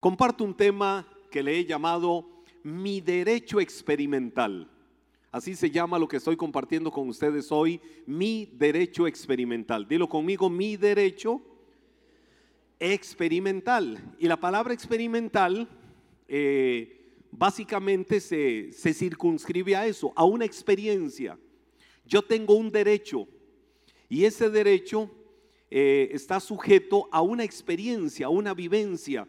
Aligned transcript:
Comparto 0.00 0.44
un 0.44 0.56
tema 0.56 1.06
que 1.30 1.42
le 1.42 1.58
he 1.58 1.66
llamado 1.66 2.26
mi 2.62 3.02
derecho 3.02 3.60
experimental. 3.60 4.66
Así 5.30 5.54
se 5.54 5.70
llama 5.70 5.98
lo 5.98 6.08
que 6.08 6.16
estoy 6.16 6.36
compartiendo 6.36 6.90
con 6.90 7.06
ustedes 7.10 7.52
hoy, 7.52 7.78
mi 8.06 8.46
derecho 8.54 9.06
experimental. 9.06 9.86
Dilo 9.86 10.08
conmigo, 10.08 10.48
mi 10.48 10.78
derecho 10.78 11.42
experimental. 12.78 14.16
Y 14.18 14.26
la 14.26 14.40
palabra 14.40 14.72
experimental 14.72 15.68
eh, 16.26 17.12
básicamente 17.30 18.20
se, 18.20 18.72
se 18.72 18.94
circunscribe 18.94 19.76
a 19.76 19.86
eso, 19.86 20.14
a 20.16 20.24
una 20.24 20.46
experiencia. 20.46 21.38
Yo 22.06 22.22
tengo 22.22 22.54
un 22.54 22.72
derecho 22.72 23.28
y 24.08 24.24
ese 24.24 24.48
derecho 24.48 25.10
eh, 25.70 26.08
está 26.12 26.40
sujeto 26.40 27.06
a 27.12 27.20
una 27.20 27.44
experiencia, 27.44 28.26
a 28.26 28.30
una 28.30 28.54
vivencia 28.54 29.28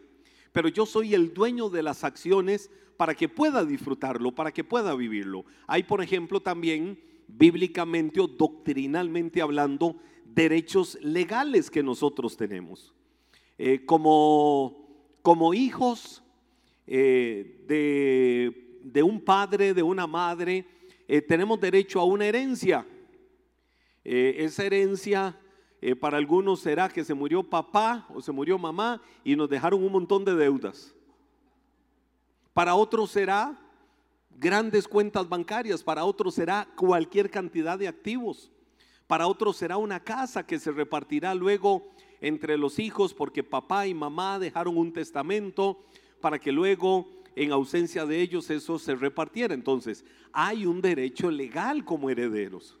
pero 0.52 0.68
yo 0.68 0.86
soy 0.86 1.14
el 1.14 1.32
dueño 1.32 1.70
de 1.70 1.82
las 1.82 2.04
acciones 2.04 2.70
para 2.96 3.14
que 3.14 3.28
pueda 3.28 3.64
disfrutarlo, 3.64 4.32
para 4.32 4.52
que 4.52 4.64
pueda 4.64 4.94
vivirlo. 4.94 5.44
Hay, 5.66 5.82
por 5.82 6.02
ejemplo, 6.02 6.40
también 6.40 6.98
bíblicamente 7.26 8.20
o 8.20 8.26
doctrinalmente 8.26 9.40
hablando, 9.40 9.96
derechos 10.24 10.98
legales 11.02 11.70
que 11.70 11.82
nosotros 11.82 12.36
tenemos. 12.36 12.94
Eh, 13.58 13.84
como, 13.84 15.16
como 15.22 15.54
hijos 15.54 16.22
eh, 16.86 17.64
de, 18.82 19.02
un 19.02 19.20
padre, 19.20 19.74
de 19.74 19.82
una 19.82 20.06
madre, 20.06 20.64
eh, 21.08 21.22
tenemos 21.22 21.60
derecho 21.60 22.00
a 22.00 22.04
una 22.04 22.26
herencia. 22.26 22.86
esa 24.04 24.64
herencia 24.64 25.38
eh, 25.84 25.96
para 25.96 26.16
algunos 26.16 26.60
será 26.60 26.88
que 26.88 27.02
se 27.02 27.12
murió 27.12 27.42
papá 27.42 28.06
o 28.14 28.22
se 28.22 28.30
murió 28.30 28.56
mamá 28.56 29.02
y 29.24 29.34
nos 29.34 29.50
dejaron 29.50 29.82
un 29.82 29.90
montón 29.90 30.24
de 30.24 30.32
deudas. 30.36 30.94
Para 32.54 32.76
otros 32.76 33.10
será 33.10 33.58
grandes 34.30 34.86
cuentas 34.86 35.28
bancarias, 35.28 35.82
para 35.82 36.04
otros 36.04 36.36
será 36.36 36.68
cualquier 36.76 37.28
cantidad 37.30 37.76
de 37.76 37.88
activos, 37.88 38.52
para 39.08 39.26
otros 39.26 39.56
será 39.56 39.76
una 39.76 39.98
casa 39.98 40.46
que 40.46 40.60
se 40.60 40.70
repartirá 40.70 41.34
luego 41.34 41.90
entre 42.20 42.56
los 42.56 42.78
hijos 42.78 43.12
porque 43.12 43.42
papá 43.42 43.88
y 43.88 43.92
mamá 43.92 44.38
dejaron 44.38 44.76
un 44.78 44.92
testamento 44.92 45.84
para 46.20 46.38
que 46.38 46.52
luego 46.52 47.08
en 47.34 47.50
ausencia 47.50 48.06
de 48.06 48.20
ellos 48.20 48.48
eso 48.50 48.78
se 48.78 48.94
repartiera. 48.94 49.52
Entonces, 49.52 50.04
hay 50.32 50.64
un 50.64 50.80
derecho 50.80 51.28
legal 51.28 51.84
como 51.84 52.08
herederos. 52.08 52.78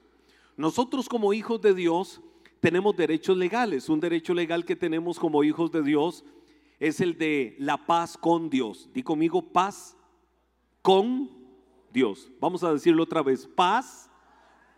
Nosotros 0.56 1.08
como 1.08 1.32
hijos 1.32 1.60
de 1.60 1.74
Dios 1.74 2.20
tenemos 2.62 2.96
derechos 2.96 3.36
legales. 3.36 3.88
Un 3.88 3.98
derecho 3.98 4.32
legal 4.32 4.64
que 4.64 4.76
tenemos 4.76 5.18
como 5.18 5.42
hijos 5.42 5.72
de 5.72 5.82
Dios 5.82 6.24
es 6.78 7.00
el 7.00 7.18
de 7.18 7.56
la 7.58 7.76
paz 7.76 8.16
con 8.16 8.48
Dios. 8.48 8.88
Di 8.94 9.02
conmigo, 9.02 9.42
paz 9.42 9.96
con 10.80 11.28
Dios. 11.92 12.30
Vamos 12.38 12.62
a 12.62 12.72
decirlo 12.72 13.02
otra 13.02 13.20
vez, 13.20 13.48
paz 13.48 14.08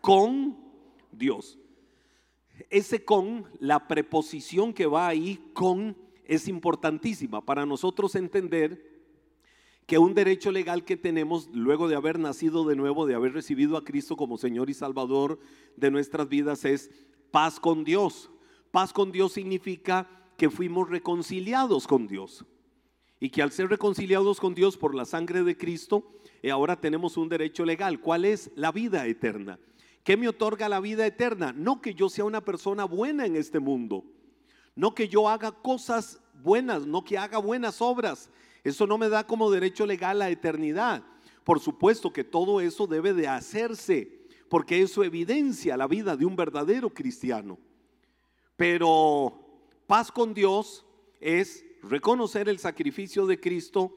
con 0.00 0.56
Dios. 1.12 1.58
Ese 2.70 3.04
con, 3.04 3.50
la 3.60 3.86
preposición 3.86 4.72
que 4.72 4.86
va 4.86 5.06
ahí 5.06 5.50
con, 5.52 5.94
es 6.24 6.48
importantísima 6.48 7.44
para 7.44 7.66
nosotros 7.66 8.14
entender 8.14 8.94
que 9.86 9.98
un 9.98 10.14
derecho 10.14 10.50
legal 10.50 10.86
que 10.86 10.96
tenemos 10.96 11.50
luego 11.52 11.86
de 11.88 11.96
haber 11.96 12.18
nacido 12.18 12.64
de 12.64 12.76
nuevo, 12.76 13.04
de 13.04 13.14
haber 13.14 13.34
recibido 13.34 13.76
a 13.76 13.84
Cristo 13.84 14.16
como 14.16 14.38
Señor 14.38 14.70
y 14.70 14.74
Salvador 14.74 15.38
de 15.76 15.90
nuestras 15.90 16.30
vidas, 16.30 16.64
es 16.64 16.90
paz 17.34 17.58
con 17.58 17.82
Dios. 17.82 18.30
Paz 18.70 18.92
con 18.92 19.10
Dios 19.10 19.32
significa 19.32 20.08
que 20.36 20.48
fuimos 20.48 20.88
reconciliados 20.88 21.88
con 21.88 22.06
Dios. 22.06 22.44
Y 23.18 23.28
que 23.30 23.42
al 23.42 23.50
ser 23.50 23.68
reconciliados 23.68 24.38
con 24.38 24.54
Dios 24.54 24.76
por 24.76 24.94
la 24.94 25.04
sangre 25.04 25.42
de 25.42 25.56
Cristo, 25.56 26.12
eh, 26.44 26.52
ahora 26.52 26.80
tenemos 26.80 27.16
un 27.16 27.28
derecho 27.28 27.64
legal. 27.64 28.00
¿Cuál 28.00 28.24
es? 28.24 28.52
La 28.54 28.70
vida 28.70 29.04
eterna. 29.08 29.58
¿Qué 30.04 30.16
me 30.16 30.28
otorga 30.28 30.68
la 30.68 30.78
vida 30.78 31.04
eterna? 31.04 31.52
No 31.52 31.80
que 31.80 31.94
yo 31.94 32.08
sea 32.08 32.24
una 32.24 32.44
persona 32.44 32.84
buena 32.84 33.26
en 33.26 33.34
este 33.34 33.58
mundo. 33.58 34.04
No 34.76 34.94
que 34.94 35.08
yo 35.08 35.28
haga 35.28 35.50
cosas 35.50 36.20
buenas, 36.40 36.86
no 36.86 37.02
que 37.02 37.18
haga 37.18 37.38
buenas 37.38 37.82
obras. 37.82 38.30
Eso 38.62 38.86
no 38.86 38.96
me 38.96 39.08
da 39.08 39.26
como 39.26 39.50
derecho 39.50 39.86
legal 39.86 40.20
la 40.20 40.30
eternidad. 40.30 41.02
Por 41.42 41.58
supuesto 41.58 42.12
que 42.12 42.22
todo 42.22 42.60
eso 42.60 42.86
debe 42.86 43.12
de 43.12 43.26
hacerse 43.26 44.23
porque 44.48 44.82
eso 44.82 45.04
evidencia 45.04 45.76
la 45.76 45.86
vida 45.86 46.16
de 46.16 46.26
un 46.26 46.36
verdadero 46.36 46.90
cristiano. 46.90 47.58
Pero 48.56 49.34
paz 49.86 50.12
con 50.12 50.34
Dios 50.34 50.84
es 51.20 51.64
reconocer 51.82 52.48
el 52.48 52.58
sacrificio 52.58 53.26
de 53.26 53.40
Cristo, 53.40 53.96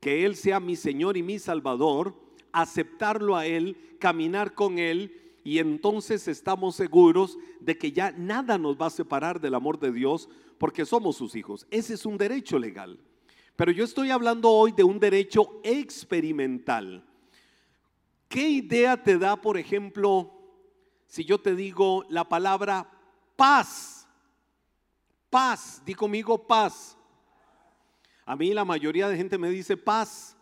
que 0.00 0.24
Él 0.24 0.36
sea 0.36 0.60
mi 0.60 0.76
Señor 0.76 1.16
y 1.16 1.22
mi 1.22 1.38
Salvador, 1.38 2.14
aceptarlo 2.52 3.36
a 3.36 3.46
Él, 3.46 3.76
caminar 3.98 4.54
con 4.54 4.78
Él 4.78 5.12
y 5.44 5.60
entonces 5.60 6.28
estamos 6.28 6.76
seguros 6.76 7.38
de 7.60 7.78
que 7.78 7.92
ya 7.92 8.12
nada 8.12 8.58
nos 8.58 8.76
va 8.76 8.86
a 8.86 8.90
separar 8.90 9.40
del 9.40 9.54
amor 9.54 9.78
de 9.78 9.92
Dios 9.92 10.28
porque 10.58 10.84
somos 10.84 11.16
sus 11.16 11.34
hijos. 11.34 11.66
Ese 11.70 11.94
es 11.94 12.04
un 12.04 12.18
derecho 12.18 12.58
legal. 12.58 12.98
Pero 13.56 13.72
yo 13.72 13.84
estoy 13.84 14.10
hablando 14.10 14.50
hoy 14.50 14.72
de 14.72 14.84
un 14.84 15.00
derecho 15.00 15.60
experimental. 15.64 17.04
¿Qué 18.28 18.46
idea 18.46 19.02
te 19.02 19.18
da, 19.18 19.40
por 19.40 19.56
ejemplo, 19.56 20.30
si 21.06 21.24
yo 21.24 21.40
te 21.40 21.54
digo 21.54 22.04
la 22.10 22.28
palabra 22.28 22.88
paz? 23.36 24.06
Paz, 25.30 25.82
di 25.84 25.94
conmigo 25.94 26.46
paz. 26.46 26.96
A 28.26 28.36
mí 28.36 28.52
la 28.52 28.66
mayoría 28.66 29.08
de 29.08 29.16
gente 29.16 29.38
me 29.38 29.48
dice 29.48 29.76
paz, 29.78 30.36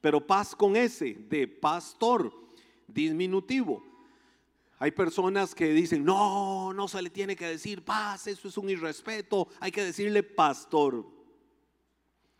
pero 0.00 0.24
paz 0.24 0.54
con 0.54 0.76
ese, 0.76 1.14
de 1.14 1.48
pastor, 1.48 2.32
diminutivo. 2.86 3.82
Hay 4.78 4.92
personas 4.92 5.54
que 5.54 5.72
dicen, 5.72 6.04
no, 6.04 6.72
no 6.72 6.86
se 6.86 7.02
le 7.02 7.10
tiene 7.10 7.34
que 7.34 7.46
decir 7.46 7.84
paz, 7.84 8.28
eso 8.28 8.46
es 8.46 8.56
un 8.56 8.70
irrespeto, 8.70 9.48
hay 9.58 9.72
que 9.72 9.82
decirle 9.82 10.22
pastor. 10.22 11.04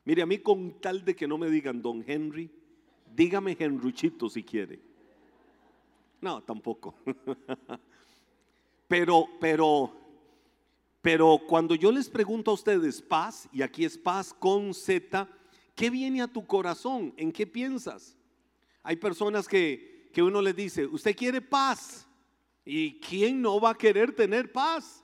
Mire, 0.04 0.22
a 0.22 0.26
mí 0.26 0.38
con 0.38 0.80
tal 0.80 1.04
de 1.04 1.16
que 1.16 1.26
no 1.26 1.38
me 1.38 1.50
digan 1.50 1.82
don 1.82 2.04
Henry, 2.06 2.50
Dígame 3.14 3.56
Henruchito 3.58 4.28
si 4.28 4.42
quiere. 4.42 4.80
No, 6.20 6.42
tampoco. 6.42 6.94
Pero, 8.86 9.26
pero, 9.40 9.92
pero 11.00 11.40
cuando 11.48 11.74
yo 11.74 11.90
les 11.90 12.08
pregunto 12.10 12.50
a 12.50 12.54
ustedes 12.54 13.00
paz, 13.00 13.48
y 13.50 13.62
aquí 13.62 13.82
es 13.82 13.96
paz 13.96 14.32
con 14.34 14.74
Z, 14.74 15.26
¿qué 15.74 15.88
viene 15.88 16.20
a 16.20 16.28
tu 16.28 16.46
corazón? 16.46 17.14
¿En 17.16 17.32
qué 17.32 17.46
piensas? 17.46 18.14
Hay 18.82 18.96
personas 18.96 19.48
que, 19.48 20.10
que 20.12 20.22
uno 20.22 20.42
les 20.42 20.54
dice, 20.54 20.86
usted 20.86 21.16
quiere 21.16 21.40
paz. 21.40 22.06
¿Y 22.62 23.00
quién 23.00 23.40
no 23.40 23.58
va 23.58 23.70
a 23.70 23.78
querer 23.78 24.14
tener 24.14 24.52
paz? 24.52 25.02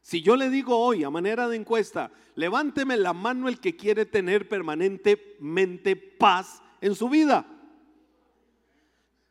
Si 0.00 0.22
yo 0.22 0.34
le 0.34 0.48
digo 0.48 0.76
hoy 0.76 1.04
a 1.04 1.10
manera 1.10 1.48
de 1.48 1.56
encuesta, 1.56 2.10
levánteme 2.34 2.96
la 2.96 3.12
mano 3.12 3.46
el 3.46 3.60
que 3.60 3.76
quiere 3.76 4.06
tener 4.06 4.48
permanentemente 4.48 5.96
paz 5.96 6.61
en 6.82 6.94
su 6.96 7.08
vida. 7.08 7.46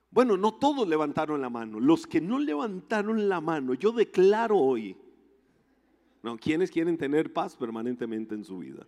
Bueno, 0.09 0.37
no 0.37 0.53
todos 0.55 0.87
levantaron 0.87 1.39
la 1.41 1.49
mano. 1.49 1.79
Los 1.79 2.07
que 2.07 2.19
no 2.19 2.39
levantaron 2.39 3.29
la 3.29 3.39
mano, 3.39 3.75
yo 3.75 3.91
declaro 3.91 4.57
hoy. 4.57 4.97
No, 6.23 6.37
¿quiénes 6.37 6.71
quieren 6.71 6.97
tener 6.97 7.31
paz 7.31 7.55
permanentemente 7.55 8.33
en 8.35 8.43
su 8.43 8.59
vida? 8.59 8.87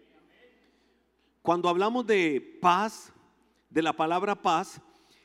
Cuando 1.41 1.67
hablamos 1.67 2.07
de 2.07 2.57
paz, 2.61 3.11
de 3.69 3.81
la 3.81 3.93
palabra 3.93 4.41
paz, 4.41 4.81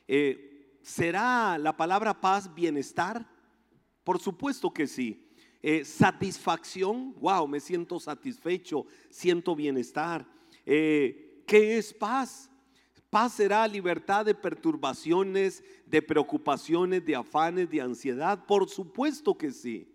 eh, 0.07 0.77
¿será 0.81 1.57
la 1.57 1.75
palabra 1.77 2.19
paz 2.19 2.53
bienestar? 2.53 3.25
Por 4.03 4.19
supuesto 4.19 4.73
que 4.73 4.85
sí. 4.85 5.25
Eh, 5.61 5.85
satisfacción, 5.85 7.13
wow, 7.19 7.47
me 7.47 7.59
siento 7.61 7.99
satisfecho, 7.99 8.85
siento 9.09 9.55
bienestar. 9.55 10.25
Eh, 10.65 11.43
¿Qué 11.47 11.77
es 11.77 11.93
paz? 11.93 12.49
Paz 13.09 13.33
será 13.33 13.67
libertad 13.67 14.25
de 14.25 14.35
perturbaciones, 14.35 15.63
de 15.85 16.01
preocupaciones, 16.01 17.03
de 17.03 17.15
afanes, 17.15 17.69
de 17.69 17.81
ansiedad. 17.81 18.45
Por 18.45 18.69
supuesto 18.69 19.35
que 19.35 19.51
sí. 19.51 19.91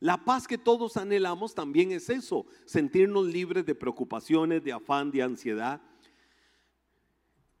La 0.00 0.24
paz 0.24 0.46
que 0.46 0.56
todos 0.56 0.96
anhelamos 0.96 1.54
también 1.54 1.92
es 1.92 2.08
eso, 2.08 2.46
sentirnos 2.64 3.26
libres 3.26 3.64
de 3.66 3.74
preocupaciones, 3.74 4.62
de 4.62 4.72
afán, 4.72 5.10
de 5.10 5.22
ansiedad. 5.22 5.80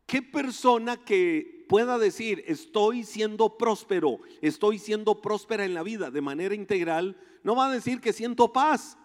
¿Qué 0.06 0.22
persona 0.22 0.96
que 0.96 1.66
pueda 1.68 1.98
decir, 1.98 2.44
estoy 2.46 3.04
siendo 3.04 3.58
próspero, 3.58 4.20
estoy 4.40 4.78
siendo 4.78 5.20
próspera 5.20 5.64
en 5.64 5.74
la 5.74 5.82
vida 5.82 6.10
de 6.10 6.20
manera 6.20 6.54
integral, 6.54 7.16
no 7.42 7.56
va 7.56 7.68
a 7.68 7.72
decir 7.72 8.00
que 8.00 8.12
siento 8.12 8.52
paz? 8.52 8.96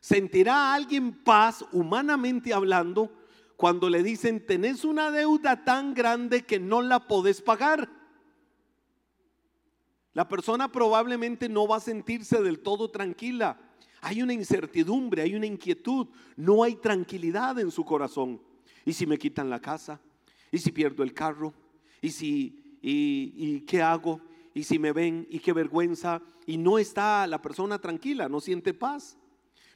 ¿Sentirá 0.00 0.74
alguien 0.74 1.24
paz 1.24 1.64
humanamente 1.72 2.52
hablando 2.52 3.10
cuando 3.56 3.88
le 3.88 4.02
dicen, 4.02 4.44
tenés 4.44 4.84
una 4.84 5.10
deuda 5.10 5.64
tan 5.64 5.94
grande 5.94 6.42
que 6.42 6.58
no 6.58 6.82
la 6.82 7.06
podés 7.06 7.40
pagar. 7.40 7.88
La 10.14 10.28
persona 10.28 10.70
probablemente 10.70 11.48
no 11.48 11.66
va 11.66 11.76
a 11.76 11.80
sentirse 11.80 12.42
del 12.42 12.60
todo 12.60 12.90
tranquila. 12.90 13.58
Hay 14.00 14.22
una 14.22 14.32
incertidumbre, 14.32 15.22
hay 15.22 15.34
una 15.34 15.46
inquietud, 15.46 16.08
no 16.36 16.64
hay 16.64 16.74
tranquilidad 16.76 17.58
en 17.58 17.70
su 17.70 17.84
corazón. 17.84 18.42
¿Y 18.84 18.92
si 18.92 19.06
me 19.06 19.16
quitan 19.18 19.48
la 19.48 19.60
casa? 19.60 20.00
¿Y 20.50 20.58
si 20.58 20.72
pierdo 20.72 21.02
el 21.02 21.14
carro? 21.14 21.54
¿Y 22.00 22.10
si 22.10 22.62
y, 22.82 23.32
y 23.36 23.60
qué 23.60 23.80
hago? 23.80 24.20
¿Y 24.52 24.64
si 24.64 24.78
me 24.78 24.92
ven? 24.92 25.26
¿Y 25.30 25.38
qué 25.38 25.52
vergüenza? 25.52 26.20
Y 26.46 26.58
no 26.58 26.78
está 26.78 27.26
la 27.26 27.40
persona 27.40 27.78
tranquila, 27.78 28.28
no 28.28 28.40
siente 28.40 28.74
paz. 28.74 29.16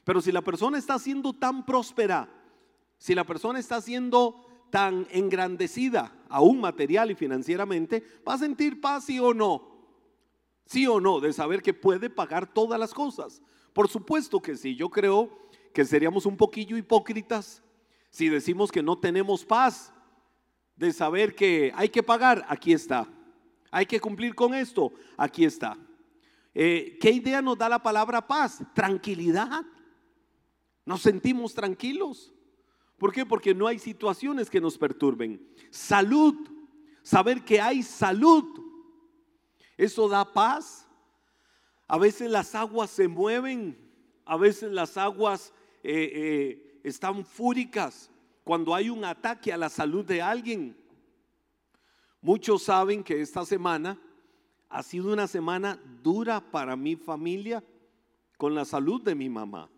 Pero 0.03 0.21
si 0.21 0.31
la 0.31 0.41
persona 0.41 0.77
está 0.77 0.99
siendo 0.99 1.33
tan 1.33 1.65
próspera, 1.65 2.29
si 2.97 3.15
la 3.15 3.23
persona 3.23 3.59
está 3.59 3.81
siendo 3.81 4.45
tan 4.69 5.07
engrandecida, 5.11 6.13
aún 6.29 6.59
material 6.59 7.11
y 7.11 7.15
financieramente, 7.15 8.03
va 8.27 8.33
a 8.33 8.37
sentir 8.37 8.81
paz 8.81 9.05
sí 9.05 9.19
o 9.19 9.33
no. 9.33 9.75
Sí 10.65 10.85
o 10.87 10.99
no, 10.99 11.19
de 11.19 11.31
saber 11.31 11.61
que 11.61 11.73
puede 11.73 12.09
pagar 12.09 12.53
todas 12.53 12.79
las 12.79 12.93
cosas. 12.93 13.41
Por 13.73 13.87
supuesto 13.87 14.41
que 14.41 14.57
sí, 14.57 14.75
yo 14.75 14.89
creo 14.89 15.29
que 15.73 15.85
seríamos 15.85 16.25
un 16.25 16.35
poquillo 16.35 16.75
hipócritas 16.75 17.63
si 18.09 18.29
decimos 18.29 18.71
que 18.71 18.81
no 18.81 18.97
tenemos 18.97 19.45
paz, 19.45 19.93
de 20.75 20.93
saber 20.93 21.35
que 21.35 21.71
hay 21.75 21.89
que 21.89 22.03
pagar, 22.03 22.45
aquí 22.47 22.73
está. 22.73 23.07
Hay 23.71 23.85
que 23.85 23.99
cumplir 23.99 24.33
con 24.35 24.53
esto, 24.53 24.93
aquí 25.17 25.43
está. 25.43 25.77
Eh, 26.53 26.97
¿Qué 27.01 27.11
idea 27.11 27.41
nos 27.41 27.57
da 27.57 27.67
la 27.69 27.81
palabra 27.81 28.25
paz? 28.25 28.63
Tranquilidad. 28.73 29.65
Nos 30.85 31.01
sentimos 31.01 31.53
tranquilos. 31.53 32.33
¿Por 32.97 33.13
qué? 33.13 33.25
Porque 33.25 33.53
no 33.53 33.67
hay 33.67 33.77
situaciones 33.77 34.49
que 34.49 34.59
nos 34.59 34.77
perturben. 34.77 35.39
Salud, 35.69 36.35
saber 37.03 37.45
que 37.45 37.61
hay 37.61 37.83
salud. 37.83 38.43
Eso 39.77 40.09
da 40.09 40.33
paz. 40.33 40.87
A 41.87 41.97
veces 41.97 42.29
las 42.29 42.55
aguas 42.55 42.89
se 42.89 43.07
mueven, 43.07 43.77
a 44.25 44.35
veces 44.35 44.71
las 44.71 44.97
aguas 44.97 45.53
eh, 45.83 46.11
eh, 46.13 46.81
están 46.83 47.23
fúricas 47.23 48.09
cuando 48.43 48.75
hay 48.75 48.89
un 48.89 49.05
ataque 49.05 49.53
a 49.53 49.57
la 49.57 49.69
salud 49.69 50.03
de 50.03 50.21
alguien. 50.21 50.75
Muchos 52.19 52.63
saben 52.63 53.03
que 53.03 53.21
esta 53.21 53.45
semana 53.45 53.97
ha 54.67 54.83
sido 54.83 55.13
una 55.13 55.27
semana 55.27 55.79
dura 56.03 56.41
para 56.41 56.75
mi 56.75 56.97
familia 56.97 57.63
con 58.37 58.53
la 58.53 58.65
salud 58.65 59.01
de 59.01 59.15
mi 59.15 59.29
mamá 59.29 59.69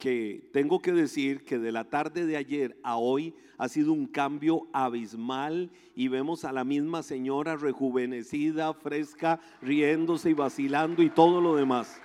que 0.00 0.48
tengo 0.52 0.80
que 0.80 0.92
decir 0.92 1.44
que 1.44 1.58
de 1.58 1.70
la 1.70 1.88
tarde 1.88 2.26
de 2.26 2.36
ayer 2.36 2.80
a 2.82 2.96
hoy 2.96 3.34
ha 3.58 3.68
sido 3.68 3.92
un 3.92 4.06
cambio 4.06 4.66
abismal 4.72 5.70
y 5.94 6.08
vemos 6.08 6.44
a 6.44 6.52
la 6.52 6.64
misma 6.64 7.04
señora 7.04 7.56
rejuvenecida, 7.56 8.74
fresca, 8.74 9.38
riéndose 9.62 10.30
y 10.30 10.32
vacilando 10.32 11.02
y 11.02 11.10
todo 11.10 11.40
lo 11.40 11.54
demás. 11.54 12.00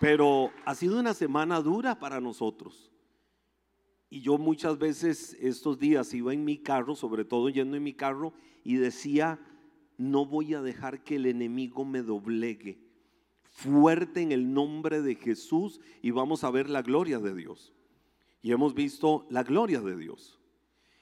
Pero 0.00 0.50
ha 0.64 0.74
sido 0.74 0.98
una 0.98 1.12
semana 1.12 1.60
dura 1.60 1.98
para 1.98 2.20
nosotros. 2.20 2.90
Y 4.08 4.20
yo 4.20 4.38
muchas 4.38 4.78
veces 4.78 5.36
estos 5.40 5.78
días 5.78 6.14
iba 6.14 6.32
en 6.32 6.44
mi 6.44 6.58
carro, 6.58 6.94
sobre 6.94 7.24
todo 7.24 7.48
yendo 7.48 7.76
en 7.76 7.82
mi 7.82 7.94
carro, 7.94 8.32
y 8.62 8.76
decía, 8.76 9.40
no 9.98 10.24
voy 10.24 10.54
a 10.54 10.62
dejar 10.62 11.02
que 11.02 11.16
el 11.16 11.26
enemigo 11.26 11.84
me 11.84 12.02
doblegue 12.02 12.91
fuerte 13.52 14.22
en 14.22 14.32
el 14.32 14.52
nombre 14.52 15.02
de 15.02 15.14
Jesús 15.14 15.80
y 16.00 16.10
vamos 16.10 16.42
a 16.42 16.50
ver 16.50 16.68
la 16.68 16.82
gloria 16.82 17.18
de 17.18 17.34
Dios. 17.34 17.72
Y 18.42 18.50
hemos 18.50 18.74
visto 18.74 19.26
la 19.30 19.44
gloria 19.44 19.80
de 19.80 19.96
Dios. 19.96 20.40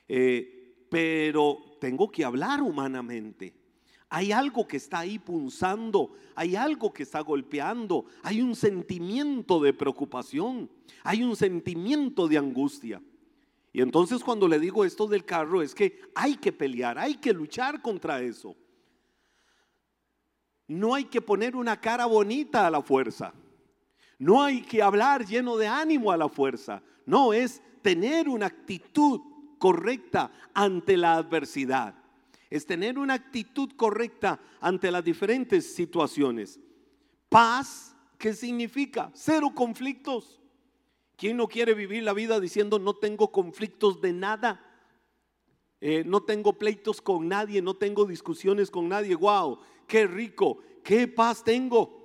Eh, 0.09 0.85
pero 0.91 1.77
tengo 1.81 2.11
que 2.11 2.25
hablar 2.25 2.61
humanamente. 2.61 3.55
Hay 4.11 4.33
algo 4.33 4.67
que 4.67 4.77
está 4.77 4.99
ahí 4.99 5.21
punzando, 5.21 6.15
hay 6.35 6.57
algo 6.57 6.93
que 6.93 7.05
está 7.05 7.21
golpeando, 7.21 8.07
hay 8.25 8.43
un 8.43 8.57
sentimiento 8.57 9.61
de 9.61 9.73
preocupación, 9.73 10.69
hay 11.05 11.23
un 11.23 11.37
sentimiento 11.37 12.27
de 12.27 12.37
angustia. 12.37 13.01
Y 13.73 13.81
entonces 13.81 14.25
cuando 14.25 14.49
le 14.49 14.59
digo 14.59 14.85
esto 14.85 15.07
del 15.07 15.25
carro 15.25 15.63
es 15.63 15.77
que 15.77 16.01
hay 16.17 16.35
que 16.37 16.53
pelear, 16.53 16.99
hay 16.99 17.15
que 17.15 17.33
luchar 17.33 17.81
contra 17.81 18.21
eso. 18.21 18.57
No 20.71 20.95
hay 20.95 21.07
que 21.07 21.21
poner 21.21 21.57
una 21.57 21.81
cara 21.81 22.07
bonita 22.07 22.65
a 22.65 22.71
la 22.71 22.81
fuerza. 22.81 23.35
No 24.21 24.41
hay 24.41 24.63
que 24.63 24.81
hablar 24.81 25.27
lleno 25.27 25.57
de 25.57 25.67
ánimo 25.67 26.13
a 26.13 26.17
la 26.17 26.29
fuerza. 26.29 26.81
No, 27.07 27.33
es 27.33 27.61
tener 27.83 28.29
una 28.29 28.47
actitud 28.47 29.21
correcta 29.59 30.31
ante 30.55 30.97
la 30.97 31.15
adversidad. 31.15 31.97
Es 32.49 32.67
tener 32.67 33.01
una 33.01 33.15
actitud 33.15 33.73
correcta 33.75 34.39
ante 34.61 34.93
las 34.93 35.03
diferentes 35.03 35.75
situaciones. 35.75 36.61
Paz, 37.29 37.97
¿qué 38.17 38.33
significa? 38.33 39.11
Cero 39.13 39.51
conflictos. 39.53 40.41
¿Quién 41.17 41.37
no 41.37 41.49
quiere 41.49 41.75
vivir 41.75 42.05
la 42.05 42.13
vida 42.13 42.39
diciendo 42.39 42.79
no 42.79 42.95
tengo 42.95 43.33
conflictos 43.33 44.01
de 44.01 44.13
nada? 44.13 44.65
Eh, 45.81 46.05
no 46.07 46.23
tengo 46.23 46.53
pleitos 46.59 47.01
con 47.01 47.29
nadie, 47.29 47.63
no 47.63 47.75
tengo 47.75 48.05
discusiones 48.05 48.71
con 48.71 48.89
nadie. 48.89 49.15
Wow, 49.15 49.59
qué 49.87 50.07
rico, 50.07 50.59
qué 50.83 51.09
paz 51.09 51.43
tengo. 51.43 52.01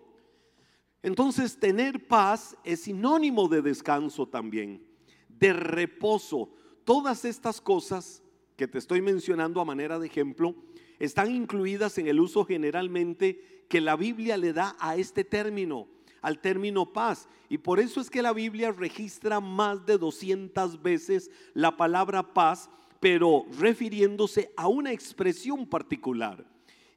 Entonces 1.04 1.60
tener 1.60 2.07
paz 2.07 2.57
es 2.63 2.81
sinónimo 2.81 3.48
de 3.48 3.62
descanso 3.62 4.27
también, 4.27 4.83
de 5.27 5.54
reposo. 5.54 6.50
Todas 6.83 7.25
estas 7.25 7.62
cosas 7.62 8.24
que 8.56 8.68
te 8.68 8.77
estoy 8.77 9.01
mencionando 9.01 9.62
a 9.62 9.66
manera 9.66 10.00
de 10.00 10.07
ejemplo 10.07 10.56
están 10.98 11.36
incluidas 11.36 11.98
en 11.98 12.07
el 12.07 12.19
uso 12.19 12.45
generalmente 12.45 13.66
que 13.69 13.81
la 13.81 13.95
Biblia 13.95 14.38
le 14.38 14.54
da 14.54 14.75
a 14.80 14.95
este 14.95 15.24
término, 15.24 15.88
al 16.21 16.39
término 16.39 16.94
paz. 16.94 17.28
Y 17.50 17.57
por 17.57 17.80
eso 17.80 18.00
es 18.01 18.10
que 18.10 18.21
la 18.21 18.33
Biblia 18.33 18.71
registra 18.71 19.39
más 19.39 19.86
de 19.86 19.98
200 19.98 20.81
veces 20.81 21.30
la 21.54 21.75
palabra 21.78 22.33
paz, 22.33 22.69
pero 23.06 23.46
refiriéndose 23.60 24.52
a 24.57 24.68
una 24.68 24.92
expresión 24.92 25.68
particular. 25.68 26.44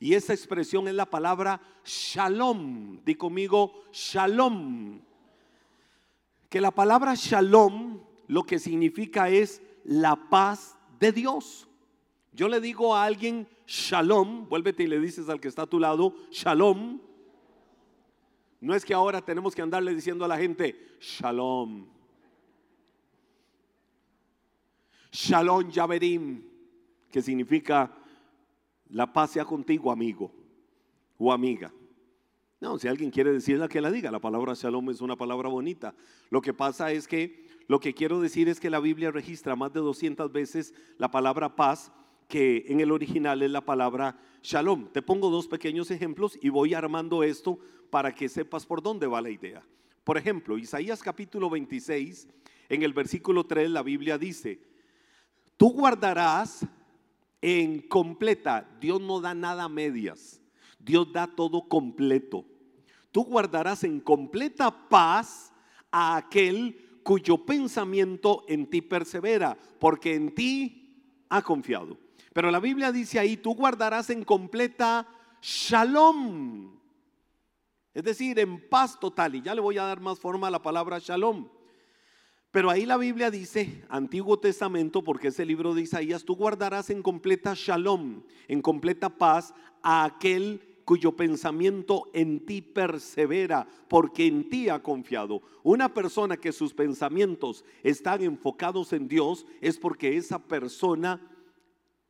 Y 0.00 0.14
esa 0.14 0.32
expresión 0.32 0.88
es 0.88 0.94
la 0.94 1.04
palabra 1.04 1.60
shalom. 1.84 3.04
Di 3.04 3.14
conmigo 3.14 3.82
shalom. 3.92 5.02
Que 6.48 6.62
la 6.62 6.70
palabra 6.70 7.14
shalom 7.14 8.00
lo 8.26 8.42
que 8.44 8.58
significa 8.58 9.28
es 9.28 9.60
la 9.84 10.16
paz 10.30 10.78
de 10.98 11.12
Dios. 11.12 11.68
Yo 12.32 12.48
le 12.48 12.62
digo 12.62 12.96
a 12.96 13.04
alguien 13.04 13.46
shalom, 13.66 14.48
vuélvete 14.48 14.84
y 14.84 14.86
le 14.86 15.00
dices 15.00 15.28
al 15.28 15.40
que 15.42 15.48
está 15.48 15.64
a 15.64 15.66
tu 15.66 15.78
lado, 15.78 16.14
shalom. 16.30 17.02
No 18.62 18.74
es 18.74 18.82
que 18.82 18.94
ahora 18.94 19.20
tenemos 19.20 19.54
que 19.54 19.60
andarle 19.60 19.94
diciendo 19.94 20.24
a 20.24 20.28
la 20.28 20.38
gente, 20.38 20.96
shalom. 21.02 21.97
Shalom 25.10 25.70
Yaverim, 25.70 26.42
que 27.10 27.22
significa 27.22 27.92
la 28.90 29.12
paz 29.12 29.32
sea 29.32 29.44
contigo, 29.44 29.90
amigo 29.90 30.32
o 31.18 31.32
amiga. 31.32 31.72
No, 32.60 32.78
si 32.78 32.88
alguien 32.88 33.10
quiere 33.10 33.32
decirla, 33.32 33.68
que 33.68 33.80
la 33.80 33.90
diga. 33.90 34.10
La 34.10 34.18
palabra 34.20 34.54
shalom 34.54 34.90
es 34.90 35.00
una 35.00 35.16
palabra 35.16 35.48
bonita. 35.48 35.94
Lo 36.28 36.40
que 36.40 36.52
pasa 36.52 36.90
es 36.90 37.06
que 37.06 37.46
lo 37.68 37.78
que 37.78 37.94
quiero 37.94 38.20
decir 38.20 38.48
es 38.48 38.58
que 38.58 38.70
la 38.70 38.80
Biblia 38.80 39.10
registra 39.10 39.54
más 39.54 39.72
de 39.72 39.80
200 39.80 40.32
veces 40.32 40.74
la 40.96 41.10
palabra 41.10 41.54
paz, 41.54 41.92
que 42.26 42.64
en 42.68 42.80
el 42.80 42.90
original 42.90 43.42
es 43.42 43.50
la 43.50 43.64
palabra 43.64 44.18
shalom. 44.42 44.88
Te 44.92 45.02
pongo 45.02 45.30
dos 45.30 45.46
pequeños 45.46 45.90
ejemplos 45.90 46.38
y 46.42 46.48
voy 46.48 46.74
armando 46.74 47.22
esto 47.22 47.58
para 47.90 48.14
que 48.14 48.28
sepas 48.28 48.66
por 48.66 48.82
dónde 48.82 49.06
va 49.06 49.22
la 49.22 49.30
idea. 49.30 49.64
Por 50.02 50.18
ejemplo, 50.18 50.58
Isaías 50.58 51.02
capítulo 51.02 51.48
26, 51.50 52.28
en 52.70 52.82
el 52.82 52.92
versículo 52.92 53.44
3, 53.44 53.70
la 53.70 53.82
Biblia 53.82 54.18
dice, 54.18 54.60
tú 55.58 55.72
guardarás 55.72 56.66
en 57.42 57.82
completa. 57.82 58.66
Dios 58.80 59.00
no 59.02 59.20
da 59.20 59.34
nada 59.34 59.64
a 59.64 59.68
medias. 59.68 60.40
Dios 60.78 61.12
da 61.12 61.26
todo 61.26 61.68
completo. 61.68 62.46
Tú 63.12 63.24
guardarás 63.24 63.84
en 63.84 64.00
completa 64.00 64.88
paz 64.88 65.52
a 65.90 66.16
aquel 66.16 67.00
cuyo 67.02 67.44
pensamiento 67.44 68.44
en 68.48 68.68
ti 68.68 68.82
persevera, 68.82 69.58
porque 69.78 70.14
en 70.14 70.34
ti 70.34 71.24
ha 71.28 71.42
confiado. 71.42 71.98
Pero 72.32 72.50
la 72.50 72.60
Biblia 72.60 72.92
dice 72.92 73.18
ahí, 73.18 73.36
tú 73.36 73.54
guardarás 73.54 74.10
en 74.10 74.24
completa 74.24 75.08
shalom. 75.40 76.78
Es 77.94 78.04
decir, 78.04 78.38
en 78.38 78.68
paz 78.68 79.00
total. 79.00 79.34
Y 79.34 79.42
ya 79.42 79.54
le 79.54 79.60
voy 79.60 79.78
a 79.78 79.84
dar 79.84 80.00
más 80.00 80.20
forma 80.20 80.48
a 80.48 80.50
la 80.50 80.62
palabra 80.62 80.98
shalom. 80.98 81.48
Pero 82.50 82.70
ahí 82.70 82.86
la 82.86 82.96
Biblia 82.96 83.30
dice, 83.30 83.84
Antiguo 83.88 84.38
Testamento, 84.38 85.04
porque 85.04 85.28
es 85.28 85.38
el 85.38 85.48
libro 85.48 85.74
de 85.74 85.82
Isaías, 85.82 86.24
tú 86.24 86.34
guardarás 86.34 86.88
en 86.88 87.02
completa 87.02 87.52
shalom, 87.54 88.22
en 88.48 88.62
completa 88.62 89.10
paz 89.10 89.52
a 89.82 90.04
aquel 90.04 90.78
cuyo 90.86 91.14
pensamiento 91.14 92.08
en 92.14 92.46
ti 92.46 92.62
persevera, 92.62 93.68
porque 93.88 94.26
en 94.26 94.48
ti 94.48 94.70
ha 94.70 94.82
confiado. 94.82 95.42
Una 95.62 95.92
persona 95.92 96.38
que 96.38 96.50
sus 96.50 96.72
pensamientos 96.72 97.62
están 97.82 98.22
enfocados 98.22 98.94
en 98.94 99.06
Dios 99.06 99.44
es 99.60 99.78
porque 99.78 100.16
esa 100.16 100.38
persona 100.38 101.20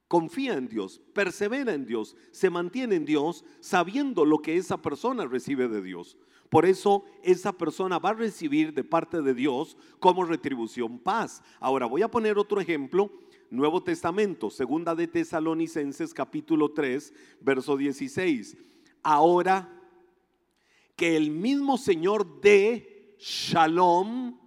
confía 0.06 0.54
en 0.54 0.68
Dios, 0.68 1.00
persevera 1.12 1.74
en 1.74 1.86
Dios, 1.86 2.16
se 2.30 2.50
mantiene 2.50 2.94
en 2.94 3.04
Dios, 3.04 3.44
sabiendo 3.58 4.24
lo 4.24 4.38
que 4.38 4.56
esa 4.56 4.80
persona 4.80 5.26
recibe 5.26 5.66
de 5.66 5.82
Dios. 5.82 6.16
Por 6.48 6.64
eso 6.64 7.04
esa 7.22 7.52
persona 7.52 7.98
va 7.98 8.10
a 8.10 8.14
recibir 8.14 8.72
de 8.72 8.84
parte 8.84 9.20
de 9.20 9.34
Dios 9.34 9.76
como 9.98 10.24
retribución 10.24 10.98
paz. 10.98 11.42
Ahora 11.60 11.86
voy 11.86 12.02
a 12.02 12.10
poner 12.10 12.38
otro 12.38 12.60
ejemplo. 12.60 13.10
Nuevo 13.50 13.82
Testamento, 13.82 14.50
segunda 14.50 14.94
de 14.94 15.06
Tesalonicenses 15.06 16.12
capítulo 16.12 16.72
3, 16.72 17.14
verso 17.40 17.76
16. 17.76 18.56
Ahora 19.02 19.74
que 20.96 21.16
el 21.16 21.30
mismo 21.30 21.78
Señor 21.78 22.40
de 22.40 23.16
Shalom, 23.18 24.38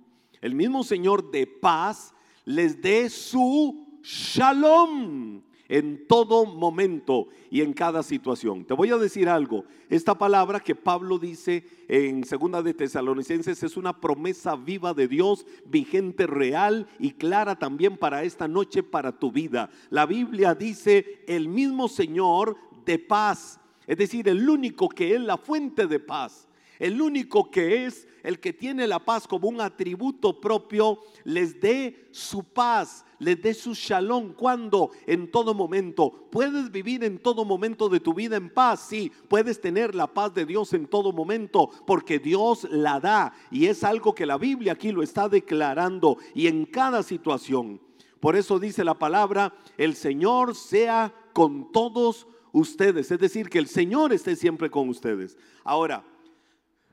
el 0.41 0.53
mismo 0.53 0.84
Señor 0.84 1.31
de 1.31 1.48
paz, 1.48 2.13
les 2.46 2.81
dé 2.81 3.10
su 3.10 4.00
Shalom 4.03 5.43
en 5.71 6.05
todo 6.05 6.45
momento 6.45 7.29
y 7.49 7.61
en 7.61 7.71
cada 7.71 8.03
situación. 8.03 8.65
Te 8.65 8.73
voy 8.73 8.89
a 8.91 8.97
decir 8.97 9.29
algo, 9.29 9.63
esta 9.89 10.17
palabra 10.17 10.59
que 10.59 10.75
Pablo 10.75 11.17
dice 11.17 11.63
en 11.87 12.25
segunda 12.25 12.61
de 12.61 12.73
Tesalonicenses 12.73 13.63
es 13.63 13.77
una 13.77 14.01
promesa 14.01 14.57
viva 14.57 14.93
de 14.93 15.07
Dios, 15.07 15.45
vigente, 15.65 16.27
real 16.27 16.87
y 16.99 17.11
clara 17.11 17.57
también 17.57 17.95
para 17.95 18.23
esta 18.23 18.49
noche, 18.49 18.83
para 18.83 19.17
tu 19.17 19.31
vida. 19.31 19.69
La 19.89 20.05
Biblia 20.05 20.55
dice, 20.55 21.23
el 21.25 21.47
mismo 21.47 21.87
Señor 21.87 22.57
de 22.85 22.99
paz, 22.99 23.57
es 23.87 23.97
decir, 23.97 24.27
el 24.27 24.49
único 24.49 24.89
que 24.89 25.15
es 25.15 25.21
la 25.21 25.37
fuente 25.37 25.87
de 25.87 25.99
paz 26.01 26.49
el 26.81 26.99
único 26.99 27.51
que 27.51 27.85
es 27.85 28.07
el 28.23 28.39
que 28.39 28.53
tiene 28.53 28.87
la 28.87 28.99
paz 28.99 29.27
como 29.27 29.49
un 29.49 29.61
atributo 29.61 30.39
propio, 30.39 30.99
les 31.23 31.59
dé 31.59 32.09
su 32.11 32.43
paz, 32.43 33.05
les 33.19 33.41
dé 33.41 33.53
su 33.53 33.73
shalom. 33.73 34.33
Cuando 34.33 34.91
en 35.05 35.31
todo 35.31 35.53
momento 35.53 36.27
puedes 36.31 36.71
vivir 36.71 37.03
en 37.03 37.19
todo 37.19 37.45
momento 37.45 37.89
de 37.89 37.99
tu 37.99 38.13
vida 38.13 38.35
en 38.35 38.49
paz, 38.49 38.87
sí, 38.87 39.11
puedes 39.27 39.59
tener 39.61 39.95
la 39.95 40.07
paz 40.07 40.33
de 40.33 40.45
Dios 40.45 40.73
en 40.73 40.87
todo 40.87 41.11
momento, 41.11 41.69
porque 41.85 42.19
Dios 42.19 42.67
la 42.69 42.99
da 42.99 43.33
y 43.49 43.67
es 43.67 43.83
algo 43.83 44.13
que 44.13 44.25
la 44.25 44.37
Biblia 44.37 44.73
aquí 44.73 44.91
lo 44.91 45.03
está 45.03 45.29
declarando 45.29 46.17
y 46.33 46.47
en 46.47 46.65
cada 46.65 47.03
situación. 47.03 47.81
Por 48.19 48.35
eso 48.35 48.59
dice 48.59 48.83
la 48.83 48.99
palabra, 48.99 49.53
el 49.77 49.95
Señor 49.95 50.55
sea 50.55 51.13
con 51.33 51.71
todos 51.71 52.27
ustedes, 52.51 53.11
es 53.11 53.19
decir, 53.19 53.49
que 53.49 53.57
el 53.57 53.67
Señor 53.67 54.13
esté 54.13 54.35
siempre 54.35 54.69
con 54.69 54.89
ustedes. 54.89 55.37
Ahora, 55.63 56.05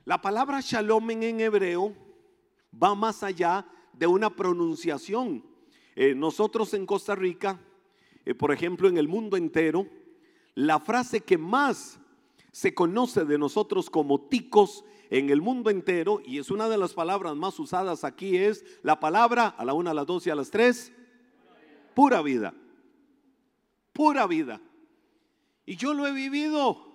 la 0.09 0.23
palabra 0.23 0.63
shalom 0.63 1.11
en 1.11 1.39
hebreo 1.39 1.95
va 2.83 2.95
más 2.95 3.23
allá 3.23 3.67
de 3.93 4.07
una 4.07 4.35
pronunciación. 4.35 5.45
Eh, 5.95 6.15
nosotros 6.15 6.73
en 6.73 6.87
Costa 6.87 7.15
Rica, 7.15 7.61
eh, 8.25 8.35
por 8.35 8.51
ejemplo, 8.51 8.89
en 8.89 8.97
el 8.97 9.07
mundo 9.07 9.37
entero, 9.37 9.87
la 10.55 10.81
frase 10.81 11.21
que 11.21 11.37
más 11.37 12.01
se 12.53 12.73
conoce 12.73 13.27
de 13.27 13.37
nosotros 13.37 13.91
como 13.91 14.19
ticos 14.19 14.83
en 15.11 15.29
el 15.29 15.43
mundo 15.43 15.69
entero, 15.69 16.23
y 16.25 16.39
es 16.39 16.51
una 16.51 16.71
de 16.71 16.79
las 16.79 16.95
palabras 16.95 17.37
más 17.37 17.59
usadas 17.61 18.03
aquí, 18.03 18.35
es 18.39 18.65
la 18.83 19.01
palabra 19.01 19.49
a 19.49 19.65
la 19.67 19.75
una, 19.75 19.91
a 19.91 19.95
las 19.95 20.07
dos 20.07 20.27
y 20.27 20.31
a 20.31 20.35
las 20.35 20.51
tres, 20.51 20.91
pura 21.95 22.23
vida, 22.23 22.55
pura 23.93 24.27
vida. 24.27 24.59
Y 25.67 25.77
yo 25.77 25.93
lo 25.93 26.07
he 26.07 26.13
vivido. 26.13 26.89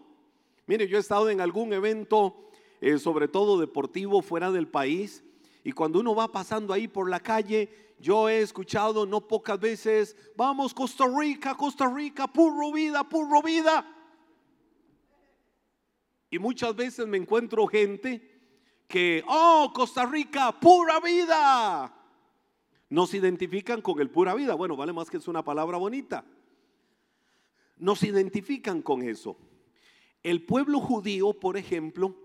Mire, 0.65 0.87
yo 0.87 0.97
he 0.97 0.99
estado 0.99 1.29
en 1.29 1.41
algún 1.41 1.73
evento 1.73 2.43
eh, 2.83 2.99
sobre 2.99 3.29
todo 3.29 3.57
deportivo, 3.57 4.21
fuera 4.21 4.51
del 4.51 4.67
país. 4.67 5.23
Y 5.63 5.71
cuando 5.71 6.01
uno 6.01 6.13
va 6.13 6.33
pasando 6.33 6.73
ahí 6.73 6.89
por 6.89 7.09
la 7.09 7.21
calle, 7.21 7.95
yo 7.97 8.27
he 8.27 8.41
escuchado 8.41 9.05
no 9.05 9.25
pocas 9.25 9.57
veces, 9.57 10.17
vamos 10.35 10.73
Costa 10.73 11.05
Rica, 11.07 11.55
Costa 11.55 11.87
Rica, 11.87 12.27
puro 12.27 12.73
vida, 12.73 13.07
puro 13.07 13.41
vida. 13.41 13.89
Y 16.29 16.39
muchas 16.39 16.75
veces 16.75 17.07
me 17.07 17.15
encuentro 17.15 17.65
gente 17.67 18.21
que, 18.85 19.23
oh, 19.29 19.71
Costa 19.73 20.05
Rica, 20.05 20.51
pura 20.59 20.99
vida. 20.99 21.95
Nos 22.89 23.13
identifican 23.13 23.81
con 23.81 24.01
el 24.01 24.09
pura 24.09 24.35
vida. 24.35 24.55
Bueno, 24.55 24.75
vale 24.75 24.91
más 24.91 25.09
que 25.09 25.17
es 25.17 25.29
una 25.29 25.41
palabra 25.41 25.77
bonita. 25.77 26.25
Nos 27.77 28.03
identifican 28.03 28.81
con 28.81 29.03
eso. 29.03 29.37
El 30.21 30.45
pueblo 30.45 30.81
judío, 30.81 31.31
por 31.31 31.55
ejemplo, 31.55 32.17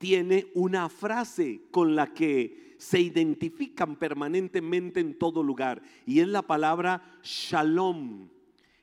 tiene 0.00 0.46
una 0.54 0.88
frase 0.88 1.60
con 1.70 1.94
la 1.94 2.14
que 2.14 2.74
se 2.78 2.98
identifican 2.98 3.96
permanentemente 3.96 4.98
en 4.98 5.18
todo 5.18 5.42
lugar 5.42 5.82
y 6.06 6.20
es 6.20 6.28
la 6.28 6.40
palabra 6.40 7.20
shalom. 7.22 8.30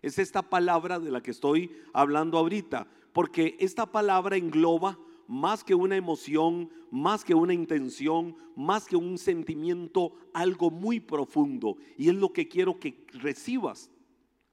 Es 0.03 0.19
esta 0.19 0.43
palabra 0.43 1.00
de 1.00 1.09
la 1.09 1.24
que 1.24 1.31
estoy 1.31 1.71
hablando 1.91 2.38
ahorita, 2.38 2.86
porque 3.13 3.57
esta 3.59 3.88
palabra 3.88 4.38
engloba 4.38 5.00
más 5.27 5.63
que 5.63 5.74
una 5.74 5.95
emoción, 5.95 6.69
más 6.91 7.25
que 7.25 7.33
una 7.33 7.55
intención, 7.55 8.36
más 8.55 8.86
que 8.86 8.95
un 8.95 9.17
sentimiento, 9.17 10.13
algo 10.36 10.69
muy 10.69 11.00
profundo. 11.00 11.77
Y 11.97 12.09
es 12.09 12.15
lo 12.15 12.31
que 12.31 12.47
quiero 12.47 12.79
que 12.79 13.03
recibas 13.13 13.89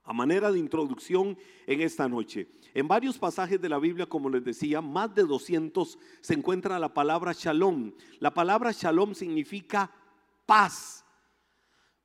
a 0.04 0.12
manera 0.12 0.52
de 0.52 0.58
introducción 0.58 1.36
en 1.66 1.80
esta 1.80 2.08
noche. 2.08 2.48
En 2.74 2.86
varios 2.86 3.18
pasajes 3.18 3.60
de 3.60 3.68
la 3.68 3.78
Biblia, 3.78 4.06
como 4.06 4.28
les 4.28 4.44
decía, 4.44 4.80
más 4.80 5.14
de 5.14 5.22
200 5.24 5.98
se 6.20 6.34
encuentra 6.34 6.78
la 6.78 6.92
palabra 6.92 7.32
shalom. 7.34 7.92
La 8.18 8.32
palabra 8.32 8.72
shalom 8.72 9.14
significa 9.14 9.90
paz. 10.44 11.04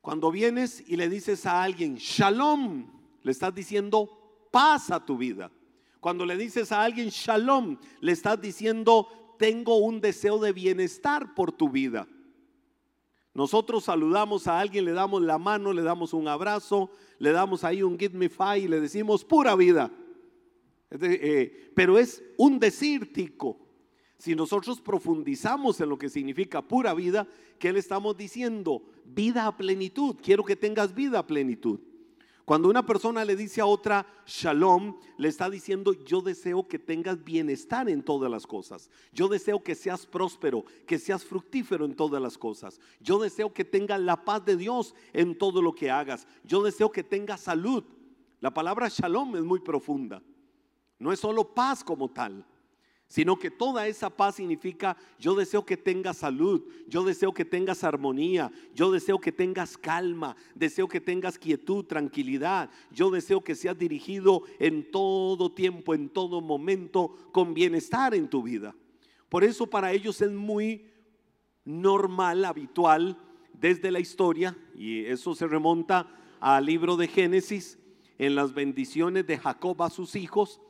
Cuando 0.01 0.31
vienes 0.31 0.83
y 0.87 0.95
le 0.95 1.09
dices 1.09 1.45
a 1.45 1.61
alguien 1.61 1.95
shalom, 1.95 2.89
le 3.21 3.31
estás 3.31 3.53
diciendo 3.53 4.47
paz 4.51 4.91
a 4.91 5.05
tu 5.05 5.17
vida. 5.17 5.51
Cuando 5.99 6.25
le 6.25 6.37
dices 6.37 6.71
a 6.71 6.83
alguien 6.83 7.09
shalom, 7.09 7.77
le 7.99 8.13
estás 8.13 8.39
diciendo 8.39 9.35
tengo 9.37 9.77
un 9.77 9.99
deseo 10.01 10.39
de 10.39 10.53
bienestar 10.53 11.33
por 11.33 11.51
tu 11.51 11.69
vida. 11.69 12.07
Nosotros 13.39 13.85
saludamos 13.85 14.47
a 14.47 14.59
alguien, 14.59 14.83
le 14.83 14.91
damos 14.91 15.21
la 15.21 15.37
mano, 15.37 15.71
le 15.71 15.81
damos 15.81 16.13
un 16.13 16.27
abrazo, 16.27 16.91
le 17.19 17.31
damos 17.31 17.63
ahí 17.63 17.81
un 17.81 17.97
give 17.97 18.17
me 18.17 18.27
five 18.27 18.59
y 18.59 18.67
le 18.67 18.81
decimos 18.81 19.23
pura 19.23 19.55
vida. 19.55 19.89
Eh, 20.91 21.71
pero 21.73 21.97
es 21.97 22.21
un 22.35 22.59
decir 22.59 23.13
tico. 23.13 23.57
Si 24.17 24.35
nosotros 24.35 24.81
profundizamos 24.81 25.79
en 25.79 25.87
lo 25.87 25.97
que 25.97 26.09
significa 26.09 26.61
pura 26.61 26.93
vida, 26.93 27.29
¿qué 27.57 27.71
le 27.71 27.79
estamos 27.79 28.17
diciendo? 28.17 28.83
Vida 29.05 29.47
a 29.47 29.55
plenitud. 29.55 30.17
Quiero 30.21 30.43
que 30.43 30.57
tengas 30.57 30.93
vida 30.93 31.19
a 31.19 31.25
plenitud. 31.25 31.79
Cuando 32.49 32.67
una 32.67 32.83
persona 32.83 33.23
le 33.25 33.35
dice 33.35 33.61
a 33.61 33.67
otra 33.67 34.07
shalom, 34.25 34.97
le 35.17 35.27
está 35.27 35.51
diciendo, 35.51 35.93
yo 35.93 36.19
deseo 36.19 36.67
que 36.67 36.79
tengas 36.79 37.23
bienestar 37.23 37.87
en 37.87 38.01
todas 38.01 38.31
las 38.31 38.47
cosas. 38.47 38.89
Yo 39.13 39.27
deseo 39.27 39.61
que 39.61 39.75
seas 39.75 40.07
próspero, 40.07 40.65
que 40.87 40.97
seas 40.97 41.23
fructífero 41.23 41.85
en 41.85 41.95
todas 41.95 42.19
las 42.19 42.39
cosas. 42.39 42.81
Yo 43.01 43.19
deseo 43.19 43.53
que 43.53 43.65
tengas 43.65 43.99
la 43.99 44.25
paz 44.25 44.43
de 44.45 44.57
Dios 44.57 44.95
en 45.13 45.37
todo 45.37 45.61
lo 45.61 45.75
que 45.75 45.91
hagas. 45.91 46.25
Yo 46.43 46.63
deseo 46.63 46.91
que 46.91 47.03
tengas 47.03 47.41
salud. 47.41 47.83
La 48.39 48.51
palabra 48.51 48.87
shalom 48.89 49.35
es 49.35 49.43
muy 49.43 49.59
profunda. 49.59 50.19
No 50.97 51.11
es 51.11 51.19
solo 51.19 51.53
paz 51.53 51.83
como 51.83 52.09
tal 52.09 52.43
sino 53.09 53.39
que 53.39 53.49
toda 53.49 53.87
esa 53.87 54.11
paz 54.11 54.35
significa 54.35 54.95
yo 55.17 55.33
deseo 55.33 55.65
que 55.65 55.75
tengas 55.75 56.17
salud, 56.17 56.61
yo 56.87 57.03
deseo 57.03 57.33
que 57.33 57.43
tengas 57.43 57.83
armonía, 57.83 58.51
yo 58.75 58.91
deseo 58.91 59.19
que 59.19 59.31
tengas 59.31 59.77
calma, 59.77 60.37
deseo 60.53 60.87
que 60.87 61.01
tengas 61.01 61.39
quietud, 61.39 61.85
tranquilidad, 61.85 62.69
yo 62.91 63.09
deseo 63.09 63.43
que 63.43 63.55
seas 63.55 63.77
dirigido 63.77 64.43
en 64.59 64.91
todo 64.91 65.51
tiempo, 65.51 65.95
en 65.95 66.07
todo 66.07 66.39
momento, 66.39 67.15
con 67.31 67.55
bienestar 67.55 68.13
en 68.13 68.29
tu 68.29 68.43
vida. 68.43 68.75
Por 69.27 69.43
eso 69.43 69.65
para 69.65 69.91
ellos 69.91 70.21
es 70.21 70.31
muy 70.31 70.85
normal, 71.65 72.45
habitual 72.45 73.17
desde 73.53 73.89
la 73.89 73.99
historia, 73.99 74.55
y 74.75 75.05
eso 75.05 75.33
se 75.33 75.47
remonta 75.47 76.15
al 76.39 76.67
libro 76.67 76.95
de 76.95 77.07
Génesis, 77.07 77.79
en 78.19 78.35
las 78.35 78.53
bendiciones 78.53 79.25
de 79.25 79.37
Jacob 79.37 79.81
a 79.81 79.89
sus 79.89 80.15
hijos, 80.15 80.61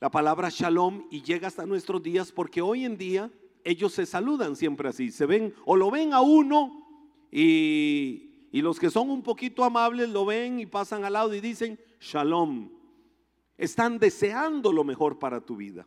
la 0.00 0.10
palabra 0.10 0.48
shalom 0.50 1.06
y 1.10 1.22
llega 1.22 1.48
hasta 1.48 1.66
nuestros 1.66 2.02
días 2.02 2.32
porque 2.32 2.60
hoy 2.60 2.84
en 2.84 2.96
día 2.96 3.30
ellos 3.64 3.92
se 3.92 4.06
saludan 4.06 4.56
siempre 4.56 4.88
así, 4.88 5.10
se 5.10 5.26
ven 5.26 5.54
o 5.64 5.76
lo 5.76 5.90
ven 5.90 6.12
a 6.12 6.20
uno 6.20 6.86
y, 7.30 8.48
y 8.52 8.62
los 8.62 8.78
que 8.78 8.90
son 8.90 9.10
un 9.10 9.22
poquito 9.22 9.64
amables 9.64 10.08
lo 10.08 10.24
ven 10.24 10.60
y 10.60 10.66
pasan 10.66 11.04
al 11.04 11.14
lado 11.14 11.34
y 11.34 11.40
dicen 11.40 11.78
shalom. 12.00 12.70
Están 13.56 13.98
deseando 13.98 14.72
lo 14.72 14.84
mejor 14.84 15.18
para 15.18 15.40
tu 15.40 15.56
vida 15.56 15.86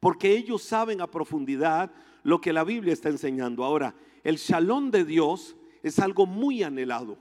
porque 0.00 0.36
ellos 0.36 0.62
saben 0.62 1.00
a 1.00 1.10
profundidad 1.10 1.90
lo 2.22 2.40
que 2.40 2.52
la 2.52 2.64
Biblia 2.64 2.92
está 2.92 3.08
enseñando. 3.08 3.64
Ahora, 3.64 3.94
el 4.22 4.36
shalom 4.36 4.90
de 4.90 5.04
Dios 5.04 5.56
es 5.82 5.98
algo 5.98 6.26
muy 6.26 6.62
anhelado. 6.62 7.18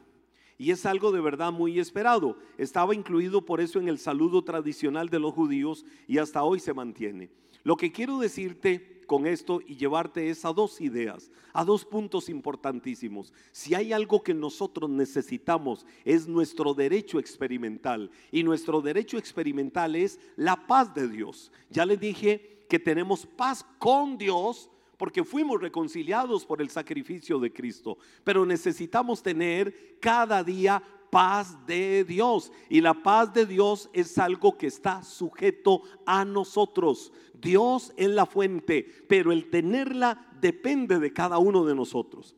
Y 0.57 0.71
es 0.71 0.85
algo 0.85 1.11
de 1.11 1.21
verdad 1.21 1.51
muy 1.51 1.79
esperado. 1.79 2.37
Estaba 2.57 2.95
incluido 2.95 3.45
por 3.45 3.61
eso 3.61 3.79
en 3.79 3.87
el 3.87 3.99
saludo 3.99 4.43
tradicional 4.43 5.09
de 5.09 5.19
los 5.19 5.33
judíos 5.33 5.85
y 6.07 6.17
hasta 6.17 6.43
hoy 6.43 6.59
se 6.59 6.73
mantiene. 6.73 7.29
Lo 7.63 7.75
que 7.75 7.91
quiero 7.91 8.19
decirte 8.19 9.01
con 9.07 9.25
esto 9.25 9.61
y 9.65 9.75
llevarte 9.75 10.29
es 10.29 10.45
a 10.45 10.53
dos 10.53 10.81
ideas, 10.81 11.31
a 11.53 11.63
dos 11.63 11.85
puntos 11.85 12.29
importantísimos. 12.29 13.33
Si 13.51 13.75
hay 13.75 13.93
algo 13.93 14.23
que 14.23 14.33
nosotros 14.33 14.89
necesitamos 14.89 15.85
es 16.05 16.27
nuestro 16.27 16.73
derecho 16.73 17.19
experimental 17.19 18.11
y 18.31 18.43
nuestro 18.43 18.81
derecho 18.81 19.17
experimental 19.17 19.95
es 19.95 20.19
la 20.35 20.67
paz 20.67 20.93
de 20.93 21.07
Dios. 21.07 21.51
Ya 21.69 21.85
les 21.85 21.99
dije 21.99 22.65
que 22.69 22.79
tenemos 22.79 23.25
paz 23.25 23.65
con 23.79 24.17
Dios 24.17 24.69
porque 24.97 25.23
fuimos 25.23 25.61
reconciliados 25.61 26.45
por 26.45 26.61
el 26.61 26.69
sacrificio 26.69 27.39
de 27.39 27.53
Cristo. 27.53 27.97
Pero 28.23 28.45
necesitamos 28.45 29.21
tener 29.21 29.97
cada 29.99 30.43
día 30.43 30.81
paz 31.11 31.65
de 31.65 32.03
Dios. 32.03 32.51
Y 32.69 32.81
la 32.81 32.95
paz 32.95 33.33
de 33.33 33.45
Dios 33.45 33.89
es 33.93 34.17
algo 34.17 34.57
que 34.57 34.67
está 34.67 35.03
sujeto 35.03 35.83
a 36.05 36.25
nosotros. 36.25 37.13
Dios 37.33 37.93
es 37.95 38.09
la 38.09 38.25
fuente, 38.25 38.83
pero 39.07 39.31
el 39.31 39.49
tenerla 39.49 40.27
depende 40.41 40.99
de 40.99 41.13
cada 41.13 41.37
uno 41.37 41.63
de 41.63 41.75
nosotros. 41.75 42.35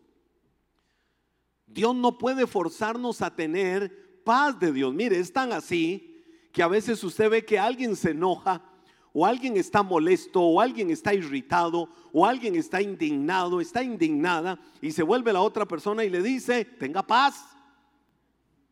Dios 1.66 1.96
no 1.96 2.18
puede 2.18 2.48
forzarnos 2.48 3.22
a 3.22 3.36
tener 3.36 4.24
paz 4.24 4.60
de 4.60 4.74
Dios. 4.74 4.94
Mire, 4.94 5.18
es 5.20 5.32
tan 5.32 5.54
así 5.54 6.24
que 6.52 6.64
a 6.64 6.68
veces 6.68 7.04
usted 7.04 7.30
ve 7.30 7.46
que 7.46 7.60
alguien 7.60 7.96
se 7.96 8.12
enoja 8.12 8.69
o 9.14 9.26
alguien 9.26 9.58
está 9.58 9.82
molesto 9.84 10.42
o 10.42 10.62
alguien 10.62 10.90
está 10.90 11.14
irritado 11.14 11.90
o 12.14 12.26
alguien 12.26 12.56
está 12.56 12.82
indignado, 12.82 13.60
está 13.60 13.84
indignada 13.84 14.60
y 14.82 14.92
se 14.92 15.04
vuelve 15.04 15.34
la 15.34 15.42
otra 15.42 15.68
persona 15.68 16.04
y 16.04 16.10
le 16.10 16.22
dice, 16.22 16.66
tenga 16.66 17.06
paz. 17.06 17.46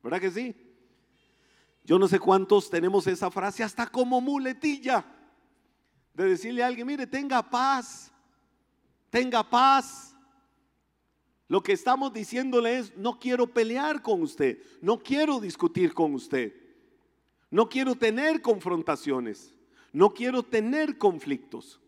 ¿Verdad 0.03 0.21
que 0.21 0.31
sí? 0.31 0.55
Yo 1.83 1.97
no 1.97 2.07
sé 2.07 2.19
cuántos 2.19 2.69
tenemos 2.69 3.07
esa 3.07 3.31
frase 3.31 3.63
hasta 3.63 3.87
como 3.87 4.21
muletilla 4.21 5.05
de 6.13 6.25
decirle 6.25 6.63
a 6.63 6.67
alguien, 6.67 6.87
mire, 6.87 7.07
tenga 7.07 7.41
paz, 7.41 8.11
tenga 9.09 9.47
paz. 9.47 10.15
Lo 11.47 11.63
que 11.63 11.71
estamos 11.71 12.11
diciéndole 12.11 12.79
es, 12.79 12.97
no 12.97 13.19
quiero 13.19 13.47
pelear 13.47 14.01
con 14.01 14.21
usted, 14.21 14.61
no 14.81 14.99
quiero 14.99 15.39
discutir 15.39 15.93
con 15.93 16.13
usted, 16.13 16.53
no 17.49 17.69
quiero 17.69 17.95
tener 17.95 18.41
confrontaciones, 18.41 19.55
no 19.93 20.13
quiero 20.13 20.43
tener 20.43 20.97
conflictos. 20.97 21.79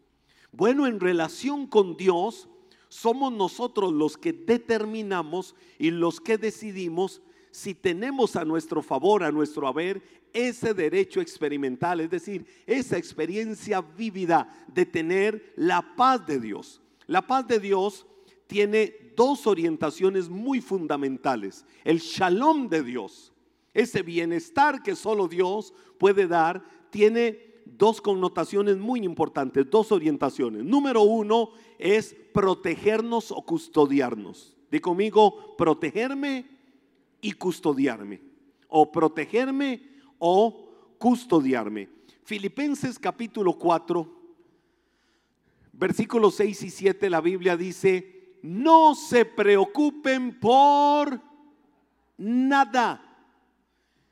Bueno, 0.52 0.88
en 0.88 1.00
relación 1.00 1.68
con 1.68 1.96
Dios, 1.96 2.50
somos 2.88 3.32
nosotros 3.32 3.94
los 3.94 4.18
que 4.18 4.34
determinamos 4.34 5.56
y 5.78 5.92
los 5.92 6.20
que 6.20 6.38
decidimos 6.38 7.22
si 7.52 7.74
tenemos 7.74 8.36
a 8.36 8.46
nuestro 8.46 8.82
favor, 8.82 9.24
a 9.24 9.32
nuestro 9.32 9.68
haber, 9.68 10.02
ese 10.34 10.74
derecho 10.74 11.22
experimental, 11.22 12.00
es 12.00 12.10
decir, 12.10 12.46
esa 12.68 12.98
experiencia 12.98 13.82
vívida 13.82 14.48
de 14.68 14.86
tener 14.86 15.54
la 15.56 15.96
paz 15.96 16.26
de 16.26 16.40
Dios. 16.40 16.82
La 17.08 17.26
paz 17.26 17.48
de 17.48 17.60
Dios 17.60 18.06
tiene 18.46 19.14
dos 19.16 19.48
orientaciones 19.48 20.30
muy 20.30 20.62
fundamentales. 20.62 21.66
El 21.84 22.00
shalom 22.00 22.70
de 22.70 22.84
Dios, 22.84 23.34
ese 23.74 24.04
bienestar 24.04 24.84
que 24.84 24.96
solo 24.96 25.28
Dios 25.28 25.74
puede 25.98 26.28
dar, 26.28 26.64
tiene 26.92 27.49
dos 27.78 28.02
connotaciones 28.02 28.78
muy 28.78 29.02
importantes, 29.02 29.70
dos 29.70 29.92
orientaciones. 29.92 30.64
Número 30.64 31.02
uno 31.02 31.52
es 31.78 32.16
protegernos 32.34 33.32
o 33.32 33.42
custodiarnos. 33.42 34.56
Di 34.72 34.80
conmigo, 34.80 35.56
protegerme 35.58 36.46
y 37.22 37.32
custodiarme. 37.34 38.22
O 38.68 38.92
protegerme 38.92 39.90
o 40.20 40.70
custodiarme. 40.98 41.90
Filipenses 42.24 43.00
capítulo 43.00 43.54
4, 43.54 44.08
versículos 45.74 46.36
6 46.36 46.64
y 46.64 46.70
7, 46.70 47.10
la 47.10 47.22
Biblia 47.22 47.58
dice, 47.58 48.38
no 48.44 48.94
se 48.94 49.26
preocupen 49.26 50.40
por 50.40 51.20
nada. 52.18 53.06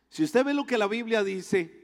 Si 0.10 0.24
usted 0.24 0.44
ve 0.44 0.54
lo 0.54 0.66
que 0.66 0.78
la 0.78 0.88
Biblia 0.88 1.24
dice, 1.24 1.77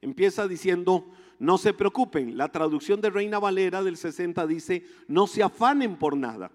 empieza 0.00 0.48
diciendo, 0.48 1.10
no 1.38 1.58
se 1.58 1.72
preocupen. 1.72 2.36
La 2.36 2.50
traducción 2.50 3.00
de 3.00 3.10
Reina 3.10 3.38
Valera 3.38 3.82
del 3.82 3.96
60 3.96 4.46
dice, 4.46 4.84
no 5.06 5.26
se 5.26 5.42
afanen 5.42 5.96
por 5.96 6.16
nada. 6.16 6.50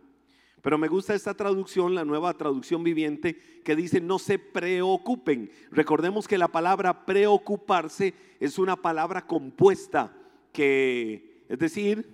Pero 0.62 0.78
me 0.78 0.88
gusta 0.88 1.14
esta 1.14 1.34
traducción, 1.34 1.94
la 1.94 2.06
nueva 2.06 2.34
traducción 2.36 2.84
viviente, 2.84 3.38
que 3.66 3.76
dice 3.76 4.00
no 4.00 4.18
se 4.18 4.40
preocupen. 4.40 5.52
Recordemos 5.72 6.26
que 6.26 6.38
la 6.38 6.48
palabra 6.48 7.06
preocuparse 7.06 8.14
es 8.40 8.58
una 8.58 8.78
palabra 8.78 9.28
compuesta 9.28 10.16
que, 10.54 11.44
es 11.50 11.60
decir, 11.60 12.08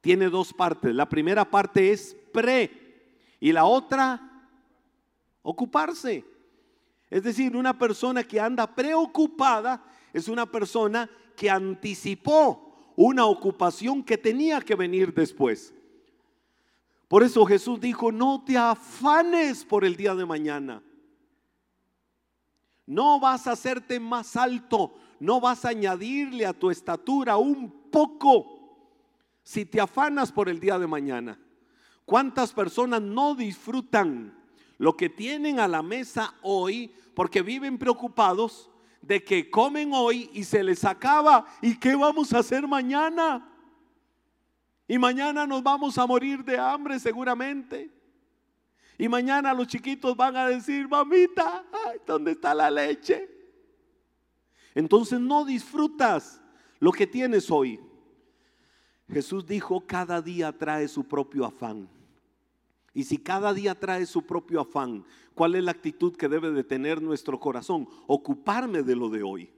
tiene 0.00 0.30
dos 0.30 0.54
partes. 0.54 0.94
La 0.94 1.10
primera 1.10 1.50
parte 1.50 1.92
es 1.92 2.16
pre 2.32 2.70
y 3.38 3.52
la 3.52 3.66
otra, 3.66 4.46
ocuparse. 5.42 6.24
Es 7.10 7.22
decir, 7.22 7.54
una 7.54 7.78
persona 7.78 8.24
que 8.24 8.40
anda 8.40 8.74
preocupada 8.74 9.84
es 10.12 10.28
una 10.28 10.46
persona 10.46 11.08
que 11.36 11.50
anticipó 11.50 12.92
una 12.96 13.26
ocupación 13.26 14.02
que 14.02 14.18
tenía 14.18 14.60
que 14.60 14.74
venir 14.74 15.14
después. 15.14 15.72
Por 17.06 17.22
eso 17.22 17.46
Jesús 17.46 17.80
dijo, 17.80 18.10
no 18.10 18.42
te 18.44 18.58
afanes 18.58 19.64
por 19.64 19.84
el 19.84 19.96
día 19.96 20.14
de 20.14 20.26
mañana. 20.26 20.82
No 22.86 23.20
vas 23.20 23.46
a 23.46 23.52
hacerte 23.52 24.00
más 24.00 24.34
alto, 24.34 24.94
no 25.20 25.40
vas 25.40 25.64
a 25.64 25.68
añadirle 25.68 26.44
a 26.44 26.52
tu 26.52 26.70
estatura 26.70 27.36
un 27.36 27.70
poco 27.90 28.58
si 29.42 29.64
te 29.64 29.80
afanas 29.80 30.32
por 30.32 30.48
el 30.48 30.58
día 30.58 30.78
de 30.78 30.86
mañana. 30.86 31.38
¿Cuántas 32.04 32.52
personas 32.52 33.00
no 33.00 33.34
disfrutan 33.34 34.34
lo 34.78 34.96
que 34.96 35.08
tienen 35.08 35.60
a 35.60 35.68
la 35.68 35.82
mesa 35.82 36.34
hoy 36.42 36.92
porque 37.14 37.42
viven 37.42 37.78
preocupados 37.78 38.70
de 39.00 39.22
que 39.22 39.50
comen 39.50 39.92
hoy 39.92 40.30
y 40.32 40.44
se 40.44 40.62
les 40.62 40.84
acaba 40.84 41.46
y 41.62 41.78
qué 41.78 41.94
vamos 41.94 42.32
a 42.32 42.38
hacer 42.38 42.66
mañana? 42.66 43.48
Y 44.86 44.98
mañana 44.98 45.46
nos 45.46 45.62
vamos 45.62 45.98
a 45.98 46.06
morir 46.06 46.44
de 46.44 46.58
hambre 46.58 46.98
seguramente. 46.98 47.90
Y 48.96 49.08
mañana 49.08 49.54
los 49.54 49.68
chiquitos 49.68 50.16
van 50.16 50.36
a 50.36 50.48
decir, 50.48 50.88
mamita, 50.88 51.64
¿dónde 52.06 52.32
está 52.32 52.52
la 52.54 52.70
leche? 52.70 53.28
Entonces 54.74 55.20
no 55.20 55.44
disfrutas 55.44 56.40
lo 56.80 56.90
que 56.90 57.06
tienes 57.06 57.50
hoy. 57.50 57.80
Jesús 59.10 59.46
dijo, 59.46 59.86
cada 59.86 60.20
día 60.20 60.56
trae 60.56 60.88
su 60.88 61.04
propio 61.04 61.44
afán. 61.44 61.88
Y 62.94 63.04
si 63.04 63.18
cada 63.18 63.52
día 63.54 63.74
trae 63.74 64.06
su 64.06 64.22
propio 64.22 64.60
afán, 64.60 65.04
¿cuál 65.34 65.54
es 65.54 65.64
la 65.64 65.70
actitud 65.70 66.16
que 66.16 66.28
debe 66.28 66.50
de 66.50 66.64
tener 66.64 67.02
nuestro 67.02 67.38
corazón? 67.38 67.88
Ocuparme 68.06 68.82
de 68.82 68.96
lo 68.96 69.08
de 69.08 69.22
hoy. 69.22 69.50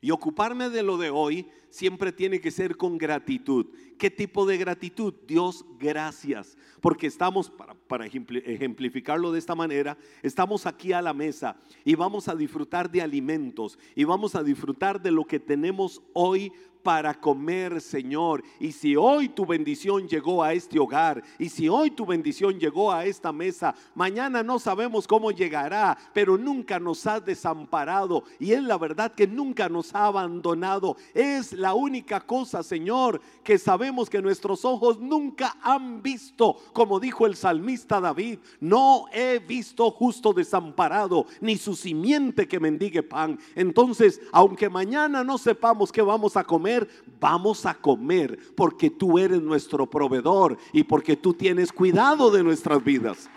Y 0.00 0.10
ocuparme 0.10 0.68
de 0.68 0.82
lo 0.82 0.96
de 0.96 1.10
hoy 1.10 1.48
siempre 1.72 2.12
tiene 2.12 2.40
que 2.40 2.50
ser 2.50 2.76
con 2.76 2.98
gratitud. 2.98 3.66
¿Qué 3.98 4.10
tipo 4.10 4.44
de 4.44 4.58
gratitud? 4.58 5.14
Dios, 5.26 5.64
gracias. 5.78 6.56
Porque 6.80 7.06
estamos, 7.06 7.50
para, 7.50 8.06
ejemplificarlo 8.06 9.32
de 9.32 9.38
esta 9.38 9.54
manera, 9.54 9.96
estamos 10.22 10.66
aquí 10.66 10.92
a 10.92 11.00
la 11.00 11.14
mesa 11.14 11.56
y 11.84 11.94
vamos 11.94 12.28
a 12.28 12.34
disfrutar 12.36 12.90
de 12.90 13.00
alimentos 13.00 13.78
y 13.94 14.04
vamos 14.04 14.34
a 14.34 14.42
disfrutar 14.42 15.00
de 15.00 15.12
lo 15.12 15.24
que 15.24 15.40
tenemos 15.40 16.02
hoy 16.12 16.52
para 16.82 17.14
comer, 17.14 17.80
Señor. 17.80 18.42
Y 18.58 18.72
si 18.72 18.96
hoy 18.96 19.28
tu 19.28 19.46
bendición 19.46 20.08
llegó 20.08 20.42
a 20.42 20.52
este 20.52 20.78
hogar, 20.78 21.22
y 21.38 21.48
si 21.48 21.68
hoy 21.68 21.90
tu 21.90 22.04
bendición 22.04 22.58
llegó 22.58 22.92
a 22.92 23.04
esta 23.04 23.32
mesa, 23.32 23.74
mañana 23.94 24.42
no 24.42 24.58
sabemos 24.58 25.06
cómo 25.06 25.30
llegará, 25.30 25.96
pero 26.12 26.36
nunca 26.36 26.78
nos 26.78 27.06
has 27.06 27.24
desamparado. 27.24 28.24
Y 28.38 28.52
es 28.52 28.62
la 28.62 28.78
verdad 28.78 29.12
que 29.14 29.26
nunca 29.26 29.68
nos 29.68 29.94
ha 29.94 30.06
abandonado. 30.06 30.96
Es 31.14 31.52
la 31.62 31.74
única 31.74 32.20
cosa, 32.20 32.62
Señor, 32.62 33.20
que 33.44 33.56
sabemos 33.56 34.10
que 34.10 34.20
nuestros 34.20 34.64
ojos 34.64 34.98
nunca 34.98 35.56
han 35.62 36.02
visto, 36.02 36.56
como 36.72 36.98
dijo 36.98 37.24
el 37.24 37.36
salmista 37.36 38.00
David, 38.00 38.40
no 38.60 39.04
he 39.12 39.38
visto 39.38 39.90
justo 39.92 40.32
desamparado, 40.32 41.26
ni 41.40 41.56
su 41.56 41.76
simiente 41.76 42.48
que 42.48 42.58
mendigue 42.58 43.04
pan. 43.04 43.38
Entonces, 43.54 44.20
aunque 44.32 44.68
mañana 44.68 45.22
no 45.22 45.38
sepamos 45.38 45.92
qué 45.92 46.02
vamos 46.02 46.36
a 46.36 46.42
comer, 46.42 46.88
vamos 47.20 47.64
a 47.64 47.74
comer 47.74 48.36
porque 48.56 48.90
tú 48.90 49.18
eres 49.18 49.40
nuestro 49.40 49.88
proveedor 49.88 50.58
y 50.72 50.82
porque 50.82 51.16
tú 51.16 51.32
tienes 51.32 51.72
cuidado 51.72 52.30
de 52.32 52.42
nuestras 52.42 52.82
vidas. 52.82 53.30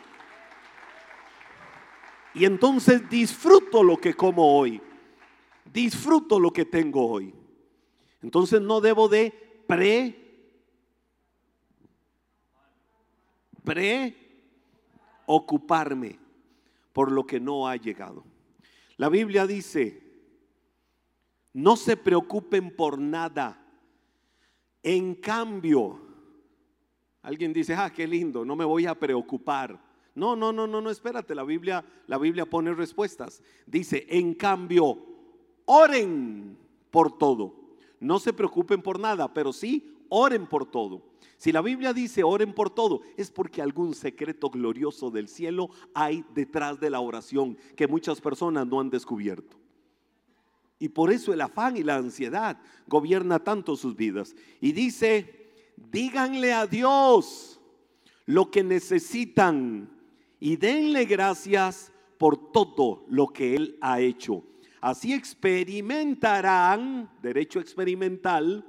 Y 2.34 2.46
entonces 2.46 3.08
disfruto 3.08 3.84
lo 3.84 3.98
que 3.98 4.16
como 4.16 4.58
hoy. 4.58 4.82
Disfruto 5.72 6.40
lo 6.40 6.52
que 6.52 6.66
tengo 6.66 7.08
hoy. 7.08 7.34
Entonces 8.26 8.60
no 8.60 8.82
debo 8.82 9.08
de 9.08 9.32
pre 9.68 10.16
preocuparme 15.28 16.18
por 16.92 17.12
lo 17.12 17.28
que 17.28 17.40
no 17.40 17.68
ha 17.68 17.76
llegado. 17.76 18.24
La 18.98 19.10
Biblia 19.10 19.46
dice, 19.46 20.02
no 21.54 21.76
se 21.76 21.98
preocupen 21.98 22.76
por 22.76 22.98
nada. 22.98 23.64
En 24.82 25.14
cambio, 25.14 26.02
alguien 27.22 27.54
dice, 27.54 27.76
ah, 27.76 27.94
qué 27.94 28.08
lindo, 28.08 28.44
no 28.44 28.56
me 28.56 28.66
voy 28.66 28.88
a 28.88 28.96
preocupar. 28.96 29.80
No, 30.16 30.36
no, 30.36 30.52
no, 30.52 30.66
no, 30.66 30.82
no, 30.82 30.90
espérate, 30.90 31.36
la 31.36 31.44
Biblia, 31.44 31.86
la 32.08 32.18
Biblia 32.18 32.48
pone 32.48 32.74
respuestas. 32.74 33.44
Dice, 33.68 34.08
en 34.10 34.34
cambio, 34.34 34.98
oren 35.66 36.58
por 36.90 37.20
todo. 37.20 37.64
No 38.06 38.20
se 38.20 38.34
preocupen 38.34 38.82
por 38.82 39.00
nada, 39.00 39.34
pero 39.34 39.52
sí 39.52 39.96
oren 40.10 40.48
por 40.48 40.65
todo. 40.65 41.02
Si 41.38 41.52
la 41.52 41.62
Biblia 41.62 41.94
dice 41.94 42.24
oren 42.24 42.54
por 42.54 42.70
todo, 42.70 43.02
es 43.18 43.32
porque 43.32 43.62
algún 43.62 43.94
secreto 43.94 44.50
glorioso 44.50 45.12
del 45.12 45.28
cielo 45.28 45.70
hay 45.94 46.24
detrás 46.34 46.80
de 46.80 46.89
la 46.89 47.00
oración 47.00 47.58
que 47.76 47.88
muchas 47.88 48.22
personas 48.22 48.68
no 48.68 48.80
han 48.80 48.89
descubierto. 48.89 49.58
Y 50.80 50.89
por 50.89 51.12
eso 51.12 51.34
el 51.34 51.41
afán 51.41 51.78
y 51.78 51.84
la 51.84 51.96
ansiedad 51.96 52.60
gobierna 52.88 53.39
tanto 53.39 53.76
sus 53.76 53.96
vidas. 53.96 54.36
Y 54.62 54.72
dice, 54.72 55.52
díganle 55.91 56.54
a 56.54 56.68
Dios 56.68 57.60
lo 58.26 58.52
que 58.52 58.63
necesitan 58.63 59.89
y 60.39 60.58
denle 60.58 61.06
gracias 61.06 61.91
por 62.18 62.52
todo 62.52 63.06
lo 63.08 63.28
que 63.28 63.56
Él 63.56 63.78
ha 63.82 64.00
hecho. 64.00 64.44
Así 64.82 65.14
experimentarán, 65.14 67.10
derecho 67.22 67.60
experimental, 67.60 68.66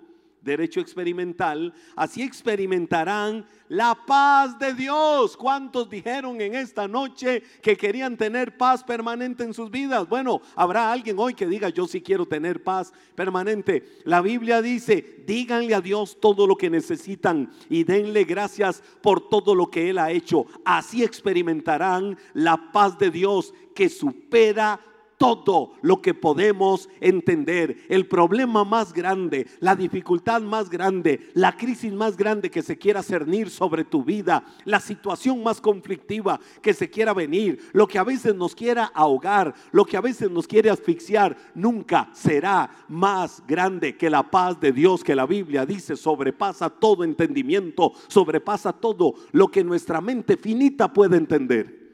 derecho 0.47 0.81
experimental, 0.81 1.75
así 1.97 2.23
experimentarán 2.23 3.45
la 3.69 3.99
paz 4.07 4.59
de 4.59 4.73
Dios. 4.73 5.37
¿Cuántos 5.37 5.90
dijeron 5.90 6.40
en 6.40 6.55
esta 6.55 6.88
noche 6.88 7.42
que 7.61 7.77
querían 7.77 8.16
tener 8.16 8.57
paz 8.57 8.83
permanente 8.83 9.42
en 9.42 9.53
sus 9.53 9.71
vidas? 9.71 10.09
Bueno, 10.09 10.40
habrá 10.55 10.90
alguien 10.90 11.19
hoy 11.19 11.35
que 11.35 11.47
diga, 11.47 11.69
yo 11.69 11.87
sí 11.87 12.01
quiero 12.01 12.25
tener 12.25 12.62
paz 12.62 12.92
permanente. 13.14 14.01
La 14.05 14.23
Biblia 14.23 14.62
dice, 14.62 15.25
díganle 15.27 15.75
a 15.75 15.81
Dios 15.81 16.19
todo 16.21 16.47
lo 16.47 16.57
que 16.57 16.71
necesitan 16.71 17.51
y 17.69 17.85
denle 17.85 18.25
gracias 18.25 18.83
por 19.03 19.29
todo 19.29 19.55
lo 19.55 19.69
que 19.69 19.90
Él 19.90 19.99
ha 19.99 20.12
hecho. 20.12 20.47
Así 20.64 21.03
experimentarán 21.03 22.16
la 22.33 22.71
paz 22.73 22.97
de 22.99 23.11
Dios 23.11 23.53
que 23.75 23.88
supera 23.88 24.81
todo 25.18 25.72
lo 25.83 26.02
que 26.02 26.14
podemos 26.14 26.88
entender. 27.00 27.79
El 27.88 28.07
problema 28.07 28.64
más 28.64 28.92
grande, 28.92 29.46
la 29.61 29.74
dificultad 29.74 30.42
más 30.42 30.70
grande, 30.70 31.31
la 31.35 31.57
crisis 31.57 31.92
más 31.92 32.16
grande 32.16 32.50
que 32.50 32.62
se 32.62 32.76
quiera 32.76 33.02
cernir 33.02 33.50
sobre 33.50 33.85
tu 33.85 34.05
vida, 34.05 34.44
la 34.64 34.81
situación 34.81 35.42
más 35.42 35.61
conflictiva 35.61 36.40
que 36.62 36.74
se 36.74 36.90
quiera 36.90 37.14
venir, 37.14 37.70
lo 37.72 37.87
que 37.87 37.98
a 37.98 38.05
veces 38.05 38.35
nos 38.35 38.55
quiera 38.55 38.90
ahogar, 38.94 39.55
lo 39.72 39.85
que 39.85 39.96
a 39.96 40.00
veces 40.00 40.31
nos 40.31 40.46
quiere 40.46 40.70
asfixiar, 40.70 41.37
nunca 41.55 42.11
será 42.12 42.70
más 42.88 43.42
grande 43.46 43.96
que 43.96 44.11
la 44.11 44.31
paz 44.31 44.61
de 44.61 44.72
Dios 44.72 45.02
que 45.02 45.14
la 45.14 45.26
Biblia 45.26 45.64
dice 45.64 45.96
sobrepasa 45.96 46.70
todo 46.70 47.05
entendimiento, 47.05 47.92
sobrepasa 48.09 48.72
todo 48.72 49.14
lo 49.33 49.48
que 49.48 49.64
nuestra 49.64 50.00
mente 50.00 50.37
finita 50.37 50.92
puede 50.92 51.16
entender. 51.16 51.87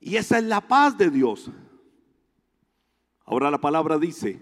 Y 0.00 0.16
esa 0.16 0.38
es 0.38 0.44
la 0.44 0.60
paz 0.60 0.98
de 0.98 1.10
Dios. 1.10 1.50
Ahora 3.24 3.50
la 3.50 3.60
palabra 3.60 3.98
dice, 3.98 4.40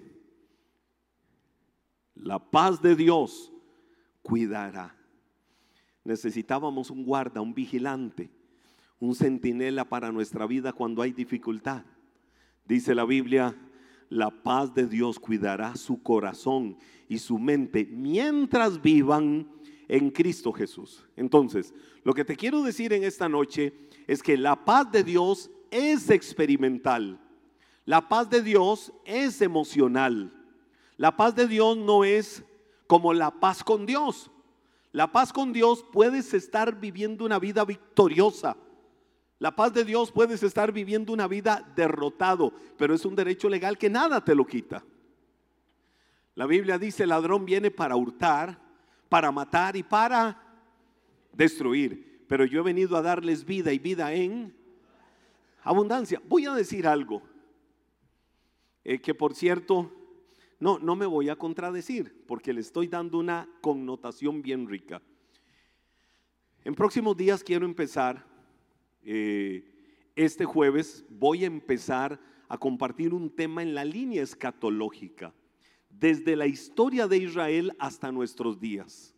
la 2.14 2.38
paz 2.38 2.80
de 2.80 2.96
Dios 2.96 3.52
cuidará. 4.22 4.96
Necesitábamos 6.04 6.90
un 6.90 7.04
guarda, 7.04 7.40
un 7.40 7.54
vigilante, 7.54 8.30
un 8.98 9.14
centinela 9.14 9.84
para 9.84 10.12
nuestra 10.12 10.46
vida 10.46 10.72
cuando 10.72 11.02
hay 11.02 11.12
dificultad. 11.12 11.84
Dice 12.64 12.94
la 12.94 13.04
Biblia, 13.04 13.56
la 14.08 14.30
paz 14.30 14.74
de 14.74 14.86
Dios 14.86 15.18
cuidará 15.18 15.76
su 15.76 16.02
corazón 16.02 16.76
y 17.08 17.18
su 17.18 17.38
mente 17.38 17.86
mientras 17.90 18.80
vivan 18.80 19.48
en 19.88 20.10
Cristo 20.10 20.52
Jesús. 20.52 21.06
Entonces, 21.16 21.74
lo 22.04 22.12
que 22.12 22.24
te 22.24 22.36
quiero 22.36 22.62
decir 22.62 22.92
en 22.92 23.04
esta 23.04 23.28
noche 23.28 23.74
es 24.06 24.22
que 24.22 24.36
la 24.36 24.64
paz 24.64 24.90
de 24.92 25.02
Dios 25.02 25.50
es 25.70 26.10
experimental. 26.10 27.20
La 27.90 28.08
paz 28.08 28.30
de 28.30 28.40
Dios 28.40 28.92
es 29.04 29.42
emocional. 29.42 30.32
La 30.96 31.16
paz 31.16 31.34
de 31.34 31.48
Dios 31.48 31.76
no 31.76 32.04
es 32.04 32.44
como 32.86 33.12
la 33.12 33.32
paz 33.32 33.64
con 33.64 33.84
Dios. 33.84 34.30
La 34.92 35.10
paz 35.10 35.32
con 35.32 35.52
Dios 35.52 35.84
puedes 35.92 36.32
estar 36.32 36.78
viviendo 36.78 37.24
una 37.24 37.40
vida 37.40 37.64
victoriosa. 37.64 38.56
La 39.40 39.56
paz 39.56 39.74
de 39.74 39.84
Dios 39.84 40.12
puedes 40.12 40.40
estar 40.44 40.70
viviendo 40.70 41.12
una 41.12 41.26
vida 41.26 41.68
derrotado, 41.74 42.52
pero 42.78 42.94
es 42.94 43.04
un 43.04 43.16
derecho 43.16 43.48
legal 43.48 43.76
que 43.76 43.90
nada 43.90 44.24
te 44.24 44.36
lo 44.36 44.46
quita. 44.46 44.84
La 46.36 46.46
Biblia 46.46 46.78
dice, 46.78 47.02
el 47.02 47.08
ladrón 47.08 47.44
viene 47.44 47.72
para 47.72 47.96
hurtar, 47.96 48.56
para 49.08 49.32
matar 49.32 49.74
y 49.74 49.82
para 49.82 50.40
destruir. 51.32 52.24
Pero 52.28 52.44
yo 52.44 52.60
he 52.60 52.62
venido 52.62 52.96
a 52.96 53.02
darles 53.02 53.44
vida 53.44 53.72
y 53.72 53.80
vida 53.80 54.12
en 54.12 54.54
abundancia. 55.64 56.22
Voy 56.28 56.46
a 56.46 56.54
decir 56.54 56.86
algo. 56.86 57.28
Eh, 58.84 59.00
que 59.00 59.14
por 59.14 59.34
cierto, 59.34 59.92
no, 60.58 60.78
no 60.78 60.96
me 60.96 61.06
voy 61.06 61.28
a 61.28 61.36
contradecir, 61.36 62.24
porque 62.26 62.52
le 62.52 62.60
estoy 62.60 62.88
dando 62.88 63.18
una 63.18 63.48
connotación 63.60 64.42
bien 64.42 64.68
rica. 64.68 65.02
En 66.64 66.74
próximos 66.74 67.16
días 67.16 67.42
quiero 67.42 67.64
empezar, 67.64 68.26
eh, 69.02 69.64
este 70.16 70.44
jueves 70.44 71.04
voy 71.08 71.44
a 71.44 71.46
empezar 71.46 72.20
a 72.48 72.58
compartir 72.58 73.14
un 73.14 73.30
tema 73.30 73.62
en 73.62 73.74
la 73.74 73.84
línea 73.84 74.22
escatológica, 74.22 75.32
desde 75.88 76.36
la 76.36 76.46
historia 76.46 77.06
de 77.06 77.18
Israel 77.18 77.72
hasta 77.78 78.12
nuestros 78.12 78.60
días. 78.60 79.14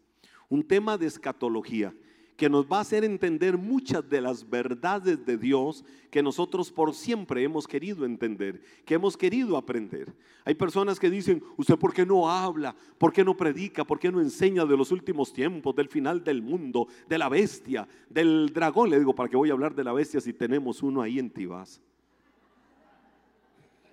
Un 0.49 0.63
tema 0.63 0.99
de 0.99 1.07
escatología 1.07 1.95
que 2.43 2.51
nos 2.51 2.67
va 2.67 2.79
a 2.79 2.81
hacer 2.81 3.05
entender 3.05 3.57
muchas 3.57 4.11
de 4.11 4.21
las 4.21 4.51
verdades 4.51 5.25
de 5.25 5.37
Dios 5.37 5.85
que 6.11 6.25
nosotros 6.25 6.73
por 6.73 6.93
siempre 6.93 7.45
hemos 7.45 7.69
querido 7.69 8.05
entender, 8.05 8.61
que 8.85 8.95
hemos 8.95 9.17
querido 9.17 9.57
aprender. 9.57 10.13
Hay 10.45 10.57
personas 10.57 10.99
que 10.99 11.09
dicen, 11.09 11.41
¿usted 11.57 11.77
por 11.77 11.95
qué 11.95 12.05
no 12.05 12.29
habla? 12.29 12.75
¿Por 12.99 13.13
qué 13.13 13.23
no 13.23 13.37
predica? 13.37 13.85
¿Por 13.85 14.01
qué 14.01 14.11
no 14.11 14.21
enseña 14.21 14.65
de 14.65 14.77
los 14.77 14.91
últimos 14.91 15.33
tiempos, 15.33 15.77
del 15.77 15.87
final 15.87 16.25
del 16.25 16.43
mundo, 16.43 16.89
de 17.09 17.17
la 17.17 17.29
bestia, 17.29 17.87
del 18.11 18.51
dragón? 18.53 18.91
Le 18.91 18.99
digo, 18.99 19.15
¿para 19.15 19.29
qué 19.29 19.37
voy 19.37 19.51
a 19.51 19.53
hablar 19.53 19.77
de 19.77 19.85
la 19.85 19.93
bestia 19.93 20.21
si 20.21 20.33
tenemos 20.33 20.83
uno 20.83 21.01
ahí 21.01 21.21
en 21.21 21.31
Tibás? 21.31 21.81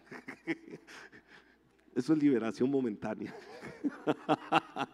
Eso 1.95 2.13
es 2.13 2.19
liberación 2.19 2.71
momentánea. 2.71 3.31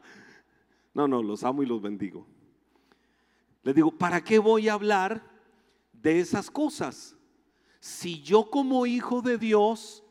No, 0.93 1.09
no, 1.09 1.21
los 1.21 1.43
amo 1.43 1.61
y 1.61 1.65
los 1.65 1.81
bendigo. 1.81 2.25
Le 3.65 3.73
digo, 3.73 3.91
¿para 3.91 4.23
qué 4.23 4.39
voy 4.39 4.69
a 4.69 4.73
hablar 4.73 5.21
de 5.91 6.21
esas 6.21 6.49
cosas? 6.49 7.17
Si 7.81 8.21
yo 8.21 8.49
como 8.49 8.85
hijo 8.85 9.21
de 9.21 9.37
Dios 9.37 10.05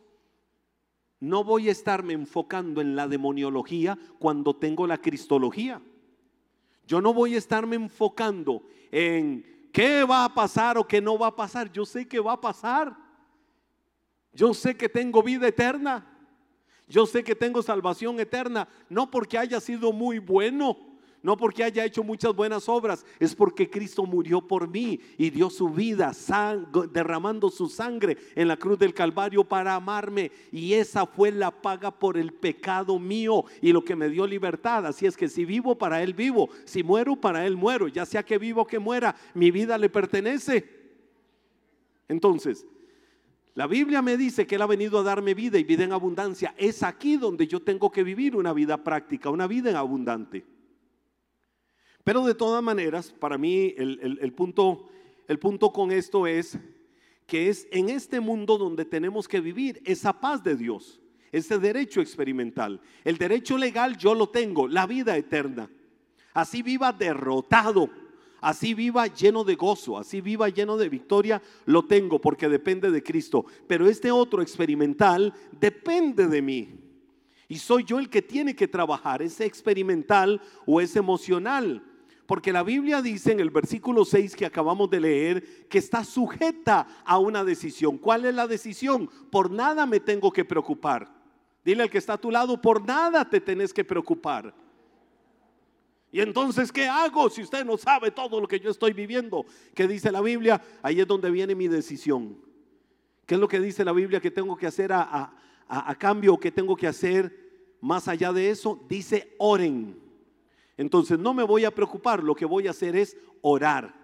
no 1.21 1.43
voy 1.43 1.69
a 1.69 1.73
estarme 1.73 2.13
enfocando 2.13 2.83
en 2.83 2.97
la 2.97 3.09
demoniología 3.09 3.99
cuando 4.19 4.55
tengo 4.55 4.87
la 4.87 4.99
cristología. 4.99 5.81
Yo 6.87 7.01
no 7.01 7.15
voy 7.15 7.35
a 7.35 7.39
estarme 7.39 7.77
enfocando 7.77 8.63
en 8.91 9.71
qué 9.73 10.05
va 10.05 10.27
a 10.27 10.35
pasar 10.35 10.77
o 10.77 10.87
qué 10.87 11.01
no 11.01 11.17
va 11.17 11.29
a 11.29 11.37
pasar. 11.37 11.73
Yo 11.73 11.87
sé 11.87 12.07
que 12.07 12.21
va 12.21 12.33
a 12.33 12.41
pasar. 12.41 12.95
Yo 14.35 14.53
sé 14.53 14.77
que 14.77 14.89
tengo 14.89 15.23
vida 15.23 15.49
eterna. 15.49 16.07
Yo 16.87 17.07
sé 17.07 17.25
que 17.25 17.35
tengo 17.35 17.63
salvación 17.63 18.21
eterna. 18.21 18.69
No 18.91 19.11
porque 19.11 19.39
haya 19.39 19.61
sido 19.61 19.93
muy 19.93 20.19
bueno 20.19 20.94
no 21.25 21.39
porque 21.39 21.65
haya 21.65 21.87
hecho 21.87 22.05
muchas 22.05 22.37
buenas 22.37 22.69
obras, 22.69 23.07
es 23.19 23.35
porque 23.35 23.71
Cristo 23.71 24.05
murió 24.05 24.43
por 24.43 24.69
mí 24.69 25.01
y 25.17 25.31
dio 25.31 25.49
su 25.49 25.71
vida 25.71 26.13
derramando 26.93 27.49
su 27.49 27.71
sangre 27.71 28.19
en 28.35 28.47
la 28.47 28.59
cruz 28.59 28.79
del 28.79 28.93
Calvario 28.93 29.43
para 29.43 29.75
amarme. 29.75 30.31
Y 30.53 30.75
esa 30.75 31.07
fue 31.07 31.33
la 31.33 31.51
paga 31.51 31.91
por 31.91 32.19
el 32.19 32.35
pecado 32.35 32.99
mío 32.99 33.47
y 33.63 33.73
lo 33.73 33.83
que 33.83 33.97
me 33.97 34.11
dio 34.11 34.27
libertad. 34.27 34.85
Así 34.85 35.07
es 35.07 35.17
que 35.17 35.31
si 35.31 35.47
vivo, 35.47 35.79
para 35.79 36.03
Él 36.03 36.13
vivo. 36.13 36.51
Si 36.67 36.83
muero, 36.83 37.17
para 37.17 37.47
Él 37.47 37.57
muero. 37.57 37.89
Ya 37.89 38.05
sea 38.05 38.23
que 38.23 38.37
vivo 38.37 38.61
o 38.61 38.67
que 38.67 38.79
muera, 38.79 39.17
mi 39.33 39.51
vida 39.51 39.79
le 39.79 39.89
pertenece. 39.89 40.69
Entonces, 42.07 42.67
la 43.55 43.67
Biblia 43.67 44.03
me 44.03 44.19
dice 44.19 44.47
que 44.47 44.57
Él 44.57 44.63
ha 44.63 44.67
venido 44.67 44.99
a 44.99 45.03
darme 45.03 45.33
vida 45.33 45.59
y 45.59 45.65
vida 45.65 45.85
en 45.85 45.93
abundancia. 45.93 46.55
Es 46.59 46.83
aquí 46.83 47.17
donde 47.17 47.47
yo 47.47 47.63
tengo 47.63 47.91
que 47.91 48.05
vivir 48.05 48.37
una 48.37 48.53
vida 48.53 48.85
práctica, 48.85 49.31
una 49.31 49.47
vida 49.47 49.71
en 49.71 49.77
abundante. 49.77 50.53
Pero 52.05 52.23
de 52.25 52.35
todas 52.35 52.63
maneras, 52.63 53.13
para 53.19 53.39
mí 53.39 53.75
el, 53.79 54.33
punto, 54.35 54.87
el 55.27 55.39
punto 55.39 55.73
con 55.73 55.91
esto 55.91 56.27
es 56.27 56.59
que 57.27 57.49
es 57.49 57.67
en 57.71 57.89
este 57.89 58.21
mundo 58.21 58.59
donde 58.59 58.85
tenemos 58.85 59.27
que 59.27 59.41
vivir 59.41 59.81
esa 59.87 60.13
paz 60.13 60.45
de 60.45 60.55
Dios, 60.55 61.01
ese 61.33 61.59
derecho 61.59 62.03
experimental. 62.03 62.79
El 63.05 63.17
derecho 63.17 63.57
legal 63.57 63.97
yo 63.97 64.15
lo 64.15 64.29
tengo, 64.29 64.69
la 64.69 64.87
vida 64.87 65.17
eterna. 65.17 65.71
Así 66.35 66.61
viva 66.61 66.93
derrotado, 66.93 67.89
así 68.43 68.75
viva 68.75 69.07
lleno 69.07 69.43
de 69.43 69.55
gozo, 69.55 69.97
así 69.97 70.21
viva 70.21 70.51
lleno 70.51 70.77
de 70.77 70.91
victoria, 70.91 71.41
lo 71.65 71.87
tengo 71.87 72.21
porque 72.21 72.51
depende 72.51 72.91
de 72.91 73.03
Cristo. 73.03 73.47
Pero 73.67 73.89
este 73.89 74.11
otro 74.11 74.43
experimental 74.43 75.33
depende 75.59 76.27
de 76.29 76.43
mí. 76.43 76.69
Y 77.49 77.57
soy 77.57 77.85
yo 77.85 77.99
el 77.99 78.11
que 78.11 78.21
tiene 78.21 78.55
que 78.55 78.69
trabajar, 78.69 79.23
ese 79.23 79.47
experimental 79.47 80.43
o 80.67 80.83
ese 80.83 80.99
emocional. 80.99 81.83
Porque 82.27 82.53
la 82.53 82.63
Biblia 82.63 83.03
dice 83.03 83.33
en 83.33 83.41
el 83.41 83.51
versículo 83.51 84.05
6 84.05 84.35
que 84.35 84.47
acabamos 84.47 84.89
de 84.89 85.01
leer 85.01 85.69
que 85.69 85.79
está 85.79 86.05
sujeta 86.05 86.87
a 87.05 87.19
una 87.19 87.45
decisión. 87.45 87.99
¿Cuál 87.99 88.25
es 88.25 88.35
la 88.35 88.47
decisión? 88.47 89.11
Por 89.31 89.51
nada 89.51 89.85
me 89.85 90.01
tengo 90.01 90.33
que 90.33 90.45
preocupar. 90.45 91.13
Dile 91.65 91.83
al 91.83 91.91
que 91.91 91.99
está 91.99 92.15
a 92.15 92.21
tu 92.21 92.31
lado, 92.31 92.61
por 92.61 92.87
nada 92.87 93.29
te 93.29 93.41
tenés 93.41 93.75
que 93.75 93.85
preocupar. 93.85 94.55
Y 96.11 96.21
entonces, 96.21 96.71
¿qué 96.71 96.87
hago 96.87 97.29
si 97.29 97.43
usted 97.43 97.65
no 97.65 97.77
sabe 97.77 98.11
todo 98.11 98.41
lo 98.41 98.47
que 98.47 98.61
yo 98.61 98.71
estoy 98.71 98.93
viviendo? 98.93 99.45
¿Qué 99.75 99.87
dice 99.87 100.13
la 100.13 100.21
Biblia? 100.21 100.63
Ahí 100.83 101.01
es 101.01 101.07
donde 101.07 101.31
viene 101.31 101.55
mi 101.55 101.69
decisión. 101.69 102.39
¿Qué 103.27 103.35
es 103.35 103.41
lo 103.41 103.49
que 103.49 103.61
dice 103.61 103.85
la 103.85 103.93
Biblia 103.93 104.21
que 104.21 104.31
tengo 104.31 104.57
que 104.57 104.67
hacer 104.67 104.93
a, 104.93 105.33
a 105.67 105.95
cambio? 105.97 106.39
¿Qué 106.39 106.53
tengo 106.53 106.77
que 106.77 106.87
hacer 106.87 107.77
más 107.81 108.09
allá 108.09 108.33
de 108.33 108.49
eso? 108.49 108.83
Dice, 108.89 109.35
oren. 109.39 110.04
Entonces, 110.77 111.19
no 111.19 111.35
me 111.35 111.43
voy 111.43 111.65
a 111.65 111.75
preocupar, 111.75 112.23
lo 112.23 112.35
que 112.35 112.45
voy 112.45 112.67
a 112.67 112.71
hacer 112.71 112.97
es 112.97 113.17
orar. 113.43 113.95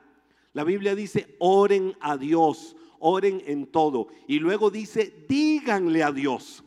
La 0.53 0.65
Biblia 0.65 0.95
dice, 0.95 1.37
oren 1.39 1.97
a 2.01 2.17
Dios, 2.17 2.77
oren 2.99 3.43
en 3.47 3.67
todo. 3.67 4.09
Y 4.27 4.39
luego 4.39 4.71
dice, 4.71 5.25
díganle 5.29 6.03
a 6.03 6.13
Dios. 6.13 6.65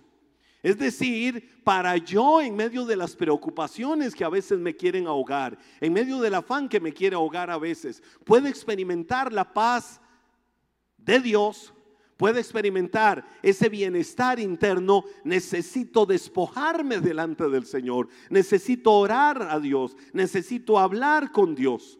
Es 0.61 0.77
decir, 0.77 1.61
para 1.65 1.97
yo 1.97 2.41
en 2.41 2.55
medio 2.55 2.85
de 2.85 2.95
las 2.95 3.15
preocupaciones 3.15 4.15
que 4.15 4.23
a 4.23 4.29
veces 4.29 4.59
me 4.59 4.75
quieren 4.75 5.07
ahogar, 5.07 5.57
en 5.81 5.91
medio 5.91 6.19
del 6.19 6.35
afán 6.35 6.69
que 6.69 6.79
me 6.79 6.93
quiere 6.93 7.17
ahogar 7.17 7.51
a 7.51 7.57
veces, 7.57 8.01
puedo 8.23 8.47
experimentar 8.47 9.33
la 9.33 9.53
paz 9.53 9.99
de 10.97 11.19
Dios, 11.19 11.72
puedo 12.17 12.39
experimentar 12.39 13.25
ese 13.41 13.69
bienestar 13.69 14.39
interno, 14.39 15.03
necesito 15.23 16.05
despojarme 16.05 16.99
delante 16.99 17.49
del 17.49 17.65
Señor, 17.65 18.07
necesito 18.29 18.91
orar 18.91 19.41
a 19.49 19.59
Dios, 19.59 19.95
necesito 20.13 20.79
hablar 20.79 21.31
con 21.31 21.55
Dios. 21.55 21.99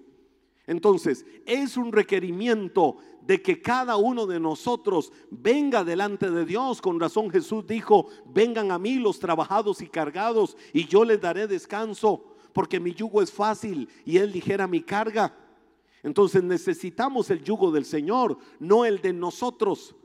Entonces, 0.65 1.25
es 1.45 1.75
un 1.75 1.91
requerimiento 1.91 2.97
de 3.21 3.41
que 3.41 3.61
cada 3.61 3.97
uno 3.97 4.25
de 4.25 4.39
nosotros 4.39 5.11
venga 5.29 5.83
delante 5.83 6.29
de 6.29 6.45
Dios. 6.45 6.81
Con 6.81 6.99
razón 6.99 7.29
Jesús 7.29 7.65
dijo, 7.67 8.07
vengan 8.25 8.71
a 8.71 8.79
mí 8.79 8.95
los 8.95 9.19
trabajados 9.19 9.81
y 9.81 9.87
cargados 9.87 10.55
y 10.71 10.85
yo 10.85 11.03
les 11.03 11.19
daré 11.19 11.47
descanso, 11.47 12.35
porque 12.53 12.79
mi 12.79 12.93
yugo 12.93 13.21
es 13.21 13.31
fácil 13.31 13.89
y 14.05 14.17
él 14.17 14.31
ligera 14.31 14.67
mi 14.67 14.81
carga. 14.81 15.35
Entonces 16.01 16.43
necesitamos 16.43 17.29
el 17.29 17.43
yugo 17.43 17.71
del 17.71 17.85
Señor, 17.85 18.37
no 18.59 18.85
el 18.85 19.01
de 19.01 19.13
nosotros. 19.13 19.95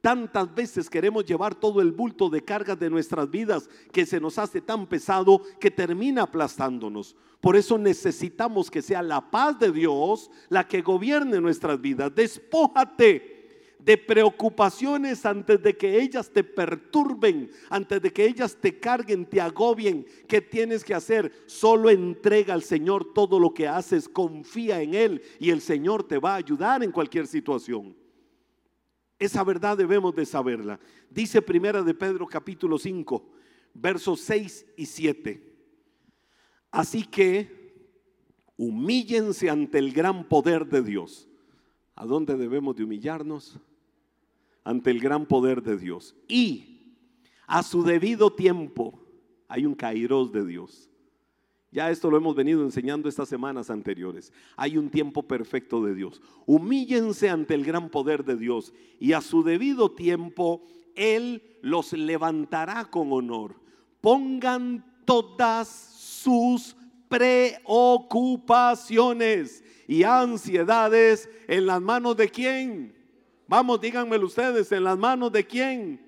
Tantas 0.00 0.54
veces 0.54 0.88
queremos 0.88 1.24
llevar 1.24 1.54
todo 1.54 1.80
el 1.80 1.90
bulto 1.90 2.30
de 2.30 2.42
cargas 2.42 2.78
de 2.78 2.88
nuestras 2.88 3.28
vidas 3.28 3.68
que 3.92 4.06
se 4.06 4.20
nos 4.20 4.38
hace 4.38 4.60
tan 4.60 4.86
pesado 4.86 5.42
que 5.58 5.70
termina 5.70 6.22
aplastándonos. 6.22 7.16
Por 7.40 7.56
eso 7.56 7.78
necesitamos 7.78 8.70
que 8.70 8.82
sea 8.82 9.02
la 9.02 9.30
paz 9.30 9.58
de 9.58 9.72
Dios 9.72 10.30
la 10.48 10.66
que 10.66 10.82
gobierne 10.82 11.40
nuestras 11.40 11.80
vidas. 11.80 12.14
Despójate 12.14 13.38
de 13.78 13.96
preocupaciones 13.96 15.24
antes 15.24 15.62
de 15.62 15.76
que 15.76 16.00
ellas 16.00 16.30
te 16.30 16.44
perturben, 16.44 17.50
antes 17.70 18.02
de 18.02 18.12
que 18.12 18.24
ellas 18.24 18.56
te 18.60 18.78
carguen, 18.78 19.24
te 19.24 19.40
agobien. 19.40 20.06
¿Qué 20.26 20.40
tienes 20.40 20.84
que 20.84 20.94
hacer? 20.94 21.32
Solo 21.46 21.90
entrega 21.90 22.54
al 22.54 22.62
Señor 22.62 23.12
todo 23.14 23.40
lo 23.40 23.54
que 23.54 23.66
haces, 23.66 24.08
confía 24.08 24.80
en 24.80 24.94
Él 24.94 25.22
y 25.38 25.50
el 25.50 25.60
Señor 25.60 26.04
te 26.04 26.18
va 26.18 26.34
a 26.34 26.36
ayudar 26.36 26.82
en 26.82 26.92
cualquier 26.92 27.26
situación. 27.26 27.94
Esa 29.18 29.42
verdad 29.42 29.76
debemos 29.76 30.14
de 30.14 30.24
saberla. 30.24 30.78
Dice 31.10 31.42
Primera 31.42 31.82
de 31.82 31.94
Pedro 31.94 32.26
capítulo 32.26 32.78
5, 32.78 33.28
versos 33.74 34.20
6 34.20 34.66
y 34.76 34.86
7. 34.86 35.42
Así 36.70 37.04
que 37.04 37.58
humíllense 38.56 39.50
ante 39.50 39.78
el 39.78 39.92
gran 39.92 40.28
poder 40.28 40.66
de 40.66 40.82
Dios. 40.82 41.28
¿A 41.96 42.06
dónde 42.06 42.36
debemos 42.36 42.76
de 42.76 42.84
humillarnos? 42.84 43.58
Ante 44.62 44.90
el 44.90 45.00
gran 45.00 45.26
poder 45.26 45.62
de 45.62 45.76
Dios. 45.76 46.14
Y 46.28 46.94
a 47.46 47.62
su 47.62 47.82
debido 47.82 48.32
tiempo 48.32 49.02
hay 49.48 49.66
un 49.66 49.74
kairos 49.74 50.30
de 50.30 50.46
Dios. 50.46 50.87
Ya 51.70 51.90
esto 51.90 52.10
lo 52.10 52.16
hemos 52.16 52.34
venido 52.34 52.62
enseñando 52.62 53.08
estas 53.08 53.28
semanas 53.28 53.68
anteriores. 53.68 54.32
Hay 54.56 54.78
un 54.78 54.88
tiempo 54.88 55.22
perfecto 55.22 55.84
de 55.84 55.94
Dios. 55.94 56.22
Humíllense 56.46 57.28
ante 57.28 57.54
el 57.54 57.64
gran 57.64 57.90
poder 57.90 58.24
de 58.24 58.36
Dios 58.36 58.72
y 58.98 59.12
a 59.12 59.20
su 59.20 59.42
debido 59.42 59.92
tiempo 59.92 60.62
Él 60.94 61.42
los 61.60 61.92
levantará 61.92 62.86
con 62.86 63.12
honor. 63.12 63.60
Pongan 64.00 64.82
todas 65.04 65.68
sus 65.68 66.74
preocupaciones 67.08 69.62
y 69.86 70.04
ansiedades 70.04 71.28
en 71.48 71.66
las 71.66 71.82
manos 71.82 72.16
de 72.16 72.30
quién. 72.30 72.94
Vamos, 73.46 73.78
díganmelo 73.80 74.26
ustedes, 74.26 74.72
en 74.72 74.84
las 74.84 74.98
manos 74.98 75.32
de 75.32 75.46
quién. 75.46 76.07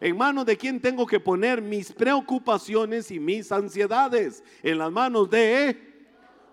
En 0.00 0.16
manos 0.16 0.46
de 0.46 0.56
quién 0.56 0.80
tengo 0.80 1.06
que 1.06 1.20
poner 1.20 1.62
mis 1.62 1.92
preocupaciones 1.92 3.10
y 3.10 3.18
mis 3.18 3.50
ansiedades. 3.52 4.42
En 4.62 4.78
las 4.78 4.92
manos 4.92 5.30
de 5.30 5.94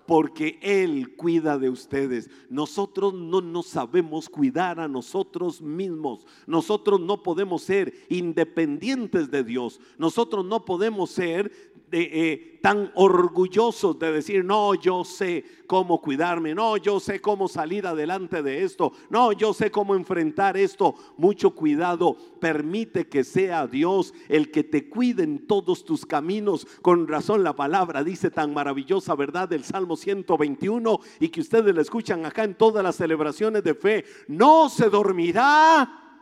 porque 0.05 0.59
Él 0.61 1.15
cuida 1.15 1.57
de 1.57 1.69
ustedes. 1.69 2.29
Nosotros 2.49 3.13
no 3.13 3.41
nos 3.41 3.67
sabemos 3.67 4.29
cuidar 4.29 4.79
a 4.79 4.87
nosotros 4.87 5.61
mismos. 5.61 6.25
Nosotros 6.45 6.99
no 6.99 7.23
podemos 7.23 7.63
ser 7.63 7.93
independientes 8.09 9.31
de 9.31 9.43
Dios. 9.43 9.79
Nosotros 9.97 10.45
no 10.45 10.65
podemos 10.65 11.11
ser 11.11 11.51
eh, 11.95 12.59
tan 12.61 12.91
orgullosos 12.95 13.99
de 13.99 14.11
decir, 14.11 14.43
no, 14.43 14.73
yo 14.73 15.03
sé 15.03 15.43
cómo 15.67 16.01
cuidarme, 16.01 16.55
no, 16.55 16.77
yo 16.77 16.99
sé 16.99 17.19
cómo 17.19 17.47
salir 17.47 17.85
adelante 17.85 18.41
de 18.41 18.63
esto, 18.63 18.93
no, 19.09 19.33
yo 19.33 19.53
sé 19.53 19.69
cómo 19.69 19.95
enfrentar 19.95 20.57
esto. 20.57 20.95
Mucho 21.17 21.51
cuidado, 21.51 22.15
permite 22.39 23.07
que 23.07 23.23
sea 23.23 23.67
Dios 23.67 24.13
el 24.29 24.49
que 24.49 24.63
te 24.63 24.89
cuide 24.89 25.23
en 25.23 25.45
todos 25.45 25.83
tus 25.83 26.05
caminos. 26.05 26.65
Con 26.81 27.07
razón 27.07 27.43
la 27.43 27.55
palabra 27.55 28.03
dice 28.03 28.31
tan 28.31 28.53
maravillosa 28.53 29.13
verdad 29.13 29.47
del 29.49 29.63
Salmo 29.63 29.95
121 29.95 30.99
y 31.19 31.29
que 31.29 31.41
ustedes 31.41 31.75
la 31.75 31.81
escuchan 31.81 32.25
acá 32.25 32.43
en 32.43 32.55
todas 32.55 32.83
las 32.83 32.95
celebraciones 32.95 33.63
de 33.63 33.75
fe. 33.75 34.05
No 34.27 34.69
se 34.69 34.89
dormirá, 34.89 36.17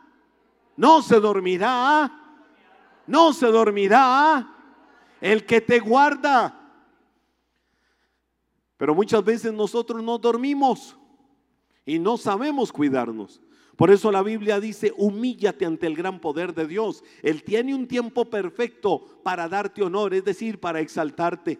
no 0.76 1.02
se 1.02 1.20
dormirá, 1.20 2.36
no 3.06 3.32
se 3.32 3.46
dormirá 3.46 4.58
el 5.22 5.46
que 5.46 5.60
te 5.60 5.78
guarda. 5.78 6.58
Pero 8.76 8.94
muchas 8.94 9.24
veces 9.24 9.52
nosotros 9.52 10.02
no 10.02 10.18
dormimos 10.18 10.98
y 11.86 11.98
no 11.98 12.18
sabemos 12.18 12.72
cuidarnos. 12.72 13.40
Por 13.76 13.90
eso 13.90 14.12
la 14.12 14.22
Biblia 14.22 14.60
dice, 14.60 14.92
humíllate 14.96 15.64
ante 15.64 15.86
el 15.86 15.96
gran 15.96 16.20
poder 16.20 16.52
de 16.54 16.66
Dios. 16.66 17.02
Él 17.22 17.42
tiene 17.44 17.74
un 17.74 17.86
tiempo 17.86 18.28
perfecto 18.28 19.20
para 19.22 19.48
darte 19.48 19.82
honor, 19.82 20.12
es 20.12 20.24
decir, 20.24 20.60
para 20.60 20.80
exaltarte. 20.80 21.58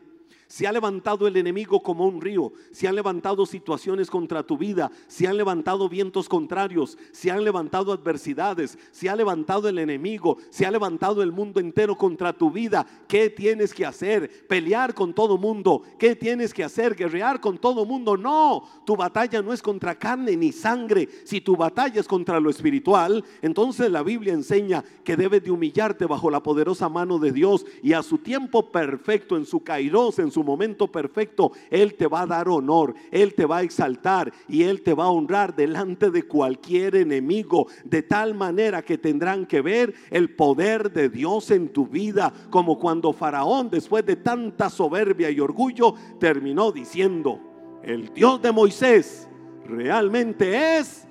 Se 0.53 0.67
ha 0.67 0.73
levantado 0.73 1.27
el 1.27 1.39
enemigo 1.39 1.83
como 1.83 2.05
un 2.05 2.21
río, 2.21 2.53
se 2.73 2.87
han 2.87 2.95
levantado 2.95 3.47
situaciones 3.47 4.11
contra 4.11 4.43
tu 4.43 4.59
vida, 4.59 4.93
se 5.07 5.27
han 5.27 5.39
levantado 5.39 5.89
vientos 5.89 6.29
contrarios, 6.29 6.99
se 7.11 7.31
han 7.31 7.43
levantado 7.43 7.91
adversidades, 7.91 8.79
se 8.91 9.09
ha 9.09 9.17
levantado 9.17 9.71
el 9.71 9.79
enemigo, 9.79 10.37
se 10.51 10.67
ha 10.67 10.71
levantado 10.71 11.23
el 11.23 11.33
mundo 11.33 11.59
entero 11.59 11.97
contra 11.97 12.35
tu 12.35 12.51
vida. 12.51 12.87
¿Qué 13.09 13.31
tienes 13.31 13.73
que 13.73 13.87
hacer? 13.87 14.47
¿Pelear 14.47 14.93
con 14.93 15.15
todo 15.15 15.39
mundo? 15.39 15.85
¿Qué 15.99 16.17
tienes 16.17 16.53
que 16.53 16.65
hacer? 16.65 16.97
¿Guerrear 16.97 17.41
con 17.41 17.57
todo 17.57 17.87
mundo? 17.87 18.19
No, 18.19 18.63
tu 18.85 18.95
batalla 18.95 19.41
no 19.41 19.55
es 19.55 19.63
contra 19.63 19.99
carne 19.99 20.37
ni 20.37 20.53
sangre. 20.53 21.09
Si 21.25 21.41
tu 21.41 21.57
batalla 21.57 21.99
es 21.99 22.07
contra 22.07 22.39
lo 22.39 22.51
espiritual, 22.51 23.25
entonces 23.41 23.91
la 23.91 24.03
Biblia 24.03 24.35
enseña 24.35 24.85
que 25.03 25.17
debes 25.17 25.43
de 25.45 25.51
humillarte 25.51 26.05
bajo 26.05 26.31
la 26.31 26.43
poderosa 26.43 26.91
mano 26.91 27.19
de 27.19 27.33
Dios 27.33 27.65
y 27.83 27.95
a 27.95 28.03
su 28.03 28.19
tiempo 28.19 28.71
perfecto, 28.71 29.39
en 29.39 29.47
su 29.47 29.61
kairos, 29.61 30.19
en 30.19 30.31
su 30.31 30.42
momento 30.43 30.91
perfecto, 30.91 31.53
Él 31.71 31.95
te 31.95 32.07
va 32.07 32.23
a 32.23 32.27
dar 32.27 32.49
honor, 32.49 32.95
Él 33.11 33.35
te 33.35 33.45
va 33.45 33.59
a 33.59 33.63
exaltar 33.63 34.33
y 34.49 34.63
Él 34.63 34.83
te 34.83 34.95
va 34.95 35.05
a 35.05 35.11
honrar 35.11 35.55
delante 35.55 36.11
de 36.11 36.25
cualquier 36.25 36.97
enemigo, 36.97 37.67
de 37.85 38.03
tal 38.03 38.35
manera 38.35 38.83
que 38.83 38.99
tendrán 38.99 39.47
que 39.47 39.61
ver 39.61 39.95
el 40.11 40.35
poder 40.35 40.93
de 40.93 41.09
Dios 41.09 41.51
en 41.51 41.69
tu 41.69 41.87
vida, 41.87 42.33
como 42.51 42.79
cuando 42.79 43.13
Faraón, 43.13 43.71
después 43.71 44.05
de 44.07 44.17
tanta 44.17 44.71
soberbia 44.71 45.31
y 45.31 45.41
orgullo, 45.41 45.95
terminó 46.19 46.73
diciendo, 46.73 47.41
el 47.83 48.13
Dios 48.15 48.41
de 48.41 48.53
Moisés 48.53 49.29
realmente 49.67 50.79
es 50.79 51.07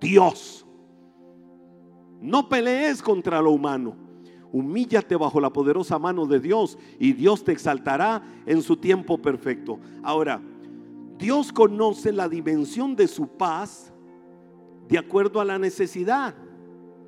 Dios. 0.00 0.66
No 2.20 2.48
pelees 2.48 3.02
contra 3.02 3.40
lo 3.40 3.50
humano 3.50 4.03
humíllate 4.54 5.16
bajo 5.16 5.40
la 5.40 5.52
poderosa 5.52 5.98
mano 5.98 6.26
de 6.26 6.38
Dios 6.38 6.78
y 7.00 7.12
Dios 7.12 7.42
te 7.42 7.50
exaltará 7.50 8.22
en 8.46 8.62
su 8.62 8.76
tiempo 8.76 9.18
perfecto. 9.18 9.80
Ahora, 10.00 10.40
Dios 11.18 11.52
conoce 11.52 12.12
la 12.12 12.28
dimensión 12.28 12.94
de 12.94 13.08
su 13.08 13.26
paz 13.26 13.92
de 14.86 14.96
acuerdo 14.96 15.40
a 15.40 15.44
la 15.44 15.58
necesidad 15.58 16.36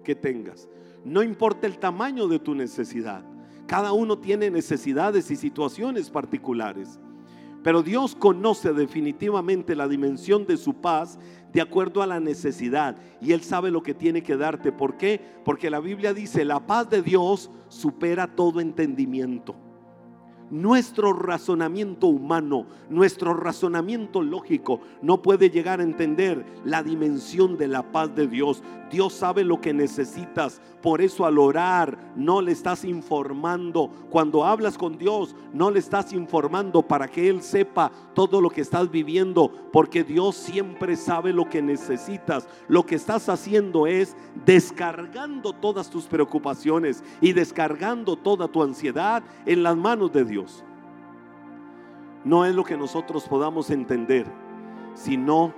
que 0.03 0.17
tengas. 0.17 0.69
No 1.05 1.23
importa 1.23 1.69
el 1.69 1.79
tamaño 1.79 2.27
de 2.27 2.41
tu 2.41 2.53
necesidad. 2.53 3.25
Cada 3.69 3.93
uno 3.93 4.19
tiene 4.19 4.51
necesidades 4.51 5.31
y 5.31 5.37
situaciones 5.37 6.11
particulares. 6.11 6.99
Pero 7.67 7.83
Dios 7.83 8.15
conoce 8.15 8.73
definitivamente 8.73 9.75
la 9.75 9.89
dimensión 9.89 10.47
de 10.47 10.57
su 10.57 10.75
paz 10.75 11.19
de 11.53 11.61
acuerdo 11.61 12.01
a 12.01 12.07
la 12.07 12.21
necesidad. 12.21 12.97
Y 13.21 13.33
Él 13.33 13.43
sabe 13.43 13.73
lo 13.73 13.83
que 13.83 13.93
tiene 13.93 14.23
que 14.23 14.37
darte. 14.37 14.71
¿Por 14.71 14.97
qué? 14.97 15.21
Porque 15.45 15.69
la 15.69 15.81
Biblia 15.81 16.15
dice, 16.15 16.45
la 16.45 16.65
paz 16.65 16.89
de 16.89 17.03
Dios 17.03 17.51
supera 17.67 18.29
todo 18.29 18.61
entendimiento. 18.61 19.57
Nuestro 20.51 21.13
razonamiento 21.13 22.07
humano, 22.07 22.67
nuestro 22.89 23.35
razonamiento 23.35 24.23
lógico 24.23 24.81
no 25.03 25.21
puede 25.21 25.51
llegar 25.51 25.81
a 25.81 25.83
entender 25.83 26.47
la 26.65 26.85
dimensión 26.85 27.57
de 27.57 27.67
la 27.67 27.91
paz 27.91 28.15
de 28.15 28.29
Dios. 28.29 28.63
Dios 28.89 29.13
sabe 29.13 29.43
lo 29.43 29.61
que 29.61 29.75
necesitas. 29.75 30.61
Por 30.83 31.03
eso 31.03 31.27
al 31.27 31.39
orar 31.41 31.99
no 32.15 32.41
le 32.41 32.53
estás 32.53 32.85
informando. 32.85 33.91
Cuando 34.09 34.45
hablas 34.45 34.79
con 34.79 34.97
Dios 34.97 35.35
no 35.53 35.69
le 35.73 35.81
estás 35.81 36.13
informando 36.13 36.81
para 36.81 37.09
que 37.09 37.29
Él 37.29 37.43
sepa 37.43 37.91
todo 38.15 38.41
lo 38.41 38.49
que 38.49 38.61
estás 38.61 38.89
viviendo. 38.89 39.51
Porque 39.73 40.05
Dios 40.05 40.37
siempre 40.37 40.95
sabe 40.95 41.33
lo 41.33 41.49
que 41.49 41.61
necesitas. 41.61 42.47
Lo 42.69 42.87
que 42.87 42.95
estás 42.95 43.29
haciendo 43.29 43.89
es 43.89 44.17
descargando 44.45 45.53
todas 45.53 45.91
tus 45.91 46.05
preocupaciones 46.05 47.03
y 47.21 47.33
descargando 47.33 48.15
toda 48.15 48.47
tu 48.47 48.63
ansiedad 48.63 49.25
en 49.45 49.65
las 49.65 49.77
manos 49.77 50.13
de 50.13 50.25
Dios. 50.25 50.36
No 52.25 52.45
es 52.45 52.55
lo 52.55 52.65
que 52.65 52.77
nosotros 52.77 53.29
podamos 53.29 53.71
entender, 53.71 54.27
sino 54.95 55.55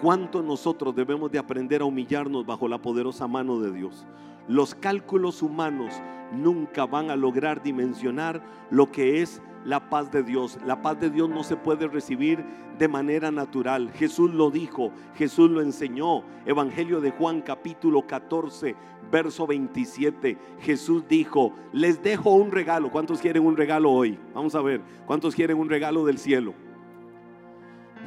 cuánto 0.00 0.42
nosotros 0.42 0.94
debemos 0.94 1.30
de 1.30 1.38
aprender 1.38 1.82
a 1.82 1.84
humillarnos 1.84 2.46
bajo 2.46 2.68
la 2.68 2.80
poderosa 2.80 3.26
mano 3.26 3.58
de 3.58 3.72
Dios. 3.72 4.06
Los 4.48 4.74
cálculos 4.74 5.42
humanos 5.42 5.94
nunca 6.32 6.86
van 6.86 7.10
a 7.10 7.16
lograr 7.16 7.62
dimensionar 7.62 8.42
lo 8.70 8.90
que 8.90 9.22
es 9.22 9.40
la 9.64 9.88
paz 9.88 10.10
de 10.12 10.22
Dios. 10.22 10.58
La 10.66 10.82
paz 10.82 11.00
de 11.00 11.10
Dios 11.10 11.30
no 11.30 11.42
se 11.42 11.56
puede 11.56 11.88
recibir 11.88 12.44
de 12.78 12.88
manera 12.88 13.30
natural. 13.30 13.90
Jesús 13.92 14.34
lo 14.34 14.50
dijo, 14.50 14.90
Jesús 15.14 15.50
lo 15.50 15.62
enseñó. 15.62 16.22
Evangelio 16.44 17.00
de 17.00 17.12
Juan 17.12 17.40
capítulo 17.40 18.06
14, 18.06 18.76
verso 19.10 19.46
27. 19.46 20.36
Jesús 20.60 21.04
dijo, 21.08 21.54
les 21.72 22.02
dejo 22.02 22.34
un 22.34 22.52
regalo. 22.52 22.90
¿Cuántos 22.90 23.20
quieren 23.20 23.46
un 23.46 23.56
regalo 23.56 23.90
hoy? 23.90 24.18
Vamos 24.34 24.54
a 24.54 24.60
ver, 24.60 24.82
¿cuántos 25.06 25.34
quieren 25.34 25.56
un 25.56 25.70
regalo 25.70 26.04
del 26.04 26.18
cielo? 26.18 26.52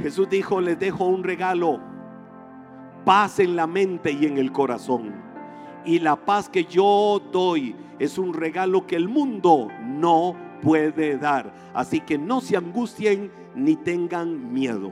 Jesús 0.02 0.30
dijo, 0.30 0.62
les 0.62 0.78
dejo 0.78 1.06
un 1.06 1.24
regalo, 1.24 1.80
paz 3.04 3.40
en 3.40 3.56
la 3.56 3.66
mente 3.66 4.12
y 4.12 4.26
en 4.28 4.38
el 4.38 4.52
corazón. 4.52 5.27
Y 5.88 6.00
la 6.00 6.18
paz 6.18 6.50
que 6.50 6.66
yo 6.66 7.22
doy 7.32 7.74
es 7.98 8.18
un 8.18 8.34
regalo 8.34 8.86
que 8.86 8.98
el 8.98 9.08
mundo 9.08 9.70
no 9.86 10.36
puede 10.62 11.18
dar. 11.18 11.54
Así 11.74 12.02
que 12.02 12.18
no 12.18 12.42
se 12.42 12.58
angustien 12.58 13.32
ni 13.56 13.78
tengan 13.78 14.54
miedo. 14.54 14.92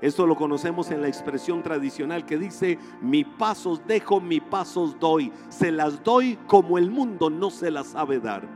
Esto 0.00 0.24
lo 0.24 0.36
conocemos 0.36 0.92
en 0.92 1.02
la 1.02 1.08
expresión 1.08 1.64
tradicional 1.64 2.24
que 2.24 2.38
dice, 2.38 2.78
mi 3.02 3.24
pasos 3.24 3.84
dejo, 3.88 4.20
mi 4.20 4.38
pasos 4.38 4.96
doy. 5.00 5.32
Se 5.48 5.72
las 5.72 6.04
doy 6.04 6.38
como 6.46 6.78
el 6.78 6.92
mundo 6.92 7.28
no 7.28 7.50
se 7.50 7.72
las 7.72 7.88
sabe 7.88 8.20
dar. 8.20 8.46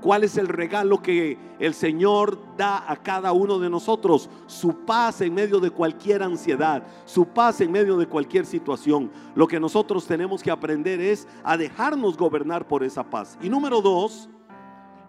¿Cuál 0.00 0.22
es 0.22 0.36
el 0.36 0.46
regalo 0.46 1.02
que 1.02 1.36
el 1.58 1.74
Señor 1.74 2.38
da 2.56 2.90
a 2.90 2.96
cada 2.96 3.32
uno 3.32 3.58
de 3.58 3.68
nosotros? 3.68 4.30
Su 4.46 4.84
paz 4.84 5.20
en 5.20 5.34
medio 5.34 5.58
de 5.58 5.70
cualquier 5.70 6.22
ansiedad, 6.22 6.84
su 7.04 7.26
paz 7.26 7.60
en 7.60 7.72
medio 7.72 7.96
de 7.96 8.06
cualquier 8.06 8.46
situación. 8.46 9.10
Lo 9.34 9.48
que 9.48 9.58
nosotros 9.58 10.06
tenemos 10.06 10.40
que 10.40 10.52
aprender 10.52 11.00
es 11.00 11.26
a 11.42 11.56
dejarnos 11.56 12.16
gobernar 12.16 12.68
por 12.68 12.84
esa 12.84 13.02
paz. 13.02 13.36
Y 13.42 13.48
número 13.48 13.80
dos, 13.80 14.28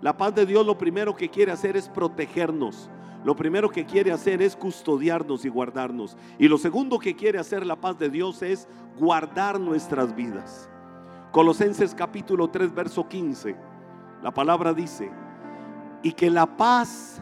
la 0.02 0.18
paz 0.18 0.34
de 0.34 0.48
Dios 0.48 0.66
lo 0.66 0.78
primero 0.78 1.16
que 1.16 1.30
quiere 1.30 1.52
hacer 1.52 1.78
es 1.78 1.88
protegernos. 1.88 2.90
Lo 3.24 3.36
primero 3.36 3.70
que 3.70 3.86
quiere 3.86 4.12
hacer 4.12 4.42
es 4.42 4.56
custodiarnos 4.56 5.46
y 5.46 5.50
guardarnos. 5.50 6.18
Y 6.40 6.48
lo 6.48 6.58
segundo 6.58 6.98
que 6.98 7.16
quiere 7.16 7.38
hacer 7.38 7.64
la 7.64 7.76
paz 7.76 8.00
de 8.00 8.10
Dios 8.10 8.42
es 8.42 8.68
guardar 8.98 9.60
nuestras 9.60 10.16
vidas. 10.16 10.70
Colosenses 11.32 11.94
capítulo 11.94 12.50
3, 12.50 12.74
verso 12.74 13.08
15. 13.08 13.69
La 14.22 14.32
palabra 14.32 14.74
dice, 14.74 15.12
y 16.04 16.12
que 16.12 16.30
la 16.30 16.46
paz 16.46 17.22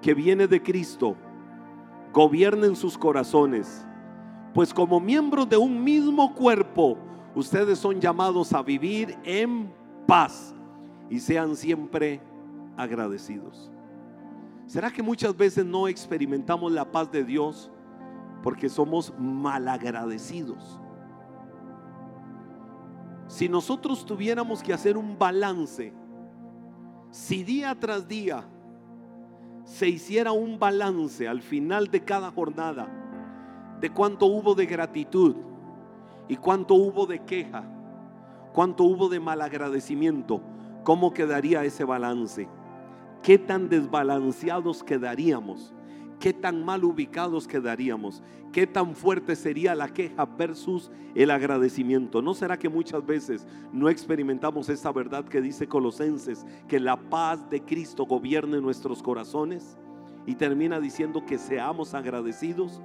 que 0.00 0.14
viene 0.14 0.46
de 0.46 0.62
Cristo 0.62 1.16
gobierne 2.12 2.66
en 2.66 2.76
sus 2.76 2.96
corazones, 2.96 3.86
pues 4.54 4.72
como 4.72 5.00
miembros 5.00 5.48
de 5.48 5.56
un 5.56 5.82
mismo 5.82 6.34
cuerpo, 6.34 6.96
ustedes 7.34 7.78
son 7.78 8.00
llamados 8.00 8.52
a 8.52 8.62
vivir 8.62 9.18
en 9.24 9.72
paz 10.06 10.54
y 11.10 11.20
sean 11.20 11.54
siempre 11.54 12.20
agradecidos. 12.76 13.70
¿Será 14.66 14.90
que 14.90 15.02
muchas 15.02 15.36
veces 15.36 15.64
no 15.64 15.88
experimentamos 15.88 16.72
la 16.72 16.90
paz 16.90 17.10
de 17.10 17.24
Dios 17.24 17.70
porque 18.42 18.68
somos 18.68 19.12
malagradecidos? 19.18 20.80
Si 23.26 23.48
nosotros 23.48 24.04
tuviéramos 24.06 24.62
que 24.62 24.72
hacer 24.72 24.96
un 24.96 25.18
balance, 25.18 25.92
si 27.10 27.42
día 27.42 27.74
tras 27.78 28.06
día 28.06 28.44
se 29.64 29.88
hiciera 29.88 30.32
un 30.32 30.58
balance 30.58 31.28
al 31.28 31.42
final 31.42 31.88
de 31.88 32.04
cada 32.04 32.30
jornada 32.30 32.88
de 33.80 33.90
cuánto 33.90 34.26
hubo 34.26 34.54
de 34.54 34.66
gratitud 34.66 35.36
y 36.28 36.36
cuánto 36.36 36.74
hubo 36.74 37.06
de 37.06 37.20
queja, 37.20 37.64
cuánto 38.52 38.84
hubo 38.84 39.08
de 39.08 39.20
malagradecimiento, 39.20 40.40
¿cómo 40.84 41.12
quedaría 41.12 41.64
ese 41.64 41.84
balance? 41.84 42.48
¿Qué 43.22 43.38
tan 43.38 43.68
desbalanceados 43.68 44.82
quedaríamos? 44.82 45.74
Qué 46.20 46.32
tan 46.32 46.64
mal 46.64 46.84
ubicados 46.84 47.46
quedaríamos, 47.46 48.22
qué 48.52 48.66
tan 48.66 48.94
fuerte 48.94 49.36
sería 49.36 49.74
la 49.74 49.88
queja 49.88 50.24
versus 50.24 50.90
el 51.14 51.30
agradecimiento. 51.30 52.22
¿No 52.22 52.34
será 52.34 52.58
que 52.58 52.68
muchas 52.68 53.04
veces 53.04 53.46
no 53.72 53.88
experimentamos 53.88 54.68
esa 54.68 54.92
verdad 54.92 55.24
que 55.24 55.40
dice 55.40 55.68
Colosenses, 55.68 56.46
que 56.66 56.80
la 56.80 56.96
paz 56.96 57.48
de 57.50 57.62
Cristo 57.62 58.06
gobierne 58.06 58.60
nuestros 58.60 59.02
corazones? 59.02 59.76
Y 60.26 60.34
termina 60.34 60.78
diciendo 60.80 61.24
que 61.24 61.38
seamos 61.38 61.94
agradecidos. 61.94 62.82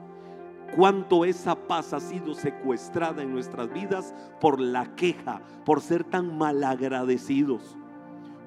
Cuánto 0.75 1.25
esa 1.25 1.55
paz 1.55 1.93
ha 1.93 1.99
sido 1.99 2.33
secuestrada 2.33 3.21
en 3.21 3.31
nuestras 3.31 3.71
vidas 3.71 4.15
por 4.39 4.59
la 4.59 4.95
queja, 4.95 5.41
por 5.65 5.81
ser 5.81 6.03
tan 6.03 6.37
malagradecidos. 6.37 7.77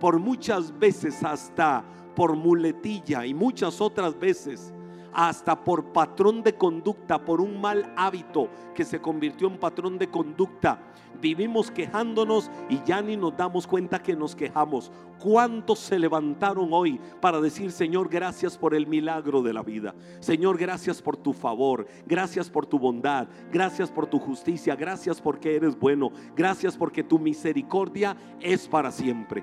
Por 0.00 0.18
muchas 0.18 0.76
veces 0.78 1.22
hasta 1.22 1.84
por 2.16 2.34
muletilla 2.34 3.26
y 3.26 3.34
muchas 3.34 3.80
otras 3.80 4.18
veces 4.18 4.72
hasta 5.16 5.64
por 5.64 5.94
patrón 5.94 6.42
de 6.42 6.56
conducta, 6.56 7.24
por 7.24 7.40
un 7.40 7.58
mal 7.58 7.90
hábito 7.96 8.50
que 8.74 8.84
se 8.84 9.00
convirtió 9.00 9.48
en 9.48 9.58
patrón 9.58 9.96
de 9.96 10.10
conducta. 10.10 10.78
Vivimos 11.22 11.70
quejándonos 11.70 12.50
y 12.68 12.82
ya 12.84 13.00
ni 13.00 13.16
nos 13.16 13.34
damos 13.34 13.66
cuenta 13.66 14.02
que 14.02 14.14
nos 14.14 14.36
quejamos. 14.36 14.92
¿Cuántos 15.18 15.78
se 15.78 15.98
levantaron 15.98 16.68
hoy 16.70 17.00
para 17.22 17.40
decir, 17.40 17.72
Señor, 17.72 18.10
gracias 18.10 18.58
por 18.58 18.74
el 18.74 18.86
milagro 18.86 19.40
de 19.40 19.54
la 19.54 19.62
vida? 19.62 19.94
Señor, 20.20 20.58
gracias 20.58 21.00
por 21.00 21.16
tu 21.16 21.32
favor, 21.32 21.86
gracias 22.04 22.50
por 22.50 22.66
tu 22.66 22.78
bondad, 22.78 23.26
gracias 23.50 23.90
por 23.90 24.06
tu 24.06 24.18
justicia, 24.18 24.76
gracias 24.76 25.22
porque 25.22 25.56
eres 25.56 25.78
bueno, 25.78 26.12
gracias 26.36 26.76
porque 26.76 27.02
tu 27.02 27.18
misericordia 27.18 28.14
es 28.38 28.68
para 28.68 28.92
siempre. 28.92 29.42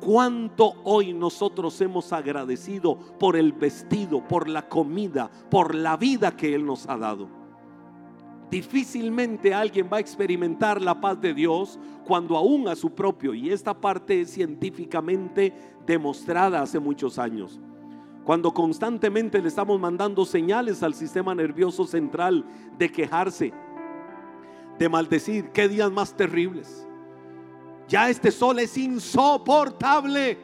¿Cuánto 0.00 0.76
hoy 0.84 1.12
nosotros 1.12 1.78
hemos 1.82 2.12
agradecido 2.12 2.96
por 2.96 3.36
el 3.36 3.52
vestido, 3.52 4.26
por 4.26 4.48
la 4.48 4.66
comida, 4.66 5.30
por 5.50 5.74
la 5.74 5.98
vida 5.98 6.34
que 6.34 6.54
Él 6.54 6.64
nos 6.64 6.88
ha 6.88 6.96
dado? 6.96 7.28
Difícilmente 8.50 9.52
alguien 9.52 9.88
va 9.92 9.98
a 9.98 10.00
experimentar 10.00 10.80
la 10.80 11.00
paz 11.00 11.20
de 11.20 11.34
Dios 11.34 11.78
cuando 12.06 12.36
aún 12.36 12.66
a 12.66 12.76
su 12.76 12.94
propio, 12.94 13.34
y 13.34 13.50
esta 13.50 13.78
parte 13.78 14.22
es 14.22 14.30
científicamente 14.30 15.52
demostrada 15.86 16.62
hace 16.62 16.80
muchos 16.80 17.18
años, 17.18 17.60
cuando 18.24 18.52
constantemente 18.52 19.40
le 19.40 19.48
estamos 19.48 19.78
mandando 19.78 20.24
señales 20.24 20.82
al 20.82 20.94
sistema 20.94 21.34
nervioso 21.34 21.86
central 21.86 22.44
de 22.78 22.90
quejarse, 22.90 23.52
de 24.78 24.88
maldecir, 24.88 25.50
qué 25.50 25.68
días 25.68 25.92
más 25.92 26.16
terribles 26.16 26.86
ya 27.90 28.08
este 28.08 28.30
sol 28.30 28.60
es 28.60 28.78
insoportable. 28.78 30.38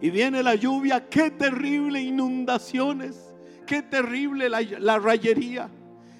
Y 0.00 0.10
viene 0.10 0.42
la 0.42 0.56
lluvia, 0.56 1.08
qué 1.08 1.30
terrible 1.30 2.00
inundaciones, 2.00 3.32
qué 3.64 3.80
terrible 3.80 4.48
la, 4.48 4.98
rayería, 4.98 5.70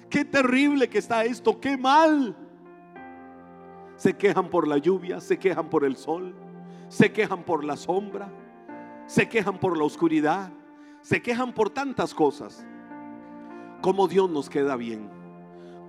qué 0.09 0.23
terrible 0.23 0.87
que 0.87 0.99
está 0.99 1.25
esto, 1.25 1.59
qué 1.59 1.77
mal. 1.77 2.35
Se 3.97 4.15
quejan 4.15 4.49
por 4.49 4.65
la 4.65 4.77
lluvia, 4.77 5.19
se 5.19 5.37
quejan 5.37 5.69
por 5.69 5.83
el 5.83 5.97
sol, 5.97 6.33
se 6.87 7.11
quejan 7.11 7.43
por 7.43 7.65
la 7.65 7.75
sombra, 7.75 8.31
se 9.07 9.27
quejan 9.27 9.59
por 9.59 9.77
la 9.77 9.83
oscuridad, 9.83 10.51
se 11.01 11.21
quejan 11.21 11.53
por 11.53 11.69
tantas 11.69 12.13
cosas. 12.13 12.65
¿Cómo 13.81 14.07
Dios 14.07 14.29
nos 14.29 14.49
queda 14.49 14.77
bien? 14.77 15.09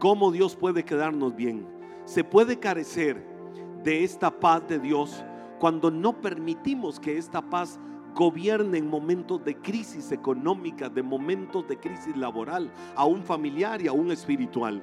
¿Cómo 0.00 0.32
Dios 0.32 0.56
puede 0.56 0.84
quedarnos 0.84 1.36
bien? 1.36 1.78
Se 2.04 2.24
puede 2.24 2.58
carecer 2.58 3.37
de 3.84 4.04
esta 4.04 4.30
paz 4.30 4.66
de 4.68 4.78
Dios 4.78 5.24
cuando 5.58 5.90
no 5.90 6.20
permitimos 6.20 7.00
que 7.00 7.18
esta 7.18 7.42
paz 7.42 7.78
gobierne 8.14 8.78
en 8.78 8.88
momentos 8.88 9.44
de 9.44 9.56
crisis 9.56 10.10
económica, 10.12 10.88
de 10.88 11.02
momentos 11.02 11.66
de 11.68 11.78
crisis 11.78 12.16
laboral, 12.16 12.70
aún 12.96 13.22
familiar 13.22 13.80
y 13.80 13.88
aún 13.88 14.10
espiritual. 14.10 14.82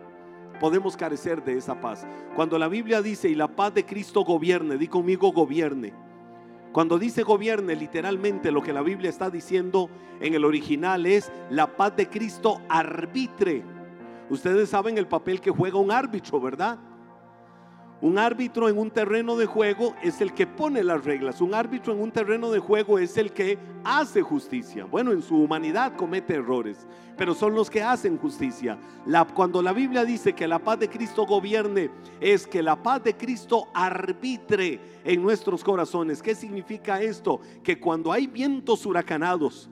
Podemos 0.59 0.95
carecer 0.95 1.43
de 1.43 1.57
esa 1.57 1.79
paz. 1.81 2.07
Cuando 2.35 2.57
la 2.57 2.69
Biblia 2.69 3.01
dice, 3.01 3.27
y 3.27 3.35
la 3.35 3.53
paz 3.53 3.73
de 3.73 3.85
Cristo 3.85 4.23
gobierne, 4.23 4.77
di 4.77 4.87
conmigo 4.87 5.33
gobierne. 5.33 5.93
Cuando 6.71 6.97
dice 6.97 7.23
gobierne, 7.23 7.75
literalmente 7.75 8.51
lo 8.51 8.61
que 8.61 8.73
la 8.73 8.81
Biblia 8.81 9.09
está 9.09 9.29
diciendo 9.29 9.89
en 10.21 10.33
el 10.33 10.45
original 10.45 11.05
es 11.05 11.31
la 11.49 11.75
paz 11.75 11.95
de 11.95 12.07
Cristo 12.07 12.61
arbitre. 12.69 13.63
Ustedes 14.29 14.69
saben 14.69 14.97
el 14.97 15.07
papel 15.07 15.41
que 15.41 15.51
juega 15.51 15.77
un 15.77 15.91
árbitro, 15.91 16.39
¿verdad? 16.39 16.79
Un 18.01 18.17
árbitro 18.17 18.67
en 18.67 18.77
un 18.77 18.91
terreno 18.91 19.37
de 19.37 19.45
juego 19.45 19.95
es 20.03 20.19
el 20.19 20.33
que 20.33 20.45
pone 20.45 20.83
las 20.83 21.05
reglas. 21.05 21.39
Un 21.39 21.53
árbitro 21.53 21.93
en 21.93 22.01
un 22.01 22.11
terreno 22.11 22.51
de 22.51 22.59
juego 22.59 22.99
es 22.99 23.15
el 23.15 23.31
que 23.31 23.57
hace 23.85 24.21
justicia. 24.21 24.83
Bueno, 24.83 25.13
en 25.13 25.21
su 25.21 25.37
humanidad 25.37 25.95
comete 25.95 26.35
errores, 26.35 26.85
pero 27.17 27.33
son 27.33 27.55
los 27.55 27.69
que 27.69 27.81
hacen 27.81 28.17
justicia. 28.17 28.77
cuando 29.33 29.61
la 29.61 29.71
Biblia 29.71 30.03
dice 30.03 30.33
que 30.33 30.47
la 30.47 30.59
paz 30.59 30.79
de 30.79 30.89
Cristo 30.89 31.25
gobierne, 31.25 31.89
es 32.19 32.45
que 32.45 32.61
la 32.61 32.75
paz 32.83 33.01
de 33.01 33.15
Cristo 33.15 33.69
arbitre 33.73 34.81
en 35.05 35.21
nuestros 35.23 35.63
corazones. 35.63 36.21
¿Qué 36.21 36.35
significa 36.35 37.01
esto? 37.01 37.39
Que 37.63 37.79
cuando 37.79 38.11
hay 38.11 38.27
vientos 38.27 38.85
huracanados, 38.85 39.69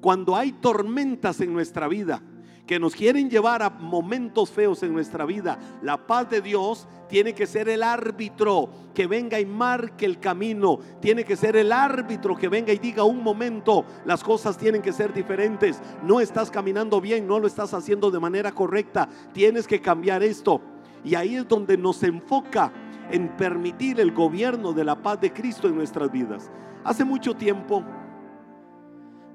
cuando 0.00 0.36
hay 0.36 0.52
tormentas 0.52 1.40
en 1.40 1.52
nuestra 1.52 1.88
vida, 1.88 2.22
que 2.66 2.78
nos 2.78 2.94
quieren 2.94 3.28
llevar 3.28 3.62
a 3.62 3.70
momentos 3.70 4.50
feos 4.50 4.82
en 4.82 4.92
nuestra 4.92 5.24
vida, 5.24 5.58
la 5.82 6.06
paz 6.06 6.30
de 6.30 6.40
Dios 6.40 6.88
tiene 7.08 7.34
que 7.34 7.46
ser 7.46 7.68
el 7.68 7.82
árbitro 7.82 8.68
que 8.94 9.06
venga 9.06 9.38
y 9.38 9.44
marque 9.44 10.06
el 10.06 10.18
camino. 10.18 10.78
Tiene 11.00 11.24
que 11.24 11.36
ser 11.36 11.56
el 11.56 11.72
árbitro 11.72 12.36
que 12.36 12.48
venga 12.48 12.72
y 12.72 12.78
diga 12.78 13.04
un 13.04 13.22
momento, 13.22 13.84
las 14.04 14.24
cosas 14.24 14.56
tienen 14.56 14.80
que 14.80 14.92
ser 14.92 15.12
diferentes. 15.12 15.80
No 16.02 16.20
estás 16.20 16.50
caminando 16.50 17.00
bien, 17.00 17.26
no 17.26 17.38
lo 17.38 17.46
estás 17.46 17.74
haciendo 17.74 18.10
de 18.10 18.20
manera 18.20 18.52
correcta. 18.52 19.08
Tienes 19.32 19.66
que 19.66 19.80
cambiar 19.80 20.22
esto. 20.22 20.60
Y 21.04 21.14
ahí 21.16 21.36
es 21.36 21.46
donde 21.46 21.76
nos 21.76 22.02
enfoca 22.02 22.72
en 23.10 23.28
permitir 23.36 24.00
el 24.00 24.12
gobierno 24.12 24.72
de 24.72 24.84
la 24.84 25.02
paz 25.02 25.20
de 25.20 25.32
Cristo 25.32 25.68
en 25.68 25.76
nuestras 25.76 26.10
vidas. 26.10 26.50
Hace 26.82 27.04
mucho 27.04 27.34
tiempo 27.34 27.84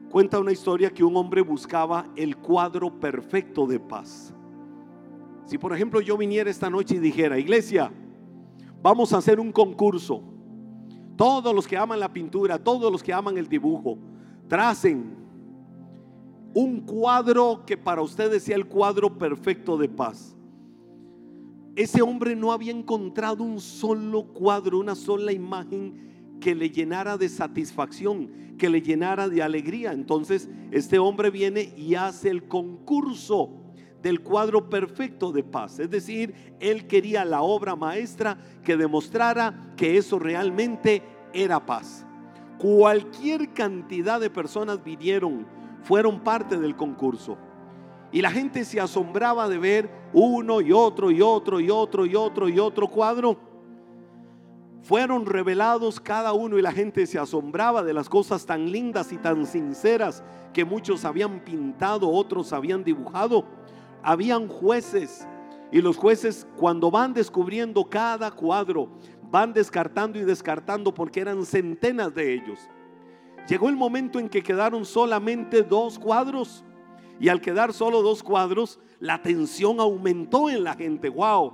cuenta 0.09 0.39
una 0.39 0.51
historia 0.51 0.89
que 0.89 1.03
un 1.03 1.15
hombre 1.15 1.41
buscaba 1.41 2.07
el 2.15 2.37
cuadro 2.37 2.99
perfecto 2.99 3.65
de 3.67 3.79
paz. 3.79 4.33
Si 5.45 5.57
por 5.57 5.73
ejemplo 5.73 6.01
yo 6.01 6.17
viniera 6.17 6.49
esta 6.49 6.69
noche 6.69 6.95
y 6.95 6.99
dijera, 6.99 7.39
iglesia, 7.39 7.91
vamos 8.81 9.13
a 9.13 9.17
hacer 9.17 9.39
un 9.39 9.51
concurso. 9.51 10.23
Todos 11.15 11.53
los 11.53 11.67
que 11.67 11.77
aman 11.77 11.99
la 11.99 12.11
pintura, 12.11 12.57
todos 12.57 12.91
los 12.91 13.03
que 13.03 13.13
aman 13.13 13.37
el 13.37 13.47
dibujo, 13.47 13.97
tracen 14.47 15.17
un 16.53 16.81
cuadro 16.81 17.63
que 17.65 17.77
para 17.77 18.01
ustedes 18.01 18.43
sea 18.43 18.55
el 18.55 18.67
cuadro 18.67 19.17
perfecto 19.17 19.77
de 19.77 19.89
paz. 19.89 20.35
Ese 21.75 22.01
hombre 22.01 22.35
no 22.35 22.51
había 22.51 22.71
encontrado 22.71 23.43
un 23.43 23.59
solo 23.59 24.23
cuadro, 24.33 24.79
una 24.79 24.95
sola 24.95 25.31
imagen 25.31 26.37
que 26.39 26.55
le 26.55 26.69
llenara 26.69 27.17
de 27.17 27.29
satisfacción, 27.29 28.29
que 28.59 28.69
le 28.69 28.83
llenara 28.83 29.27
de 29.27 29.41
alegría. 29.41 29.91
Entonces 29.93 30.47
este 30.69 30.99
hombre 30.99 31.31
viene 31.31 31.73
y 31.75 31.95
hace 31.95 32.29
el 32.29 32.47
concurso 32.47 33.49
del 34.03 34.21
cuadro 34.21 34.69
perfecto 34.69 35.31
de 35.31 35.43
paz. 35.43 35.79
Es 35.79 35.89
decir, 35.89 36.55
él 36.59 36.85
quería 36.85 37.25
la 37.25 37.41
obra 37.41 37.75
maestra 37.75 38.37
que 38.63 38.77
demostrara 38.77 39.73
que 39.75 39.97
eso 39.97 40.19
realmente 40.19 41.01
era 41.33 41.65
paz. 41.65 42.05
Cualquier 42.59 43.53
cantidad 43.53 44.19
de 44.19 44.29
personas 44.29 44.83
vinieron, 44.83 45.47
fueron 45.81 46.19
parte 46.19 46.59
del 46.59 46.75
concurso. 46.75 47.37
Y 48.11 48.21
la 48.21 48.31
gente 48.31 48.65
se 48.65 48.79
asombraba 48.79 49.47
de 49.47 49.57
ver 49.57 49.89
uno 50.13 50.61
y 50.61 50.71
otro 50.71 51.11
y 51.11 51.21
otro 51.21 51.59
y 51.59 51.69
otro 51.69 52.05
y 52.05 52.15
otro 52.15 52.49
y 52.49 52.59
otro 52.59 52.87
cuadro 52.87 53.48
fueron 54.81 55.25
revelados 55.25 55.99
cada 55.99 56.33
uno 56.33 56.57
y 56.57 56.61
la 56.61 56.71
gente 56.71 57.05
se 57.05 57.19
asombraba 57.19 57.83
de 57.83 57.93
las 57.93 58.09
cosas 58.09 58.45
tan 58.45 58.71
lindas 58.71 59.11
y 59.11 59.17
tan 59.17 59.45
sinceras 59.45 60.23
que 60.53 60.65
muchos 60.65 61.05
habían 61.05 61.41
pintado, 61.41 62.09
otros 62.09 62.53
habían 62.53 62.83
dibujado. 62.83 63.45
Habían 64.01 64.47
jueces 64.47 65.27
y 65.71 65.81
los 65.81 65.97
jueces 65.97 66.47
cuando 66.55 66.89
van 66.89 67.13
descubriendo 67.13 67.85
cada 67.89 68.31
cuadro, 68.31 68.89
van 69.29 69.53
descartando 69.53 70.17
y 70.17 70.23
descartando 70.23 70.93
porque 70.93 71.19
eran 71.19 71.45
centenas 71.45 72.13
de 72.15 72.33
ellos. 72.33 72.59
Llegó 73.47 73.69
el 73.69 73.75
momento 73.75 74.19
en 74.19 74.29
que 74.29 74.41
quedaron 74.41 74.85
solamente 74.85 75.63
dos 75.63 75.99
cuadros 75.99 76.63
y 77.19 77.29
al 77.29 77.41
quedar 77.41 77.73
solo 77.73 78.01
dos 78.01 78.23
cuadros, 78.23 78.79
la 78.99 79.21
tensión 79.21 79.79
aumentó 79.79 80.49
en 80.49 80.63
la 80.63 80.75
gente. 80.75 81.09
¡Wow! 81.09 81.53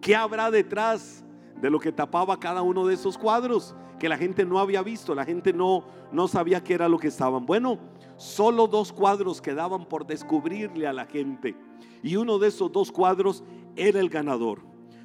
¿Qué 0.00 0.16
habrá 0.16 0.50
detrás 0.50 1.21
de 1.62 1.70
lo 1.70 1.78
que 1.78 1.92
tapaba 1.92 2.40
cada 2.40 2.60
uno 2.60 2.84
de 2.84 2.94
esos 2.94 3.16
cuadros 3.16 3.76
que 4.00 4.08
la 4.08 4.18
gente 4.18 4.44
no 4.44 4.58
había 4.58 4.82
visto, 4.82 5.14
la 5.14 5.24
gente 5.24 5.52
no, 5.52 5.84
no 6.10 6.26
sabía 6.26 6.64
qué 6.64 6.74
era 6.74 6.88
lo 6.88 6.98
que 6.98 7.06
estaban. 7.06 7.46
Bueno, 7.46 7.78
solo 8.16 8.66
dos 8.66 8.92
cuadros 8.92 9.40
quedaban 9.40 9.86
por 9.86 10.04
descubrirle 10.04 10.88
a 10.88 10.92
la 10.92 11.06
gente 11.06 11.54
y 12.02 12.16
uno 12.16 12.40
de 12.40 12.48
esos 12.48 12.72
dos 12.72 12.90
cuadros 12.90 13.44
era 13.76 14.00
el 14.00 14.08
ganador. 14.08 14.60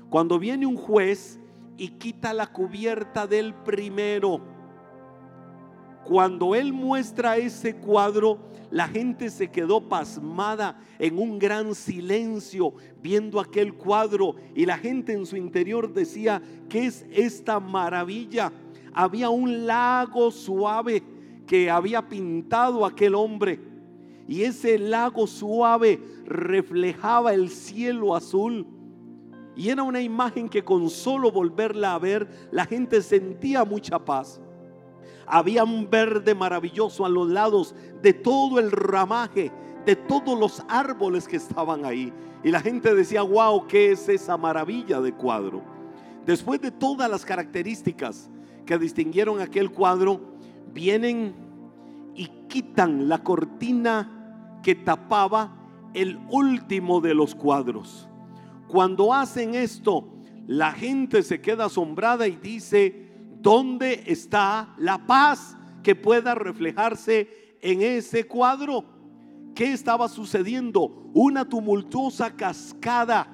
Cuando 0.09 0.39
viene 0.39 0.65
un 0.65 0.77
juez 0.77 1.39
y 1.77 1.89
quita 1.89 2.33
la 2.33 2.47
cubierta 2.47 3.27
del 3.27 3.53
primero, 3.53 4.41
cuando 6.05 6.55
él 6.55 6.73
muestra 6.73 7.37
ese 7.37 7.75
cuadro, 7.75 8.39
la 8.69 8.87
gente 8.87 9.29
se 9.29 9.49
quedó 9.49 9.87
pasmada 9.87 10.79
en 10.99 11.17
un 11.17 11.39
gran 11.39 11.73
silencio 11.73 12.73
viendo 13.01 13.39
aquel 13.39 13.73
cuadro 13.73 14.35
y 14.55 14.65
la 14.65 14.77
gente 14.77 15.13
en 15.13 15.25
su 15.25 15.37
interior 15.37 15.93
decía, 15.93 16.41
¿qué 16.69 16.87
es 16.87 17.05
esta 17.11 17.59
maravilla? 17.59 18.51
Había 18.93 19.29
un 19.29 19.65
lago 19.67 20.31
suave 20.31 21.03
que 21.45 21.69
había 21.69 22.09
pintado 22.09 22.85
aquel 22.85 23.15
hombre 23.15 23.59
y 24.27 24.43
ese 24.43 24.77
lago 24.77 25.25
suave 25.25 26.01
reflejaba 26.25 27.33
el 27.33 27.49
cielo 27.49 28.15
azul. 28.15 28.67
Y 29.55 29.69
era 29.69 29.81
una 29.83 30.01
imagen 30.01 30.49
que 30.49 30.63
con 30.63 30.89
solo 30.89 31.31
volverla 31.31 31.95
a 31.95 31.99
ver, 31.99 32.49
la 32.51 32.65
gente 32.65 33.01
sentía 33.01 33.63
mucha 33.63 33.97
paz. 33.97 34.39
Había 35.27 35.63
un 35.63 35.89
verde 35.89 36.33
maravilloso 36.33 37.05
a 37.05 37.09
los 37.09 37.27
lados 37.29 37.75
de 38.01 38.13
todo 38.13 38.59
el 38.59 38.71
ramaje, 38.71 39.51
de 39.85 39.95
todos 39.95 40.39
los 40.39 40.63
árboles 40.69 41.27
que 41.27 41.37
estaban 41.37 41.85
ahí. 41.85 42.13
Y 42.43 42.51
la 42.51 42.61
gente 42.61 42.95
decía, 42.95 43.21
wow, 43.21 43.67
¿qué 43.67 43.91
es 43.91 44.07
esa 44.07 44.37
maravilla 44.37 45.01
de 45.01 45.13
cuadro? 45.13 45.61
Después 46.25 46.61
de 46.61 46.71
todas 46.71 47.09
las 47.09 47.25
características 47.25 48.29
que 48.65 48.77
distinguieron 48.77 49.41
aquel 49.41 49.71
cuadro, 49.71 50.21
vienen 50.73 51.33
y 52.15 52.27
quitan 52.47 53.07
la 53.07 53.23
cortina 53.23 54.59
que 54.61 54.75
tapaba 54.75 55.55
el 55.93 56.19
último 56.29 57.01
de 57.01 57.13
los 57.13 57.33
cuadros. 57.33 58.07
Cuando 58.67 59.13
hacen 59.13 59.55
esto, 59.55 60.07
la 60.47 60.71
gente 60.71 61.23
se 61.23 61.41
queda 61.41 61.65
asombrada 61.65 62.27
y 62.27 62.35
dice, 62.35 63.06
¿Dónde 63.47 64.03
está 64.07 64.75
la 64.77 65.07
paz 65.07 65.55
que 65.81 65.95
pueda 65.95 66.35
reflejarse 66.35 67.55
en 67.61 67.81
ese 67.81 68.27
cuadro? 68.27 68.83
¿Qué 69.55 69.71
estaba 69.71 70.09
sucediendo? 70.09 71.09
Una 71.13 71.47
tumultuosa 71.47 72.35
cascada 72.35 73.25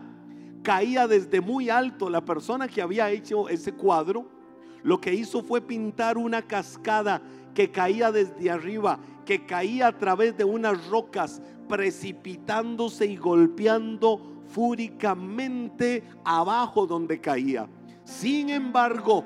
caía 0.61 1.07
desde 1.07 1.41
muy 1.41 1.71
alto. 1.71 2.11
La 2.11 2.23
persona 2.23 2.67
que 2.67 2.83
había 2.83 3.09
hecho 3.09 3.49
ese 3.49 3.73
cuadro 3.73 4.29
lo 4.83 5.01
que 5.01 5.15
hizo 5.15 5.41
fue 5.41 5.61
pintar 5.61 6.19
una 6.19 6.43
cascada 6.43 7.19
que 7.55 7.71
caía 7.71 8.11
desde 8.11 8.51
arriba, 8.51 8.99
que 9.25 9.47
caía 9.47 9.87
a 9.87 9.97
través 9.97 10.37
de 10.37 10.43
unas 10.43 10.89
rocas, 10.89 11.41
precipitándose 11.67 13.07
y 13.07 13.15
golpeando 13.15 14.43
fúricamente 14.45 16.03
abajo 16.23 16.85
donde 16.85 17.19
caía. 17.19 17.67
Sin 18.03 18.51
embargo, 18.51 19.25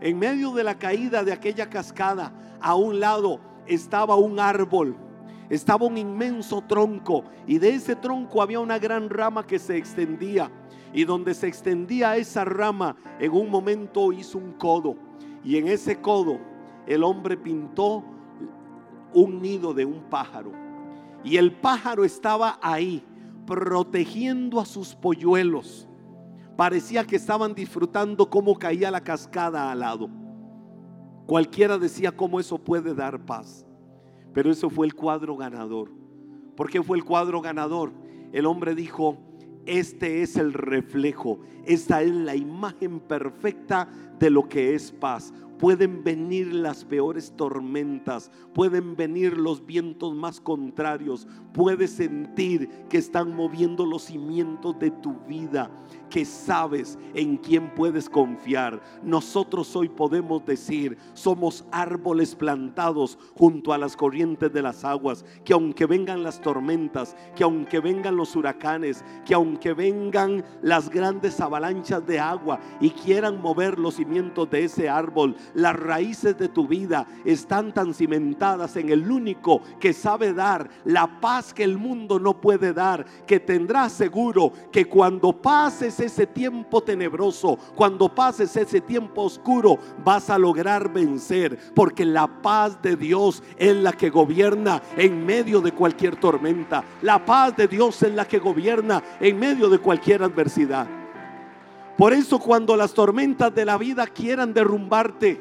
en 0.00 0.18
medio 0.18 0.52
de 0.52 0.64
la 0.64 0.78
caída 0.78 1.22
de 1.22 1.32
aquella 1.32 1.68
cascada, 1.68 2.32
a 2.60 2.74
un 2.74 3.00
lado 3.00 3.40
estaba 3.66 4.16
un 4.16 4.40
árbol, 4.40 4.96
estaba 5.48 5.86
un 5.86 5.98
inmenso 5.98 6.62
tronco 6.62 7.24
y 7.46 7.58
de 7.58 7.74
ese 7.74 7.96
tronco 7.96 8.40
había 8.40 8.60
una 8.60 8.78
gran 8.78 9.10
rama 9.10 9.46
que 9.46 9.58
se 9.58 9.76
extendía. 9.76 10.50
Y 10.92 11.04
donde 11.04 11.34
se 11.34 11.46
extendía 11.46 12.16
esa 12.16 12.44
rama, 12.44 12.96
en 13.20 13.30
un 13.30 13.48
momento 13.48 14.10
hizo 14.12 14.38
un 14.38 14.54
codo. 14.54 14.96
Y 15.44 15.56
en 15.56 15.68
ese 15.68 16.00
codo 16.00 16.38
el 16.86 17.04
hombre 17.04 17.36
pintó 17.36 18.02
un 19.14 19.40
nido 19.40 19.72
de 19.72 19.84
un 19.84 20.02
pájaro. 20.10 20.50
Y 21.22 21.36
el 21.36 21.52
pájaro 21.52 22.04
estaba 22.04 22.58
ahí, 22.60 23.04
protegiendo 23.46 24.58
a 24.58 24.64
sus 24.64 24.96
polluelos 24.96 25.89
parecía 26.60 27.06
que 27.06 27.16
estaban 27.16 27.54
disfrutando 27.54 28.28
cómo 28.28 28.58
caía 28.58 28.90
la 28.90 29.02
cascada 29.02 29.72
al 29.72 29.80
lado. 29.80 30.10
Cualquiera 31.24 31.78
decía 31.78 32.14
cómo 32.14 32.38
eso 32.38 32.58
puede 32.58 32.92
dar 32.92 33.24
paz. 33.24 33.64
Pero 34.34 34.50
eso 34.50 34.68
fue 34.68 34.86
el 34.86 34.94
cuadro 34.94 35.38
ganador. 35.38 35.90
¿Por 36.58 36.68
qué 36.68 36.82
fue 36.82 36.98
el 36.98 37.04
cuadro 37.06 37.40
ganador? 37.40 37.94
El 38.30 38.44
hombre 38.44 38.74
dijo, 38.74 39.16
este 39.64 40.20
es 40.20 40.36
el 40.36 40.52
reflejo, 40.52 41.38
esta 41.64 42.02
es 42.02 42.10
la 42.10 42.36
imagen 42.36 43.00
perfecta 43.00 43.88
de 44.18 44.28
lo 44.28 44.46
que 44.46 44.74
es 44.74 44.92
paz. 44.92 45.32
Pueden 45.58 46.04
venir 46.04 46.52
las 46.52 46.84
peores 46.84 47.32
tormentas, 47.38 48.30
pueden 48.52 48.96
venir 48.96 49.38
los 49.38 49.64
vientos 49.64 50.14
más 50.14 50.42
contrarios, 50.42 51.26
puedes 51.52 51.92
sentir 51.92 52.68
que 52.88 52.98
están 52.98 53.34
moviendo 53.34 53.84
los 53.86 54.04
cimientos 54.04 54.78
de 54.78 54.90
tu 54.90 55.14
vida, 55.26 55.70
que 56.08 56.24
sabes 56.24 56.98
en 57.14 57.36
quién 57.36 57.74
puedes 57.74 58.08
confiar. 58.08 58.80
Nosotros 59.02 59.74
hoy 59.76 59.88
podemos 59.88 60.44
decir, 60.44 60.98
somos 61.14 61.64
árboles 61.70 62.34
plantados 62.34 63.18
junto 63.34 63.72
a 63.72 63.78
las 63.78 63.96
corrientes 63.96 64.52
de 64.52 64.62
las 64.62 64.84
aguas, 64.84 65.24
que 65.44 65.52
aunque 65.52 65.86
vengan 65.86 66.22
las 66.22 66.40
tormentas, 66.40 67.16
que 67.34 67.44
aunque 67.44 67.80
vengan 67.80 68.16
los 68.16 68.34
huracanes, 68.36 69.04
que 69.24 69.34
aunque 69.34 69.72
vengan 69.72 70.44
las 70.62 70.90
grandes 70.90 71.40
avalanchas 71.40 72.06
de 72.06 72.18
agua 72.18 72.60
y 72.80 72.90
quieran 72.90 73.40
mover 73.40 73.78
los 73.78 73.96
cimientos 73.96 74.50
de 74.50 74.64
ese 74.64 74.88
árbol, 74.88 75.36
las 75.54 75.76
raíces 75.76 76.36
de 76.38 76.48
tu 76.48 76.66
vida 76.66 77.06
están 77.24 77.72
tan 77.72 77.94
cimentadas 77.94 78.76
en 78.76 78.90
el 78.90 79.10
único 79.10 79.60
que 79.78 79.92
sabe 79.92 80.32
dar 80.32 80.68
la 80.84 81.20
que 81.54 81.64
el 81.64 81.78
mundo 81.78 82.18
no 82.18 82.40
puede 82.40 82.72
dar, 82.72 83.04
que 83.26 83.40
tendrás 83.40 83.92
seguro 83.92 84.52
que 84.70 84.84
cuando 84.84 85.32
pases 85.32 85.98
ese 86.00 86.26
tiempo 86.26 86.82
tenebroso, 86.82 87.58
cuando 87.74 88.14
pases 88.14 88.56
ese 88.56 88.80
tiempo 88.80 89.22
oscuro, 89.22 89.78
vas 90.04 90.30
a 90.30 90.38
lograr 90.38 90.92
vencer, 90.92 91.58
porque 91.74 92.04
la 92.04 92.26
paz 92.42 92.80
de 92.82 92.96
Dios 92.96 93.42
es 93.56 93.74
la 93.76 93.92
que 93.92 94.10
gobierna 94.10 94.82
en 94.96 95.24
medio 95.24 95.60
de 95.60 95.72
cualquier 95.72 96.16
tormenta. 96.16 96.84
La 97.02 97.24
paz 97.24 97.56
de 97.56 97.66
Dios 97.66 98.02
es 98.02 98.14
la 98.14 98.26
que 98.26 98.38
gobierna 98.38 99.02
en 99.20 99.38
medio 99.38 99.68
de 99.68 99.78
cualquier 99.78 100.22
adversidad. 100.22 100.86
Por 101.96 102.12
eso 102.12 102.38
cuando 102.38 102.76
las 102.76 102.94
tormentas 102.94 103.54
de 103.54 103.64
la 103.64 103.76
vida 103.76 104.06
quieran 104.06 104.54
derrumbarte, 104.54 105.40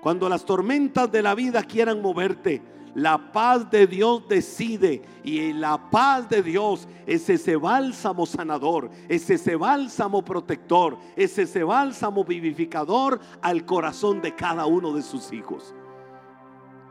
cuando 0.00 0.28
las 0.28 0.44
tormentas 0.44 1.10
de 1.10 1.22
la 1.22 1.34
vida 1.34 1.64
quieran 1.64 2.00
moverte, 2.00 2.62
la 2.96 3.30
paz 3.30 3.70
de 3.70 3.86
Dios 3.86 4.26
decide 4.26 5.02
y 5.22 5.52
la 5.52 5.90
paz 5.90 6.30
de 6.30 6.42
Dios 6.42 6.88
es 7.06 7.28
ese 7.28 7.56
bálsamo 7.56 8.24
sanador, 8.24 8.88
es 9.06 9.28
ese 9.28 9.54
bálsamo 9.54 10.24
protector, 10.24 10.96
es 11.14 11.36
ese 11.36 11.62
bálsamo 11.62 12.24
vivificador 12.24 13.20
al 13.42 13.66
corazón 13.66 14.22
de 14.22 14.34
cada 14.34 14.64
uno 14.64 14.94
de 14.94 15.02
sus 15.02 15.30
hijos. 15.30 15.74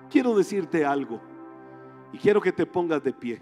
Quiero 0.08 0.36
decirte 0.36 0.86
algo 0.86 1.20
y 2.14 2.20
quiero 2.20 2.40
que 2.40 2.52
te 2.52 2.68
pongas 2.68 3.04
de 3.04 3.12
pie. 3.12 3.42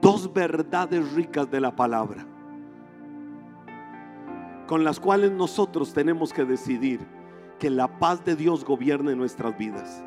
Dos 0.00 0.32
verdades 0.32 1.12
ricas 1.12 1.50
de 1.50 1.60
la 1.60 1.74
palabra 1.74 2.24
con 4.68 4.84
las 4.84 5.00
cuales 5.00 5.32
nosotros 5.32 5.92
tenemos 5.92 6.32
que 6.32 6.44
decidir 6.44 7.00
que 7.58 7.68
la 7.68 7.98
paz 7.98 8.24
de 8.24 8.36
Dios 8.36 8.64
gobierne 8.64 9.16
nuestras 9.16 9.58
vidas. 9.58 10.04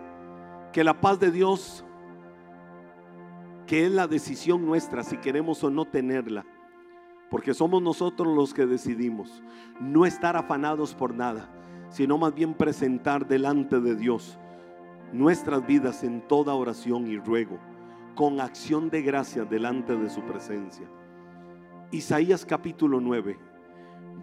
Que 0.72 0.84
la 0.84 1.00
paz 1.00 1.20
de 1.20 1.32
Dios, 1.32 1.84
que 3.66 3.86
es 3.86 3.92
la 3.92 4.08
decisión 4.08 4.66
nuestra 4.66 5.04
si 5.04 5.18
queremos 5.18 5.64
o 5.64 5.70
no 5.70 5.86
tenerla, 5.86 6.46
porque 7.30 7.54
somos 7.54 7.82
nosotros 7.82 8.36
los 8.36 8.54
que 8.54 8.66
decidimos, 8.66 9.44
no 9.80 10.06
estar 10.06 10.38
afanados 10.38 10.94
por 10.94 11.14
nada, 11.14 11.50
sino 11.90 12.18
más 12.18 12.34
bien 12.34 12.54
presentar 12.54 13.28
delante 13.28 13.80
de 13.80 13.96
Dios 13.96 14.40
nuestras 15.12 15.66
vidas 15.66 16.04
en 16.04 16.22
toda 16.28 16.54
oración 16.54 17.08
y 17.08 17.18
ruego, 17.18 17.58
con 18.16 18.40
acción 18.42 18.90
de 18.90 19.02
gracia 19.02 19.46
delante 19.46 19.96
de 19.96 20.10
su 20.10 20.22
presencia. 20.22 20.88
Isaías 21.92 22.46
capítulo 22.46 23.00
9 23.00 23.48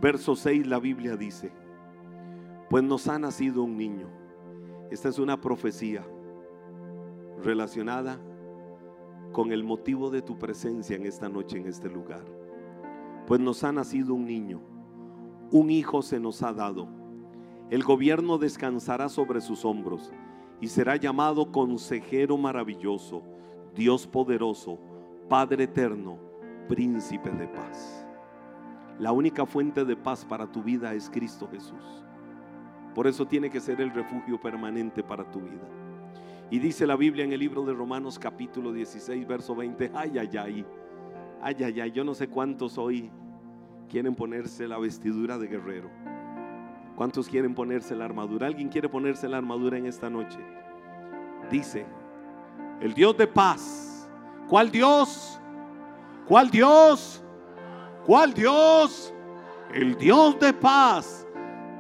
Verso 0.00 0.34
6 0.34 0.66
la 0.66 0.78
Biblia 0.78 1.16
dice, 1.16 1.52
pues 2.68 2.82
nos 2.82 3.08
ha 3.08 3.18
nacido 3.18 3.62
un 3.62 3.76
niño. 3.76 4.08
Esta 4.90 5.08
es 5.08 5.18
una 5.18 5.40
profecía 5.40 6.04
relacionada 7.42 8.18
con 9.32 9.52
el 9.52 9.64
motivo 9.64 10.10
de 10.10 10.22
tu 10.22 10.38
presencia 10.38 10.96
en 10.96 11.06
esta 11.06 11.28
noche, 11.28 11.58
en 11.58 11.66
este 11.66 11.90
lugar. 11.90 12.24
Pues 13.26 13.40
nos 13.40 13.64
ha 13.64 13.72
nacido 13.72 14.14
un 14.14 14.26
niño, 14.26 14.60
un 15.50 15.70
hijo 15.70 16.02
se 16.02 16.20
nos 16.20 16.42
ha 16.42 16.52
dado. 16.52 16.88
El 17.70 17.82
gobierno 17.82 18.38
descansará 18.38 19.08
sobre 19.08 19.40
sus 19.40 19.64
hombros 19.64 20.12
y 20.60 20.68
será 20.68 20.96
llamado 20.96 21.50
consejero 21.50 22.36
maravilloso, 22.36 23.22
Dios 23.74 24.06
poderoso, 24.06 24.78
Padre 25.28 25.64
eterno, 25.64 26.18
príncipe 26.68 27.30
de 27.30 27.48
paz. 27.48 28.06
La 28.98 29.10
única 29.10 29.44
fuente 29.44 29.84
de 29.84 29.96
paz 29.96 30.24
para 30.24 30.50
tu 30.50 30.62
vida 30.62 30.94
es 30.94 31.10
Cristo 31.10 31.48
Jesús. 31.50 32.04
Por 32.94 33.08
eso 33.08 33.26
tiene 33.26 33.50
que 33.50 33.60
ser 33.60 33.80
el 33.80 33.90
refugio 33.90 34.40
permanente 34.40 35.02
para 35.02 35.28
tu 35.28 35.40
vida. 35.40 35.83
Y 36.50 36.58
dice 36.58 36.86
la 36.86 36.96
Biblia 36.96 37.24
en 37.24 37.32
el 37.32 37.40
libro 37.40 37.64
de 37.64 37.72
Romanos 37.72 38.18
capítulo 38.18 38.72
16, 38.72 39.26
verso 39.26 39.54
20, 39.54 39.90
ay, 39.94 40.18
ay, 40.18 40.36
ay, 40.36 40.66
ay, 41.40 41.56
ay, 41.64 41.80
ay, 41.80 41.90
yo 41.90 42.04
no 42.04 42.14
sé 42.14 42.28
cuántos 42.28 42.76
hoy 42.78 43.10
quieren 43.88 44.14
ponerse 44.14 44.68
la 44.68 44.78
vestidura 44.78 45.38
de 45.38 45.48
guerrero. 45.48 45.90
¿Cuántos 46.96 47.28
quieren 47.28 47.54
ponerse 47.54 47.96
la 47.96 48.04
armadura? 48.04 48.46
¿Alguien 48.46 48.68
quiere 48.68 48.88
ponerse 48.88 49.28
la 49.28 49.38
armadura 49.38 49.78
en 49.78 49.86
esta 49.86 50.08
noche? 50.08 50.38
Dice, 51.50 51.86
el 52.80 52.94
Dios 52.94 53.16
de 53.16 53.26
paz. 53.26 54.08
¿Cuál 54.48 54.70
Dios? 54.70 55.40
¿Cuál 56.28 56.50
Dios? 56.50 57.22
¿Cuál 58.06 58.32
Dios? 58.32 59.12
El 59.72 59.96
Dios 59.96 60.38
de 60.38 60.52
paz 60.52 61.26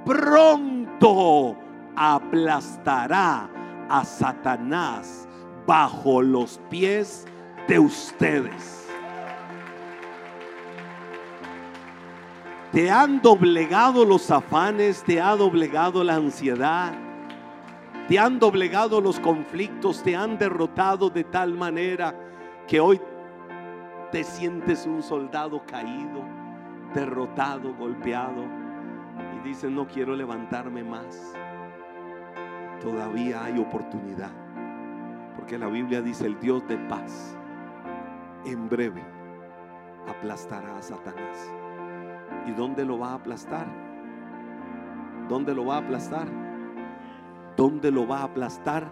pronto 0.04 1.56
aplastará 1.94 3.48
a 3.88 4.04
Satanás 4.04 5.28
bajo 5.66 6.22
los 6.22 6.60
pies 6.70 7.26
de 7.68 7.78
ustedes. 7.78 8.88
Te 12.72 12.90
han 12.90 13.22
doblegado 13.22 14.04
los 14.04 14.30
afanes, 14.30 15.04
te 15.04 15.20
ha 15.20 15.36
doblegado 15.36 16.02
la 16.02 16.16
ansiedad, 16.16 16.92
te 18.08 18.18
han 18.18 18.40
doblegado 18.40 19.00
los 19.00 19.20
conflictos, 19.20 20.02
te 20.02 20.16
han 20.16 20.38
derrotado 20.38 21.08
de 21.08 21.22
tal 21.22 21.54
manera 21.54 22.14
que 22.66 22.80
hoy 22.80 23.00
te 24.10 24.24
sientes 24.24 24.86
un 24.86 25.02
soldado 25.02 25.64
caído, 25.66 26.24
derrotado, 26.94 27.74
golpeado 27.74 28.44
y 29.36 29.48
dices, 29.48 29.70
no 29.70 29.86
quiero 29.86 30.16
levantarme 30.16 30.82
más. 30.82 31.32
Todavía 32.84 33.42
hay 33.42 33.58
oportunidad. 33.58 34.30
Porque 35.34 35.58
la 35.58 35.66
Biblia 35.66 36.00
dice, 36.00 36.26
el 36.26 36.38
Dios 36.38 36.66
de 36.68 36.76
paz 36.76 37.36
en 38.44 38.68
breve 38.68 39.02
aplastará 40.08 40.76
a 40.76 40.82
Satanás. 40.82 41.52
¿Y 42.46 42.52
dónde 42.52 42.84
lo 42.84 42.98
va 43.00 43.10
a 43.10 43.14
aplastar? 43.14 43.66
¿Dónde 45.28 45.52
lo 45.52 45.66
va 45.66 45.76
a 45.76 45.78
aplastar? 45.78 46.28
¿Dónde 47.56 47.90
lo 47.90 48.06
va 48.06 48.20
a 48.20 48.24
aplastar? 48.24 48.88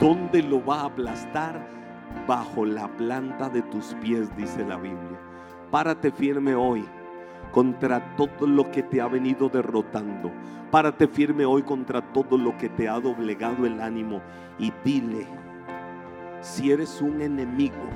¿Dónde 0.00 0.42
lo 0.42 0.64
va 0.64 0.80
a 0.80 0.86
aplastar? 0.86 1.78
bajo 2.26 2.64
la 2.64 2.88
planta 2.88 3.48
de 3.48 3.62
tus 3.62 3.94
pies, 3.94 4.34
dice 4.36 4.64
la 4.64 4.76
Biblia. 4.76 5.18
Párate 5.70 6.10
firme 6.10 6.54
hoy 6.54 6.84
contra 7.52 8.16
todo 8.16 8.46
lo 8.46 8.70
que 8.70 8.82
te 8.82 9.00
ha 9.00 9.08
venido 9.08 9.48
derrotando. 9.48 10.30
Párate 10.70 11.08
firme 11.08 11.44
hoy 11.44 11.62
contra 11.62 12.02
todo 12.12 12.36
lo 12.36 12.56
que 12.56 12.68
te 12.68 12.88
ha 12.88 13.00
doblegado 13.00 13.64
el 13.66 13.80
ánimo 13.80 14.20
y 14.58 14.72
dile, 14.84 15.26
si 16.40 16.70
eres 16.70 17.00
un 17.00 17.20
enemigo, 17.22 17.88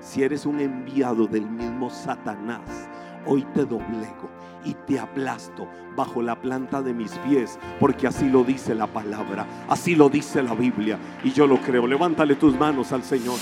si 0.00 0.22
eres 0.22 0.46
un 0.46 0.60
enviado 0.60 1.26
del 1.26 1.48
mismo 1.48 1.88
Satanás, 1.90 2.88
hoy 3.26 3.46
te 3.54 3.64
doblego 3.64 4.30
y 4.64 4.74
te 4.74 4.98
aplasto 4.98 5.66
bajo 5.96 6.22
la 6.22 6.40
planta 6.40 6.82
de 6.82 6.92
mis 6.92 7.12
pies, 7.18 7.58
porque 7.80 8.06
así 8.06 8.28
lo 8.28 8.44
dice 8.44 8.74
la 8.74 8.86
palabra, 8.86 9.46
así 9.68 9.94
lo 9.94 10.08
dice 10.08 10.42
la 10.42 10.54
Biblia 10.54 10.98
y 11.24 11.32
yo 11.32 11.46
lo 11.46 11.56
creo. 11.60 11.86
Levántale 11.86 12.34
tus 12.36 12.58
manos 12.58 12.92
al 12.92 13.02
Señor. 13.02 13.38